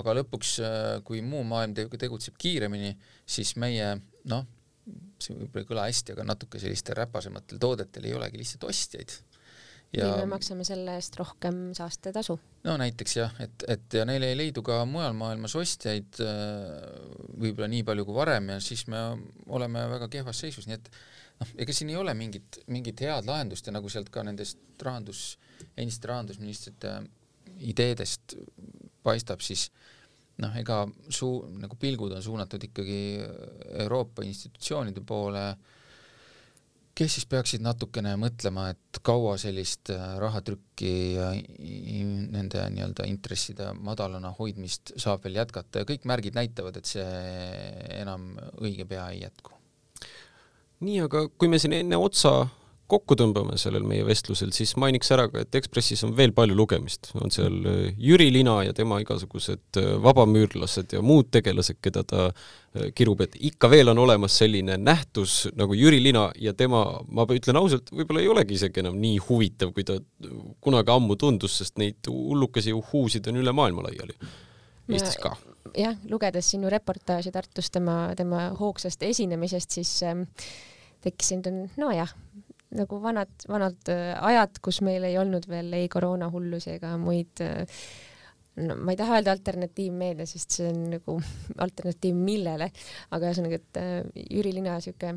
aga 0.00 0.16
lõpuks, 0.20 0.54
äh, 0.64 0.92
kui 1.06 1.22
muu 1.26 1.44
maailm 1.46 1.76
tegutseb 1.76 2.38
kiiremini, 2.40 2.94
siis 3.28 3.54
meie 3.60 3.92
noh, 4.30 4.46
see 5.20 5.36
võib-olla 5.36 5.64
ei 5.64 5.70
kõla 5.72 5.88
hästi, 5.90 6.16
aga 6.16 6.28
natuke 6.32 6.62
sellistel 6.62 6.98
räpasematel 6.98 7.60
toodetel 7.62 8.08
ei 8.08 8.16
olegi 8.16 8.40
lihtsalt 8.40 8.70
ostjaid 8.70 9.18
ja 9.96 10.10
või 10.12 10.24
me 10.24 10.34
maksame 10.36 10.64
selle 10.66 10.94
eest 10.98 11.16
rohkem 11.18 11.70
saastetasu. 11.76 12.36
no 12.66 12.76
näiteks 12.80 13.16
jah, 13.16 13.36
et, 13.42 13.64
et 13.68 13.98
ja 14.00 14.04
neil 14.08 14.24
ei 14.26 14.36
leidu 14.38 14.62
ka 14.66 14.82
mujal 14.88 15.16
maailmas 15.18 15.56
ostjaid 15.58 16.20
äh, 16.24 16.74
võib-olla 17.40 17.70
nii 17.72 17.86
palju 17.88 18.06
kui 18.08 18.18
varem 18.18 18.52
ja 18.54 18.60
siis 18.64 18.86
me 18.90 19.02
oleme 19.48 19.86
väga 19.96 20.10
kehvas 20.12 20.44
seisus, 20.44 20.68
nii 20.70 20.78
et 20.78 20.90
noh, 21.40 21.54
ega 21.64 21.74
siin 21.74 21.92
ei 21.92 21.98
ole 22.00 22.14
mingit, 22.18 22.60
mingit 22.70 23.02
head 23.06 23.28
lahendust 23.28 23.66
ja 23.66 23.74
nagu 23.74 23.90
sealt 23.92 24.12
ka 24.14 24.24
nendest 24.26 24.60
rahandus, 24.84 25.38
endiste 25.76 26.10
rahandusministrite 26.10 27.00
ideedest 27.70 28.36
paistab, 29.04 29.42
siis 29.44 29.68
noh, 30.40 30.54
ega 30.60 30.84
suu-, 31.12 31.44
nagu 31.60 31.76
pilgud 31.80 32.14
on 32.16 32.22
suunatud 32.24 32.62
ikkagi 32.70 33.00
Euroopa 33.84 34.24
institutsioonide 34.26 35.02
poole, 35.06 35.44
kes 36.94 37.16
siis 37.16 37.26
peaksid 37.30 37.62
natukene 37.64 38.12
mõtlema, 38.20 38.68
et 38.74 39.00
kaua 39.06 39.36
sellist 39.40 39.92
äh, 39.94 40.02
rahatrükki 40.20 40.92
ja 41.16 41.30
nende 41.32 42.66
nii-öelda 42.74 43.06
intresside 43.08 43.70
madalana 43.78 44.32
hoidmist 44.36 44.94
saab 45.00 45.24
veel 45.24 45.40
jätkata 45.40 45.82
ja 45.82 45.88
kõik 45.88 46.06
märgid 46.10 46.36
näitavad, 46.38 46.76
et 46.80 46.90
see 46.90 47.06
enam 48.00 48.32
õige 48.60 48.86
pea 48.90 49.08
ei 49.14 49.24
jätku. 49.24 49.56
nii, 50.80 51.00
aga 51.06 51.26
kui 51.36 51.48
me 51.52 51.60
siin 51.60 51.76
enne 51.76 51.98
otsa 52.00 52.48
kokku 52.90 53.16
tõmbame 53.18 53.56
sellel 53.60 53.84
meie 53.86 54.04
vestlusel, 54.06 54.52
siis 54.54 54.74
mainiks 54.80 55.10
ära 55.14 55.26
ka, 55.30 55.44
et 55.44 55.58
Ekspressis 55.60 56.02
on 56.06 56.14
veel 56.18 56.34
palju 56.36 56.56
lugemist, 56.58 57.12
on 57.20 57.32
seal 57.34 57.56
äh, 57.68 57.78
Jüri 57.98 58.30
Lina 58.34 58.58
ja 58.66 58.74
tema 58.76 59.00
igasugused 59.02 59.80
äh, 59.80 59.92
vabamüürlased 60.02 60.96
ja 60.96 61.02
muud 61.04 61.30
tegelased, 61.34 61.78
keda 61.84 62.04
ta 62.06 62.26
äh, 62.30 62.90
kirub, 62.96 63.22
et 63.24 63.38
ikka 63.50 63.70
veel 63.72 63.92
on 63.92 64.02
olemas 64.02 64.38
selline 64.42 64.78
nähtus 64.80 65.44
nagu 65.58 65.76
Jüri 65.78 66.02
Lina 66.02 66.28
ja 66.40 66.54
tema, 66.56 66.84
ma 67.08 67.28
ütlen 67.30 67.60
ausalt, 67.60 67.92
võib-olla 67.94 68.24
ei 68.24 68.32
olegi 68.32 68.58
isegi 68.58 68.84
enam 68.84 68.98
nii 69.00 69.20
huvitav, 69.28 69.74
kui 69.76 69.86
ta 69.86 70.00
kunagi 70.60 70.94
ammu 70.94 71.18
tundus, 71.20 71.60
sest 71.62 71.78
neid 71.80 72.10
hullukesi 72.10 72.74
uhhuusid 72.76 73.30
on 73.30 73.40
üle 73.44 73.54
maailma 73.56 73.88
laiali. 73.88 74.18
Eestis 74.90 75.20
ka 75.22 75.36
jah, 75.76 75.96
lugedes 76.10 76.50
sinu 76.50 76.70
reportaaži 76.72 77.32
Tartus 77.34 77.70
tema, 77.72 78.10
tema 78.18 78.48
hoogsast 78.58 79.02
esinemisest, 79.06 79.78
siis 79.78 79.92
ähm, 80.06 80.24
tekkis 81.04 81.34
endal, 81.36 81.64
nojah, 81.80 82.12
nagu 82.78 83.00
vanad, 83.02 83.32
vanad 83.50 83.90
äh, 83.90 84.14
ajad, 84.30 84.60
kus 84.62 84.80
meil 84.86 85.04
ei 85.08 85.18
olnud 85.18 85.48
veel 85.50 85.72
ei 85.74 85.88
koroonahullusi 85.90 86.76
ega 86.76 86.94
muid 87.02 87.42
äh, 87.42 87.82
no 88.66 88.76
ma 88.76 88.94
ei 88.94 89.00
taha 89.00 89.18
öelda 89.18 89.34
alternatiivmeedia, 89.34 90.26
sest 90.28 90.58
see 90.58 90.70
on 90.70 90.84
nagu 90.96 91.16
alternatiiv 91.66 92.16
millele, 92.18 92.70
aga 93.10 93.30
ühesõnaga, 93.30 93.60
et 93.60 93.80
äh, 93.80 94.24
Jüri 94.28 94.54
Lina 94.56 94.78
sihuke 94.82 95.16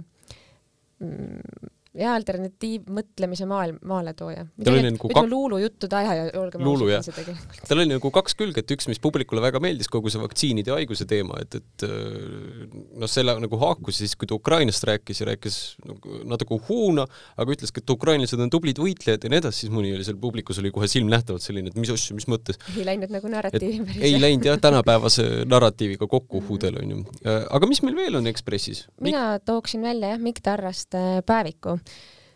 ja 1.93 2.13
alternatiivmõtlemise 2.17 3.45
maailm, 3.45 3.77
maaletooja. 3.85 4.47
tal 4.63 4.77
oli 4.79 4.93
nagu 4.95 5.09
kaks 5.11 5.29
luulujuttude 5.29 5.97
aja, 5.99 6.25
olgem 6.41 6.63
luulu, 6.65 6.87
ausad 6.89 7.11
see 7.11 7.17
tegelikult. 7.19 7.59
tal 7.69 7.81
oli 7.83 7.91
nagu 7.91 8.11
kaks 8.15 8.37
külge, 8.39 8.63
et 8.63 8.73
üks, 8.73 8.87
mis 8.89 9.01
publikule 9.03 9.43
väga 9.43 9.61
meeldis, 9.61 9.89
kogu 9.93 10.09
see 10.09 10.21
vaktsiinide 10.21 10.73
ja 10.73 10.77
haiguse 10.79 11.05
teema, 11.09 11.37
et, 11.43 11.59
et 11.61 11.85
äh, 11.85 12.63
noh, 12.97 13.09
selle 13.11 13.35
nagu 13.43 13.59
haakus 13.61 14.01
siis, 14.01 14.15
kui 14.17 14.29
ta 14.29 14.37
Ukrainast 14.39 14.87
rääkis 14.89 15.21
ja 15.21 15.29
rääkis 15.29 15.59
nagu 15.85 16.17
natuke 16.33 16.57
huuna, 16.69 17.05
aga 17.37 17.55
ütleski, 17.57 17.83
et 17.83 17.93
ukrainlased 17.93 18.41
on 18.41 18.49
tublid 18.53 18.81
võitlejad 18.81 19.27
ja 19.27 19.33
nii 19.33 19.43
edasi, 19.43 19.65
siis 19.65 19.73
mõni 19.75 19.93
oli 19.93 20.07
seal 20.07 20.17
publikus 20.21 20.63
oli 20.63 20.73
kohe 20.73 20.89
silmnähtavalt 20.89 21.45
selline, 21.45 21.69
et 21.69 21.77
mis 21.77 21.93
asja, 21.93 22.17
mis 22.17 22.25
mõttes. 22.31 22.57
ei 22.73 22.87
läinud 22.89 23.13
nagu 23.13 23.33
narratiivi 23.35 23.85
päris. 23.85 24.01
ei 24.09 24.17
läinud 24.17 24.49
jah, 24.49 24.57
tänapäevase 24.65 25.29
narratiiviga 25.45 26.09
kokku 26.09 26.41
hudel 26.49 26.81
onju. 26.81 27.05
Äh, 27.21 27.43
aga 27.53 27.69
mis 27.69 27.85
meil 27.85 28.01
veel 28.01 28.17
on 28.17 28.33
Ekspressis? 28.33 28.87
mina 29.03 29.37
tooksin 29.45 29.85
välja 29.85 30.15
jah, 30.15 30.21
Mikk 30.25 30.41
Tarraste 30.41 30.97
äh, 30.97 31.23
päeviku 31.27 31.77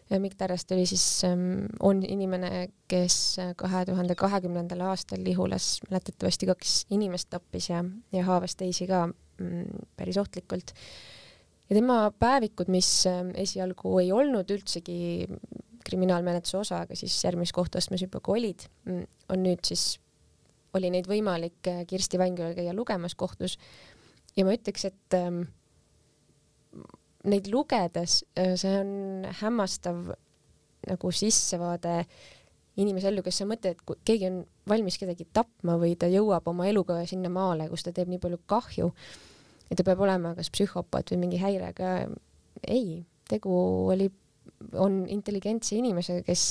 Mikk 0.08 0.38
Tarrast 0.40 0.72
oli 0.72 0.86
siis, 0.88 1.04
ähm, 1.28 1.66
on 1.84 2.00
inimene, 2.08 2.70
kes 2.88 3.38
kahe 3.60 3.84
tuhande 3.90 4.16
kahekümnendal 4.16 4.86
aastal 4.88 5.20
Lihulas 5.24 5.82
mäletatavasti 5.90 6.48
kaks 6.48 6.76
inimest 6.96 7.30
tappis 7.34 7.68
ja, 7.70 7.82
ja 8.16 8.24
haavas 8.24 8.56
teisi 8.56 8.88
ka 8.88 9.04
mm, 9.08 9.88
päris 10.00 10.18
ohtlikult. 10.18 10.72
ja 11.70 11.76
tema 11.76 12.12
päevikud, 12.20 12.72
mis 12.72 12.90
ähm, 13.12 13.34
esialgu 13.36 13.98
ei 14.00 14.12
olnud 14.16 14.56
üldsegi 14.56 15.28
kriminaalmenetluse 15.88 16.58
osa, 16.58 16.82
aga 16.86 16.96
siis 16.96 17.16
järgmises 17.24 17.56
kohtuastmes 17.56 18.08
juba 18.08 18.24
kui 18.24 18.40
olid, 18.40 18.64
mm, 18.88 19.04
on 19.34 19.44
nüüd 19.44 19.68
siis, 19.68 19.98
oli 20.78 20.92
neid 20.94 21.12
võimalik 21.12 21.68
äh, 21.68 21.84
Kirsti 21.88 22.20
Vängülal 22.20 22.56
käia 22.56 22.76
lugemas 22.76 23.16
kohtus 23.16 23.58
ja 24.38 24.48
ma 24.48 24.56
ütleks, 24.56 24.88
et 24.88 25.20
ähm, 25.20 25.44
neid 27.28 27.50
lugedes, 27.52 28.22
see 28.36 28.74
on 28.80 29.28
hämmastav 29.42 30.12
nagu 30.88 31.12
sissevaade 31.12 32.02
inimese 32.78 33.10
ellu, 33.10 33.24
kes 33.26 33.42
sa 33.42 33.48
mõtled, 33.50 33.74
et 33.74 34.04
keegi 34.06 34.30
on 34.30 34.42
valmis 34.70 35.00
kedagi 35.02 35.26
tapma 35.34 35.78
või 35.82 35.96
ta 36.00 36.10
jõuab 36.12 36.48
oma 36.52 36.68
eluga 36.70 37.00
sinna 37.10 37.32
maale, 37.34 37.68
kus 37.72 37.86
ta 37.86 37.94
teeb 37.96 38.12
nii 38.12 38.22
palju 38.22 38.40
kahju, 38.50 38.92
et 39.68 39.80
ta 39.80 39.86
peab 39.88 40.04
olema 40.06 40.36
kas 40.38 40.52
psühhopaat 40.54 41.14
või 41.14 41.24
mingi 41.26 41.42
häirega. 41.42 41.96
ei, 42.68 43.04
tegu 43.30 43.54
oli, 43.94 44.10
on 44.74 45.06
intelligentse 45.10 45.76
inimesega, 45.78 46.24
kes 46.26 46.44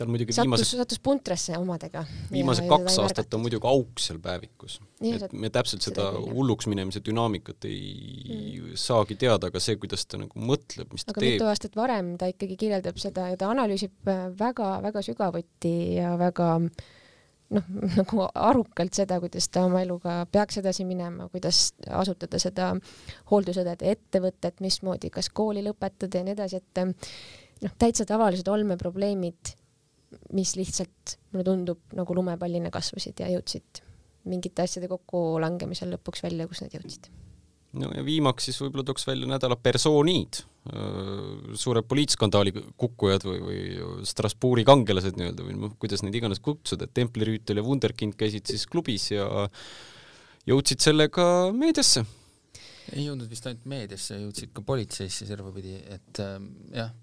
tal 0.00 0.08
muidugi 0.10 0.34
sattus, 0.34 0.46
viimased 0.46 0.78
sattus 0.80 1.00
puntrasse 1.04 1.56
omadega. 1.58 2.04
viimased 2.32 2.68
kaks 2.70 2.96
aastat 3.02 3.34
on 3.36 3.44
muidugi 3.44 3.68
auk 3.68 4.00
seal 4.02 4.20
päevikus. 4.22 4.78
et 5.08 5.32
me 5.32 5.50
täpselt 5.52 5.84
seda 5.84 6.08
hulluks 6.16 6.68
minemise 6.70 7.02
dünaamikat 7.04 7.68
ei 7.68 7.82
mm. 8.60 8.72
saagi 8.80 9.18
teada, 9.20 9.50
aga 9.52 9.62
see, 9.62 9.76
kuidas 9.80 10.06
ta 10.08 10.20
nagu 10.22 10.48
mõtleb, 10.52 10.88
mis 10.94 11.04
ta 11.04 11.12
aga 11.12 11.24
teeb. 11.24 11.36
mitu 11.36 11.50
aastat 11.50 11.76
varem 11.78 12.16
ta 12.20 12.30
ikkagi 12.32 12.58
kirjeldab 12.64 12.98
seda 13.02 13.28
ja 13.32 13.38
ta 13.40 13.52
analüüsib 13.52 14.10
väga-väga 14.40 15.04
sügavuti 15.04 15.76
ja 15.98 16.16
väga 16.20 16.56
noh, 17.52 17.70
nagu 17.98 18.26
arukalt 18.32 18.96
seda, 18.96 19.20
kuidas 19.22 19.48
ta 19.52 19.66
oma 19.68 19.84
eluga 19.84 20.22
peaks 20.32 20.60
edasi 20.62 20.86
minema, 20.88 21.28
kuidas 21.32 21.70
asutada 22.02 22.40
seda 22.42 22.72
hooldusõdede 23.30 23.92
ettevõtet, 23.92 24.60
mismoodi, 24.64 25.12
kas 25.12 25.28
kooli 25.28 25.64
lõpetada 25.68 26.20
ja 26.20 26.26
nii 26.26 26.38
edasi, 26.38 26.62
et 26.62 26.86
noh, 27.62 27.74
täitsa 27.78 28.08
tavalised 28.08 28.48
olmeprobleemid 28.48 29.58
mis 30.36 30.54
lihtsalt 30.58 31.16
mulle 31.32 31.44
tundub 31.46 31.96
nagu 31.96 32.14
lumepallina 32.16 32.70
kasvasid 32.74 33.20
ja 33.22 33.30
jõudsid 33.32 33.82
mingite 34.28 34.64
asjade 34.64 34.88
kokkulangemisel 34.90 35.92
lõpuks 35.96 36.22
välja, 36.24 36.46
kus 36.50 36.62
nad 36.62 36.74
jõudsid. 36.76 37.08
no 37.80 37.90
ja 37.96 38.04
viimaks 38.06 38.48
siis 38.48 38.60
võib-olla 38.62 38.84
tooks 38.86 39.06
välja 39.08 39.28
nädala 39.28 39.56
persooniid, 39.58 40.42
suured 41.58 41.86
poliitskandaali 41.90 42.52
kukkujad 42.78 43.24
või, 43.26 43.38
või 43.42 43.62
Strasbourgi 44.06 44.66
kangelased 44.68 45.18
nii-öelda 45.18 45.46
või 45.46 45.56
noh, 45.58 45.72
kuidas 45.82 46.04
neid 46.06 46.14
iganes 46.18 46.42
kutsuda, 46.44 46.86
et 46.86 46.94
Templirüütel 46.94 47.58
ja 47.58 47.66
Wunderkind 47.66 48.14
käisid 48.18 48.46
siis 48.46 48.68
klubis 48.70 49.08
ja 49.10 49.26
jõudsid 50.46 50.84
sellega 50.84 51.24
meediasse. 51.56 52.04
ei 52.92 53.08
jõudnud 53.08 53.30
vist 53.30 53.46
ainult 53.48 53.66
meediasse, 53.66 54.20
jõudsid 54.20 54.52
ka 54.54 54.62
politseisse 54.66 55.26
servapidi, 55.26 55.80
et 55.96 56.22
äh, 56.22 56.38
jah 56.78 56.94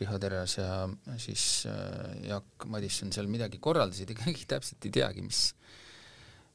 Riho 0.00 0.18
Terras 0.22 0.56
ja 0.58 0.86
siis 1.20 1.66
äh, 1.68 2.28
Jaak 2.30 2.66
Madisson 2.72 3.12
seal 3.14 3.28
midagi 3.30 3.60
korraldasid 3.62 4.12
ja 4.12 4.18
keegi 4.18 4.48
täpselt 4.48 4.88
ei 4.88 4.94
teagi, 4.94 5.24
mis, 5.26 5.42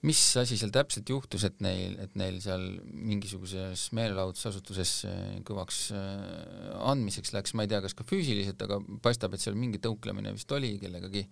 mis 0.07 0.21
asi 0.41 0.57
seal 0.59 0.73
täpselt 0.73 1.09
juhtus, 1.13 1.45
et 1.47 1.61
neil, 1.63 1.97
et 2.01 2.17
neil 2.19 2.41
seal 2.43 2.65
mingisuguses 2.88 3.88
meelelahutusasutuses 3.97 4.93
kõvaks 5.47 5.83
äh, 5.95 6.75
andmiseks 6.89 7.35
läks, 7.38 7.53
ma 7.53 7.67
ei 7.67 7.73
tea, 7.73 7.83
kas 7.85 7.97
ka 7.97 8.07
füüsiliselt, 8.09 8.61
aga 8.65 8.81
paistab, 9.05 9.38
et 9.38 9.45
seal 9.45 9.57
mingi 9.59 9.81
tõuklemine 9.83 10.33
vist 10.35 10.51
oli 10.57 10.75
kellegagi, 10.81 11.27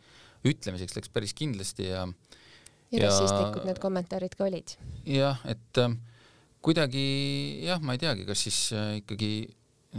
ütlemiseks 0.46 1.00
läks 1.00 1.14
päris 1.14 1.34
kindlasti 1.38 1.90
ja 1.90 2.06
ja 2.94 3.08
rassistlikud 3.10 3.66
need 3.68 3.80
kommentaarid 3.82 4.36
ka 4.38 4.48
olid. 4.48 4.76
jah, 5.10 5.40
et 5.50 5.82
äh, 5.82 5.96
kuidagi 6.66 7.06
jah, 7.66 7.82
ma 7.82 7.96
ei 7.96 8.02
teagi, 8.02 8.26
kas 8.28 8.46
siis 8.48 8.60
äh, 8.76 8.98
ikkagi 9.02 9.32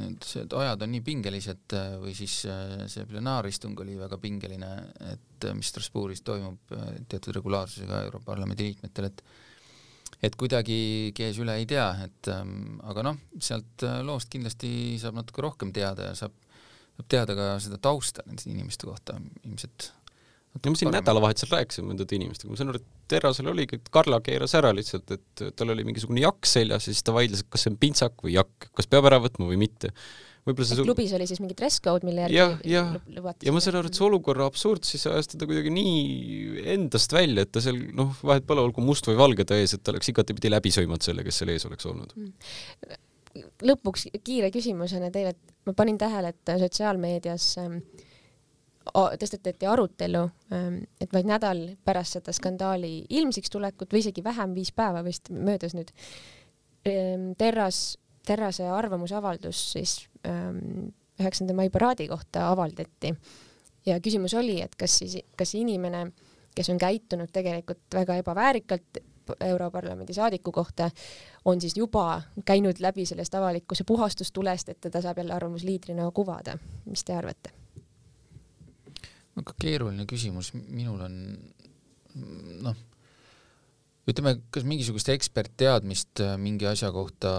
et 0.04 0.54
ajad 0.58 0.84
on 0.84 0.92
nii 0.92 1.02
pingelised 1.04 1.74
äh, 1.76 1.96
või 2.02 2.14
siis 2.16 2.38
äh, 2.50 2.84
see 2.90 3.06
plenaaristung 3.08 3.78
oli 3.82 3.96
väga 3.98 4.18
pingeline, 4.22 4.70
et 5.12 5.48
äh, 5.48 5.56
mis 5.56 5.70
Strasbourgis 5.72 6.24
toimub 6.26 6.74
teatud 7.08 7.36
regulaarsusega 7.38 8.04
Europarlamendi 8.08 8.70
liikmetel, 8.70 9.10
et 9.10 9.26
et 10.24 10.36
kuidagi 10.38 11.12
kees 11.14 11.36
üle 11.42 11.58
ei 11.60 11.66
tea, 11.68 11.86
et 12.06 12.28
ähm, 12.32 12.78
aga 12.88 13.02
noh, 13.04 13.18
sealt 13.42 13.84
loost 14.06 14.30
kindlasti 14.32 14.70
saab 15.02 15.18
natuke 15.18 15.44
rohkem 15.44 15.74
teada 15.76 16.08
ja 16.08 16.14
saab, 16.16 16.32
saab 16.96 17.10
teada 17.12 17.36
ka 17.36 17.48
seda 17.60 17.76
tausta 17.82 18.24
nende 18.24 18.46
inimeste 18.48 18.88
kohta 18.88 19.18
ilmselt 19.44 19.90
no 20.64 20.72
ma 20.72 20.78
siin 20.78 20.92
nädalavahetusel 20.94 21.52
rääkisin 21.52 21.86
mõndade 21.88 22.16
inimestega, 22.16 22.50
ma 22.52 22.58
saan 22.60 22.72
aru, 22.72 22.80
et 22.82 23.10
Terrasel 23.12 23.50
oligi, 23.50 23.78
et 23.80 23.90
Karla 23.92 24.20
keeras 24.24 24.54
ära 24.58 24.72
lihtsalt, 24.74 25.12
et 25.14 25.42
tal 25.58 25.72
oli 25.74 25.84
mingisugune 25.86 26.22
jakk 26.22 26.48
seljas 26.48 26.88
ja 26.88 26.94
siis 26.94 27.04
ta 27.06 27.14
vaidles, 27.16 27.44
et 27.44 27.50
kas 27.52 27.66
see 27.66 27.72
on 27.72 27.80
pintsak 27.82 28.24
või 28.24 28.36
jakk, 28.36 28.70
kas 28.76 28.88
peab 28.90 29.08
ära 29.10 29.20
võtma 29.22 29.48
või 29.50 29.58
mitte. 29.60 29.92
võib-olla 30.46 30.68
see 30.68 30.86
klubis 30.86 31.14
oli 31.16 31.26
siis 31.30 31.42
mingi 31.42 31.56
dress 31.58 31.82
code, 31.82 32.06
mille 32.06 32.24
järgi 32.24 32.38
ja, 32.38 32.48
ja, 32.66 32.84
ja 33.42 33.54
ma 33.54 33.62
saan 33.62 33.80
aru, 33.80 33.90
et 33.90 33.98
see 33.98 34.06
olukorra 34.06 34.46
absurd 34.50 34.86
siis 34.88 35.06
ajas 35.10 35.30
teda 35.32 35.48
kuidagi 35.50 35.72
nii 35.74 36.64
endast 36.76 37.14
välja, 37.14 37.46
et 37.46 37.52
ta 37.54 37.62
seal 37.64 37.80
noh, 37.96 38.14
vahet 38.22 38.46
pole, 38.48 38.64
olgu 38.64 38.84
must 38.84 39.10
või 39.10 39.18
valge 39.20 39.46
ta 39.48 39.58
ees, 39.58 39.76
et 39.76 39.84
ta 39.84 39.94
oleks 39.94 40.12
igatepidi 40.12 40.52
läbi 40.52 40.74
sõimanud 40.74 41.06
selle, 41.06 41.26
kes 41.26 41.42
seal 41.42 41.54
ees 41.54 41.66
oleks 41.68 41.90
olnud. 41.90 42.16
Mm. 42.16 42.96
lõpuks 43.70 44.08
kiire 44.24 44.50
küsimusena 44.54 45.12
teile, 45.14 45.34
et 45.36 45.56
ma 45.68 45.74
panin 45.76 45.98
tähele, 46.00 46.30
et 46.34 46.58
sotsiaalmeedias 46.62 47.50
äh, 47.62 47.80
tõstetati 48.94 49.68
arutelu, 49.68 50.22
ähm, 50.52 50.78
et 51.00 51.12
vaid 51.12 51.28
nädal 51.28 51.62
pärast 51.84 52.18
seda 52.18 52.34
skandaali 52.36 53.06
ilmsiks 53.08 53.50
tulekut 53.50 53.92
või 53.92 54.04
isegi 54.04 54.24
vähem, 54.24 54.54
viis 54.54 54.72
päeva 54.72 55.02
vist 55.04 55.30
möödas 55.30 55.74
nüüd, 55.76 55.92
ähm, 56.88 57.32
Terras, 57.38 57.98
Terrase 58.26 58.68
arvamusavaldus 58.68 59.72
siis 59.72 59.98
ähm, 60.26 60.92
üheksanda 61.20 61.54
mai 61.54 61.70
paraadi 61.70 62.08
kohta 62.08 62.48
avaldati 62.50 63.14
ja 63.86 64.00
küsimus 64.00 64.34
oli, 64.34 64.60
et 64.62 64.74
kas 64.78 64.98
siis, 65.02 65.18
kas 65.38 65.54
inimene, 65.54 66.06
kes 66.54 66.70
on 66.72 66.78
käitunud 66.78 67.30
tegelikult 67.32 67.94
väga 67.94 68.18
ebaväärikalt 68.22 69.02
Europarlamendi 69.42 70.14
saadiku 70.14 70.52
kohta, 70.52 70.90
on 71.44 71.60
siis 71.60 71.76
juba 71.76 72.22
käinud 72.44 72.78
läbi 72.80 73.06
sellest 73.06 73.34
avalikkuse 73.34 73.84
puhastustulest, 73.84 74.68
et 74.68 74.80
teda 74.80 75.02
saab 75.02 75.18
jälle 75.18 75.34
arvamusliidrina 75.34 76.10
kuvada. 76.10 76.58
mis 76.84 77.04
te 77.04 77.14
arvate? 77.14 77.65
Väga 79.36 79.56
keeruline 79.60 80.06
küsimus, 80.08 80.52
minul 80.54 81.02
on 81.06 81.16
noh, 82.64 82.76
ütleme, 84.06 84.36
kas 84.54 84.66
mingisugust 84.68 85.10
ekspertteadmist 85.12 86.22
äh, 86.24 86.34
mingi 86.40 86.68
asja 86.70 86.92
kohta 86.94 87.30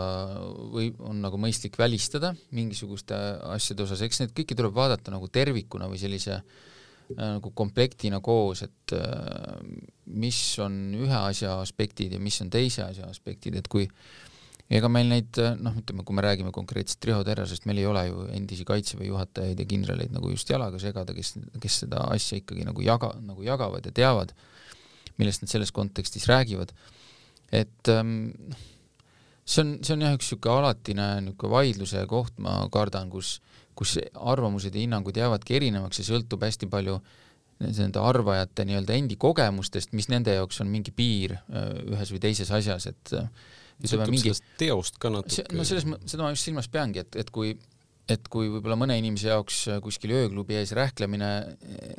või 0.73 0.91
on 0.99 1.21
nagu 1.23 1.39
mõistlik 1.41 1.77
välistada 1.79 2.33
mingisuguste 2.55 3.17
asjade 3.53 3.85
osas, 3.85 4.03
eks 4.03 4.23
neid 4.23 4.35
kõiki 4.37 4.57
tuleb 4.57 4.75
vaadata 4.75 5.13
nagu 5.13 5.29
tervikuna 5.31 5.87
või 5.89 6.01
sellise 6.01 6.37
äh, 6.37 7.37
nagu 7.37 7.53
komplektina 7.55 8.19
koos, 8.23 8.65
et 8.67 8.95
äh, 8.97 9.55
mis 10.19 10.41
on 10.63 10.77
ühe 10.99 11.21
asja 11.23 11.57
aspektid 11.63 12.17
ja 12.17 12.21
mis 12.23 12.41
on 12.43 12.51
teise 12.53 12.83
asja 12.89 13.07
aspektid, 13.09 13.57
et 13.57 13.71
kui 13.71 13.87
ega 14.67 14.89
meil 14.91 15.07
neid 15.07 15.39
noh, 15.61 15.75
ütleme, 15.79 16.03
kui 16.03 16.15
me 16.17 16.23
räägime 16.25 16.51
konkreetselt 16.55 17.05
Riho 17.07 17.21
Terrasest, 17.27 17.67
meil 17.69 17.79
ei 17.79 17.87
ole 17.87 18.03
ju 18.09 18.25
endisi 18.35 18.65
kaitseväe 18.67 19.07
juhatajaid 19.07 19.59
ja 19.63 19.67
kindraleid 19.69 20.11
nagu 20.15 20.31
just 20.33 20.49
jalaga 20.51 20.79
segada, 20.81 21.15
kes, 21.15 21.37
kes 21.63 21.81
seda 21.85 22.03
asja 22.11 22.41
ikkagi 22.41 22.67
nagu 22.67 22.83
jaga, 22.83 23.13
nagu 23.23 23.45
jagavad 23.47 23.87
ja 23.87 23.93
teavad, 23.95 24.33
millest 25.17 25.43
nad 25.43 25.53
selles 25.53 25.71
kontekstis 25.75 26.27
räägivad. 26.27 26.73
et 27.51 27.87
ähm, 27.87 28.33
see 29.47 29.63
on, 29.63 29.77
see 29.83 29.95
on 29.95 30.03
jah, 30.03 30.17
üks 30.17 30.27
niisugune 30.27 30.59
alatine 30.59 31.05
niisugune 31.23 31.53
vaidluse 31.53 32.03
koht, 32.11 32.35
ma 32.43 32.59
kardan, 32.71 33.07
kus, 33.09 33.37
kus 33.77 33.95
arvamused 34.13 34.75
ja 34.75 34.83
hinnangud 34.83 35.15
jäävadki 35.15 35.55
erinevaks 35.61 36.01
ja 36.01 36.09
sõltub 36.09 36.43
hästi 36.43 36.67
palju 36.71 36.99
nende 37.63 38.01
arvajate 38.03 38.67
nii-öelda 38.67 38.97
endi 38.99 39.15
kogemustest, 39.17 39.95
mis 39.97 40.11
nende 40.11 40.35
jaoks 40.35 40.59
on 40.61 40.67
mingi 40.69 40.91
piir 40.93 41.37
äh, 41.39 41.71
ühes 41.87 42.11
või 42.13 42.19
teises 42.27 42.51
asjas, 42.53 42.91
et 42.91 43.15
sõltub 43.83 44.13
mingi... 44.13 44.29
sellest 44.29 44.53
teost 44.59 45.01
ka 45.01 45.11
natuke. 45.13 45.47
no 45.53 45.65
selles, 45.67 45.87
seda 46.05 46.25
ma 46.25 46.31
just 46.33 46.47
silmas 46.49 46.69
peangi, 46.71 47.05
et, 47.05 47.19
et 47.23 47.33
kui 47.33 47.55
et 48.07 48.29
kui 48.31 48.47
võib-olla 48.47 48.77
mõne 48.79 48.95
inimese 48.95 49.27
jaoks 49.27 49.65
kuskil 49.83 50.13
ööklubi 50.15 50.55
ees 50.55 50.71
rähklemine 50.77 51.29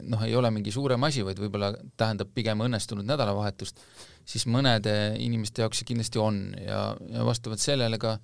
noh, 0.09 0.23
ei 0.25 0.33
ole 0.39 0.49
mingi 0.55 0.73
suurem 0.73 1.03
asi, 1.05 1.21
vaid 1.27 1.41
võib-olla 1.43 1.75
tähendab 2.01 2.31
pigem 2.33 2.65
õnnestunud 2.65 3.05
nädalavahetust, 3.05 3.83
siis 4.25 4.47
mõnede 4.49 4.95
inimeste 5.21 5.67
jaoks 5.67 5.83
see 5.83 5.91
kindlasti 5.91 6.23
on 6.23 6.41
ja, 6.63 6.81
ja 7.13 7.27
vastavalt 7.29 7.61
sellele 7.61 8.01
ka 8.01 8.17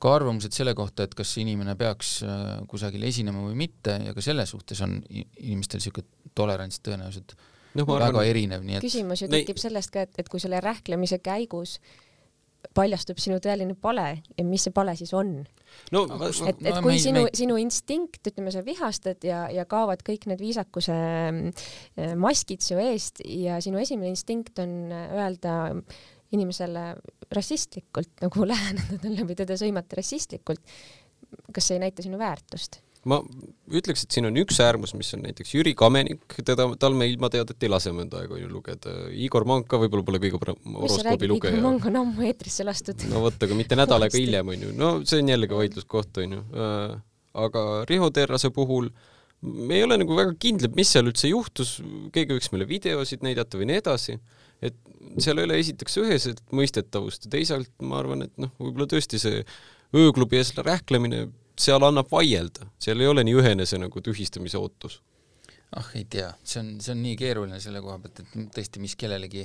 ka 0.00 0.14
arvamused 0.16 0.54
selle 0.56 0.72
kohta, 0.76 1.04
et 1.04 1.14
kas 1.16 1.34
inimene 1.42 1.74
peaks 1.76 2.20
äh, 2.24 2.60
kusagil 2.70 3.02
esinema 3.04 3.42
või 3.44 3.56
mitte 3.66 3.98
ja 4.06 4.14
ka 4.16 4.24
selle 4.24 4.46
suhtes 4.48 4.80
on 4.86 4.96
inimestel 5.10 5.82
niisugune 5.82 6.32
tolerants 6.36 6.80
tõenäoliselt 6.86 7.34
no, 7.74 7.84
väga 7.84 8.06
arvan, 8.06 8.28
erinev, 8.30 8.64
nii 8.64 8.78
et 8.78 8.86
küsimus 8.86 9.24
ju 9.24 9.28
tekib 9.28 9.60
sellest 9.60 9.92
ka, 9.92 10.06
et, 10.08 10.16
et 10.22 10.30
kui 10.32 10.40
selle 10.40 10.62
rähklemise 10.64 11.20
käigus 11.20 11.76
paljastub 12.76 13.18
sinu 13.20 13.38
tõeline 13.42 13.74
pale 13.80 14.06
ja 14.36 14.44
mis 14.46 14.66
see 14.66 14.74
pale 14.74 14.94
siis 14.98 15.12
on. 15.16 15.32
no 15.94 16.04
et, 16.28 16.60
et 16.66 16.78
kui 16.84 16.98
sinu, 17.02 17.24
sinu 17.36 17.56
instinkt, 17.60 18.22
ütleme, 18.30 18.52
sa 18.54 18.62
vihastad 18.66 19.24
ja, 19.26 19.44
ja 19.52 19.66
kaovad 19.70 20.04
kõik 20.06 20.28
need 20.30 20.42
viisakuse 20.42 20.96
äh, 20.96 22.14
maskid 22.18 22.64
su 22.64 22.78
eest 22.80 23.24
ja 23.24 23.60
sinu 23.64 23.80
esimene 23.82 24.12
instinkt 24.12 24.60
on 24.62 24.92
öelda 24.92 25.56
inimesele 26.34 26.84
rassistlikult 27.34 28.22
nagu 28.24 28.46
läheneda 28.52 29.00
talle 29.02 29.26
või 29.26 29.38
teda 29.38 29.58
sõimata 29.60 29.98
rassistlikult, 29.98 30.62
kas 31.54 31.70
see 31.70 31.78
ei 31.78 31.84
näita 31.86 32.06
sinu 32.06 32.20
väärtust? 32.20 32.82
Ma 33.08 33.20
ütleks, 33.70 34.04
et 34.04 34.16
siin 34.16 34.28
on 34.28 34.36
üks 34.42 34.58
äärmus, 34.60 34.92
mis 34.98 35.12
on 35.16 35.22
näiteks 35.24 35.54
Jüri 35.54 35.72
Kamenik, 35.78 36.24
teda, 36.44 36.66
tal 36.80 36.96
me 36.98 37.06
ilmateadet 37.08 37.64
ei 37.64 37.70
lase 37.72 37.92
mõnda 37.96 38.20
aega 38.20 38.40
ju 38.40 38.48
lugeda, 38.50 38.96
Igor 39.16 39.46
Manka 39.48 39.80
võib-olla 39.80 40.04
pole 40.06 40.20
kõige 40.22 40.40
parem 40.42 40.58
horoskoobi 40.76 41.30
lugeja. 41.30 41.54
Igor 41.54 41.64
Mank 41.68 41.86
on 41.88 42.00
ammu 42.02 42.26
eetrisse 42.28 42.66
lastud. 42.66 43.06
no 43.10 43.22
vot, 43.24 43.38
aga 43.46 43.56
mitte 43.56 43.78
nädal 43.78 44.04
aega 44.06 44.20
hiljem, 44.20 44.52
on 44.52 44.66
ju, 44.66 44.74
no 44.76 44.90
see 45.08 45.22
on 45.22 45.32
jällegi 45.32 45.56
vaidluskoht, 45.62 46.20
on 46.24 46.36
ju. 46.36 46.42
Äh, 46.66 46.98
aga 47.46 47.64
Riho 47.88 48.10
Terrase 48.12 48.52
puhul 48.52 48.90
me 49.40 49.78
ei 49.78 49.86
ole 49.86 49.96
nagu 50.02 50.16
väga 50.18 50.36
kindlad, 50.42 50.76
mis 50.76 50.92
seal 50.92 51.08
üldse 51.08 51.30
juhtus, 51.30 51.78
keegi 52.12 52.36
võiks 52.36 52.52
meile 52.52 52.68
videosid 52.68 53.24
näidata 53.24 53.56
või 53.56 53.70
nii 53.70 53.80
edasi, 53.80 54.18
et 54.60 54.76
seal 55.22 55.40
ei 55.40 55.48
ole 55.48 55.60
esiteks 55.62 55.96
üheselt 56.02 56.42
mõistetavust 56.52 57.24
ja 57.24 57.36
teisalt 57.38 57.70
ma 57.80 58.02
arvan, 58.02 58.26
et 58.26 58.34
noh, 58.40 58.52
võib-olla 58.60 58.90
tõesti 58.90 59.20
see 59.22 59.44
ööklubi 59.96 60.38
ees 60.38 60.52
rähklemine 60.60 61.30
seal 61.60 61.84
annab 61.86 62.10
vaielda, 62.12 62.68
seal 62.80 63.02
ei 63.02 63.10
ole 63.10 63.24
nii 63.26 63.38
ühene 63.40 63.66
see 63.68 63.80
nagu 63.80 64.02
tühistamise 64.04 64.60
ootus. 64.60 65.00
ah, 65.76 65.90
ei 65.94 66.06
tea, 66.10 66.32
see 66.42 66.62
on, 66.62 66.70
see 66.82 66.94
on 66.96 67.02
nii 67.04 67.16
keeruline 67.20 67.60
selle 67.62 67.82
koha 67.84 67.98
pealt, 68.02 68.22
et 68.24 68.48
tõesti, 68.56 68.82
mis 68.82 68.96
kellelegi 68.98 69.44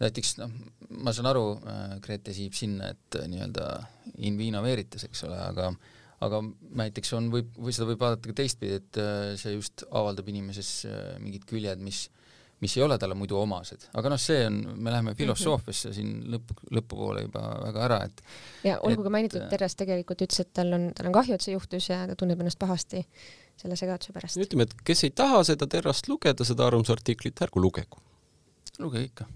näiteks 0.00 0.36
noh, 0.40 0.52
ma 1.02 1.14
saan 1.16 1.30
aru, 1.32 1.44
äh, 1.66 1.96
Grete 2.04 2.34
siib 2.36 2.56
sinna, 2.56 2.92
et 2.94 3.18
äh, 3.18 3.28
nii-öelda 3.32 3.68
in 4.28 4.36
vino 4.38 4.62
veritas, 4.64 5.06
eks 5.08 5.24
ole, 5.28 5.38
aga 5.40 5.70
aga 6.24 6.38
näiteks 6.80 7.10
on, 7.18 7.26
võib, 7.28 7.50
või 7.60 7.74
seda 7.76 7.90
võib 7.90 8.00
vaadata 8.00 8.30
ka 8.30 8.36
teistpidi, 8.38 8.78
et 8.80 9.00
äh, 9.00 9.34
see 9.40 9.56
just 9.56 9.84
avaldab 9.90 10.28
inimeses 10.32 10.70
mingid 11.20 11.44
küljed, 11.48 11.82
mis 11.84 12.06
mis 12.60 12.76
ei 12.76 12.82
ole 12.86 12.96
talle 12.98 13.16
muidu 13.18 13.36
omased, 13.40 13.88
aga 14.00 14.10
noh, 14.12 14.20
see 14.20 14.46
on, 14.48 14.60
me 14.74 14.92
läheme 14.92 15.12
mhm. 15.12 15.18
filosoofiasse 15.18 15.92
siin 15.96 16.12
lõpp, 16.32 16.54
lõpupoole 16.78 17.26
juba 17.26 17.42
väga 17.66 17.82
ära, 17.88 17.98
et 18.08 18.22
ja 18.64 18.78
olgu 18.86 19.04
ka 19.04 19.12
mainitud, 19.12 19.44
Terras 19.50 19.76
tegelikult 19.78 20.24
ütles, 20.24 20.40
et 20.44 20.52
tal 20.56 20.72
on, 20.76 20.88
tal 20.96 21.10
on 21.10 21.16
kahju, 21.18 21.36
et 21.36 21.44
see 21.44 21.56
juhtus 21.56 21.90
ja 21.92 22.04
ta 22.08 22.16
tunneb 22.18 22.40
ennast 22.40 22.60
pahasti 22.62 23.04
selle 23.60 23.76
segaduse 23.78 24.12
pärast. 24.16 24.40
ütleme, 24.40 24.68
et 24.68 24.74
kes 24.86 25.04
ei 25.08 25.12
taha 25.16 25.42
seda 25.48 25.68
Terrast 25.70 26.08
lugeda, 26.08 26.44
seda 26.48 26.66
arvamusartiklit, 26.68 27.44
ärgu 27.46 27.62
lugegu 27.62 28.00
lugege 28.82 29.08
ikka 29.08 29.26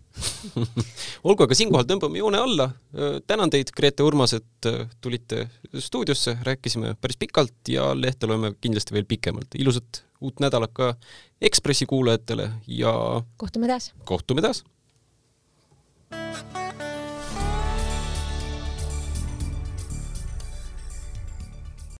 olgu, 1.26 1.44
aga 1.44 1.56
siinkohal 1.56 1.86
tõmbame 1.88 2.20
joone 2.20 2.40
alla. 2.40 2.66
Äh, 2.94 3.18
tänan 3.30 3.52
teid, 3.52 3.72
Grete 3.76 4.04
Urmas, 4.06 4.34
et 4.36 4.68
äh, 4.68 4.82
tulite 5.00 5.46
stuudiosse, 5.74 6.36
rääkisime 6.46 6.94
päris 7.00 7.20
pikalt 7.20 7.70
ja 7.72 7.90
lehte 7.96 8.28
loeme 8.30 8.52
kindlasti 8.60 8.96
veel 8.96 9.08
pikemalt. 9.08 9.54
ilusat 9.58 10.04
uut 10.20 10.42
nädalat 10.42 10.74
ka 10.76 10.94
Ekspressi 11.40 11.86
kuulajatele 11.88 12.50
ja 12.68 12.92
kohtume 13.40 13.70
taas! 13.70 13.92
kohtume 14.04 14.44
taas! 14.44 14.64